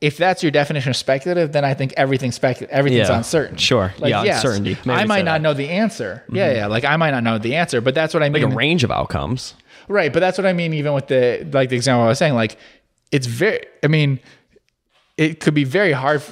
if 0.00 0.16
that's 0.16 0.42
your 0.42 0.50
definition 0.50 0.90
of 0.90 0.96
speculative, 0.96 1.52
then 1.52 1.64
I 1.64 1.74
think 1.74 1.92
everything's 1.96 2.34
speculative. 2.34 2.74
Everything's 2.74 3.08
Yeah. 3.08 3.16
uncertain. 3.18 3.56
Sure. 3.58 3.92
Like, 3.98 4.10
Yeah, 4.10 4.22
yes, 4.24 4.42
uncertainty. 4.42 4.76
Maybe 4.84 4.98
I 5.00 5.04
might 5.04 5.24
not 5.24 5.32
that. 5.32 5.36
Mm-hmm. 5.36 5.42
know 5.42 5.54
the 5.54 5.68
answer. 5.68 6.24
Yeah, 6.32 6.52
yeah. 6.52 6.66
Like 6.66 6.84
I 6.84 6.96
might 6.96 7.10
not 7.10 7.22
know 7.22 7.38
the 7.38 7.56
answer, 7.56 7.80
but 7.80 7.94
that's 7.94 8.14
what 8.14 8.22
I 8.22 8.28
mean. 8.30 8.42
Like 8.42 8.52
a 8.52 8.56
range 8.56 8.82
of 8.82 8.90
outcomes. 8.90 9.54
Right, 9.88 10.12
but 10.12 10.20
that's 10.20 10.38
what 10.38 10.46
I 10.46 10.52
mean. 10.52 10.72
Even 10.72 10.92
with 10.94 11.08
the 11.08 11.46
like 11.52 11.68
the 11.68 11.76
example 11.76 12.04
I 12.04 12.08
was 12.08 12.18
saying, 12.18 12.34
like 12.34 12.56
it's 13.12 13.26
very. 13.26 13.60
I 13.84 13.88
mean, 13.88 14.20
it 15.20 15.38
could 15.38 15.52
be 15.52 15.64
very 15.64 15.92
hard. 15.92 16.22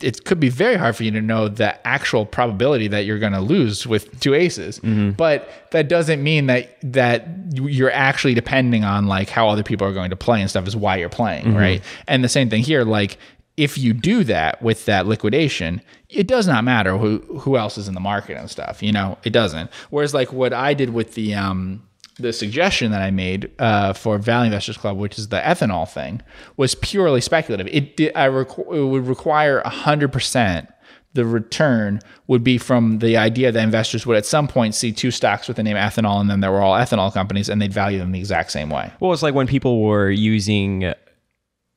It 0.00 0.24
could 0.24 0.38
be 0.38 0.50
very 0.50 0.76
hard 0.76 0.94
for 0.94 1.02
you 1.02 1.10
to 1.10 1.20
know 1.20 1.48
the 1.48 1.84
actual 1.84 2.24
probability 2.24 2.86
that 2.86 3.04
you're 3.04 3.18
going 3.18 3.32
to 3.32 3.40
lose 3.40 3.88
with 3.88 4.20
two 4.20 4.34
aces. 4.34 4.78
But 5.16 5.48
that 5.72 5.88
doesn't 5.88 6.22
mean 6.22 6.46
that 6.46 6.76
that 6.82 7.26
you're 7.54 7.90
actually 7.90 8.34
depending 8.34 8.84
on 8.84 9.06
like 9.08 9.30
how 9.30 9.48
other 9.48 9.64
people 9.64 9.84
are 9.84 9.92
going 9.92 10.10
to 10.10 10.16
play 10.16 10.40
and 10.40 10.48
stuff 10.48 10.68
is 10.68 10.76
why 10.76 10.94
you're 10.96 11.08
playing, 11.08 11.46
right? 11.56 11.82
And 12.06 12.22
the 12.22 12.28
same 12.28 12.48
thing 12.48 12.62
here, 12.62 12.84
like. 12.84 13.18
If 13.56 13.78
you 13.78 13.94
do 13.94 14.22
that 14.24 14.60
with 14.60 14.84
that 14.84 15.06
liquidation, 15.06 15.80
it 16.10 16.26
does 16.26 16.46
not 16.46 16.62
matter 16.62 16.98
who 16.98 17.20
who 17.40 17.56
else 17.56 17.78
is 17.78 17.88
in 17.88 17.94
the 17.94 18.00
market 18.00 18.36
and 18.36 18.50
stuff. 18.50 18.82
You 18.82 18.92
know, 18.92 19.16
it 19.24 19.30
doesn't. 19.32 19.70
Whereas 19.88 20.12
like 20.12 20.30
what 20.30 20.52
I 20.52 20.74
did 20.74 20.90
with 20.90 21.14
the 21.14 21.34
um, 21.34 21.82
the 22.18 22.32
suggestion 22.32 22.92
that 22.92 23.02
I 23.02 23.10
made 23.10 23.50
uh, 23.58 23.92
for 23.92 24.18
Value 24.18 24.46
Investors 24.46 24.78
Club, 24.78 24.96
which 24.96 25.18
is 25.18 25.28
the 25.28 25.40
ethanol 25.40 25.88
thing, 25.88 26.22
was 26.56 26.74
purely 26.74 27.20
speculative. 27.20 27.66
It 27.70 27.96
did, 27.96 28.12
I 28.16 28.28
requ- 28.28 28.74
it 28.74 28.84
would 28.84 29.06
require 29.06 29.62
hundred 29.64 30.12
percent. 30.12 30.68
The 31.12 31.24
return 31.24 32.00
would 32.26 32.44
be 32.44 32.58
from 32.58 32.98
the 32.98 33.16
idea 33.16 33.50
that 33.50 33.62
investors 33.62 34.04
would 34.06 34.18
at 34.18 34.26
some 34.26 34.48
point 34.48 34.74
see 34.74 34.92
two 34.92 35.10
stocks 35.10 35.48
with 35.48 35.56
the 35.56 35.62
name 35.62 35.76
ethanol, 35.76 36.20
and 36.20 36.28
then 36.28 36.40
they 36.40 36.48
were 36.48 36.60
all 36.60 36.74
ethanol 36.74 37.12
companies, 37.12 37.48
and 37.48 37.60
they'd 37.60 37.72
value 37.72 37.98
them 37.98 38.12
the 38.12 38.18
exact 38.18 38.50
same 38.50 38.68
way. 38.68 38.90
Well, 39.00 39.12
it's 39.14 39.22
like 39.22 39.34
when 39.34 39.46
people 39.46 39.82
were 39.82 40.10
using, 40.10 40.92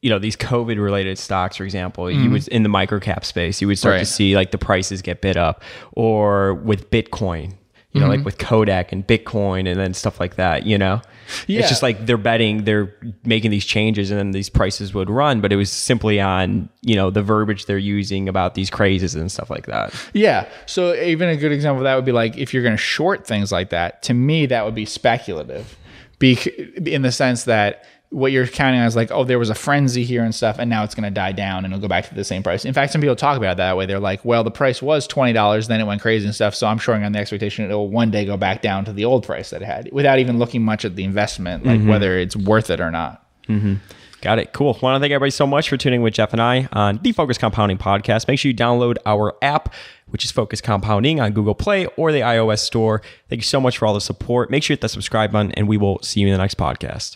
you 0.01 0.09
know, 0.09 0.19
these 0.19 0.35
COVID 0.35 0.81
related 0.81 1.17
stocks, 1.17 1.55
for 1.55 1.63
example, 1.63 2.11
you 2.11 2.29
would 2.31 2.47
in 2.49 2.63
the 2.63 2.69
microcap 2.69 3.23
space, 3.23 3.61
you 3.61 3.67
would 3.67 3.77
start 3.77 3.99
to 3.99 4.05
see 4.05 4.35
like 4.35 4.51
the 4.51 4.57
prices 4.57 5.01
get 5.01 5.21
bid 5.21 5.37
up, 5.37 5.63
or 5.93 6.55
with 6.55 6.89
Bitcoin, 6.91 7.53
you 7.91 7.99
know, 7.99 8.07
like 8.07 8.19
mm-hmm. 8.19 8.25
with 8.25 8.37
Kodak 8.37 8.91
and 8.91 9.05
Bitcoin, 9.05 9.67
and 9.67 9.79
then 9.79 9.93
stuff 9.95 10.19
like 10.19 10.35
that. 10.35 10.65
You 10.65 10.77
know, 10.77 11.01
Yeah. 11.47 11.59
it's 11.59 11.69
just 11.69 11.81
like 11.81 12.05
they're 12.05 12.17
betting, 12.17 12.63
they're 12.63 12.95
making 13.25 13.49
these 13.49 13.65
changes, 13.65 14.11
and 14.11 14.19
then 14.19 14.31
these 14.31 14.49
prices 14.49 14.93
would 14.93 15.09
run, 15.09 15.41
but 15.41 15.51
it 15.51 15.55
was 15.55 15.71
simply 15.71 16.21
on 16.21 16.69
you 16.81 16.95
know 16.95 17.09
the 17.09 17.23
verbiage 17.23 17.65
they're 17.65 17.77
using 17.79 18.29
about 18.29 18.53
these 18.53 18.69
crazes 18.69 19.15
and 19.15 19.31
stuff 19.31 19.49
like 19.49 19.65
that. 19.65 19.93
Yeah. 20.13 20.47
So 20.67 20.93
even 20.93 21.29
a 21.29 21.35
good 21.35 21.51
example 21.51 21.79
of 21.79 21.85
that 21.85 21.95
would 21.95 22.05
be 22.05 22.11
like 22.11 22.37
if 22.37 22.53
you're 22.53 22.63
going 22.63 22.75
to 22.75 22.81
short 22.81 23.25
things 23.25 23.51
like 23.51 23.71
that, 23.71 24.03
to 24.03 24.13
me 24.13 24.45
that 24.45 24.65
would 24.65 24.75
be 24.75 24.85
speculative, 24.85 25.75
be 26.19 26.37
in 26.85 27.01
the 27.01 27.11
sense 27.11 27.45
that 27.45 27.85
what 28.11 28.31
you're 28.31 28.47
counting 28.47 28.79
on 28.79 28.87
is 28.87 28.95
like, 28.95 29.11
oh, 29.11 29.23
there 29.23 29.37
was 29.37 29.51
a 29.51 29.55
frenzy 29.55 30.03
here 30.03 30.23
and 30.23 30.33
stuff, 30.33 30.57
and 30.57 30.69
now 30.69 30.83
it's 30.83 30.95
going 30.95 31.03
to 31.03 31.11
die 31.11 31.31
down 31.31 31.63
and 31.63 31.73
it'll 31.73 31.81
go 31.81 31.87
back 31.87 32.09
to 32.09 32.15
the 32.15 32.23
same 32.23 32.41
price. 32.41 32.65
In 32.65 32.73
fact, 32.73 32.91
some 32.91 33.01
people 33.01 33.15
talk 33.15 33.37
about 33.37 33.53
it 33.53 33.57
that 33.57 33.77
way. 33.77 33.85
They're 33.85 33.99
like, 33.99 34.25
well, 34.25 34.43
the 34.43 34.51
price 34.51 34.81
was 34.81 35.05
twenty 35.05 35.31
dollars, 35.31 35.67
then 35.67 35.79
it 35.79 35.85
went 35.85 36.01
crazy 36.01 36.25
and 36.25 36.33
stuff. 36.33 36.55
So 36.55 36.67
I'm 36.67 36.79
showing 36.79 37.03
on 37.03 37.11
the 37.11 37.19
expectation 37.19 37.69
it 37.69 37.73
will 37.73 37.89
one 37.89 38.09
day 38.09 38.25
go 38.25 38.35
back 38.35 38.61
down 38.61 38.85
to 38.85 38.93
the 38.93 39.05
old 39.05 39.25
price 39.25 39.51
that 39.51 39.61
it 39.61 39.65
had, 39.65 39.91
without 39.91 40.17
even 40.19 40.39
looking 40.39 40.63
much 40.63 40.85
at 40.85 40.95
the 40.95 41.03
investment, 41.03 41.65
like 41.65 41.79
mm-hmm. 41.79 41.89
whether 41.89 42.17
it's 42.17 42.35
worth 42.35 42.69
it 42.69 42.81
or 42.81 42.89
not. 42.89 43.25
Mm-hmm. 43.47 43.75
Got 44.21 44.39
it. 44.39 44.51
Cool. 44.51 44.77
Want 44.81 44.95
to 44.95 44.99
thank 44.99 45.13
everybody 45.13 45.31
so 45.31 45.47
much 45.47 45.69
for 45.69 45.77
tuning 45.77 46.01
with 46.01 46.13
Jeff 46.13 46.33
and 46.33 46.41
I 46.41 46.67
on 46.73 46.99
the 47.03 47.13
Focus 47.13 47.37
Compounding 47.37 47.77
Podcast. 47.77 48.27
Make 48.27 48.37
sure 48.37 48.49
you 48.49 48.57
download 48.57 48.97
our 49.05 49.37
app, 49.41 49.73
which 50.07 50.25
is 50.25 50.31
Focus 50.31 50.59
Compounding 50.59 51.21
on 51.21 51.31
Google 51.31 51.55
Play 51.55 51.85
or 51.95 52.11
the 52.11 52.19
iOS 52.19 52.59
store. 52.59 53.01
Thank 53.29 53.39
you 53.39 53.45
so 53.45 53.61
much 53.61 53.77
for 53.77 53.85
all 53.85 53.93
the 53.93 54.01
support. 54.01 54.51
Make 54.51 54.63
sure 54.63 54.73
you 54.73 54.75
hit 54.75 54.81
that 54.81 54.89
subscribe 54.89 55.31
button, 55.31 55.53
and 55.53 55.69
we 55.69 55.77
will 55.77 56.01
see 56.01 56.19
you 56.19 56.27
in 56.27 56.33
the 56.33 56.37
next 56.37 56.57
podcast. 56.57 57.15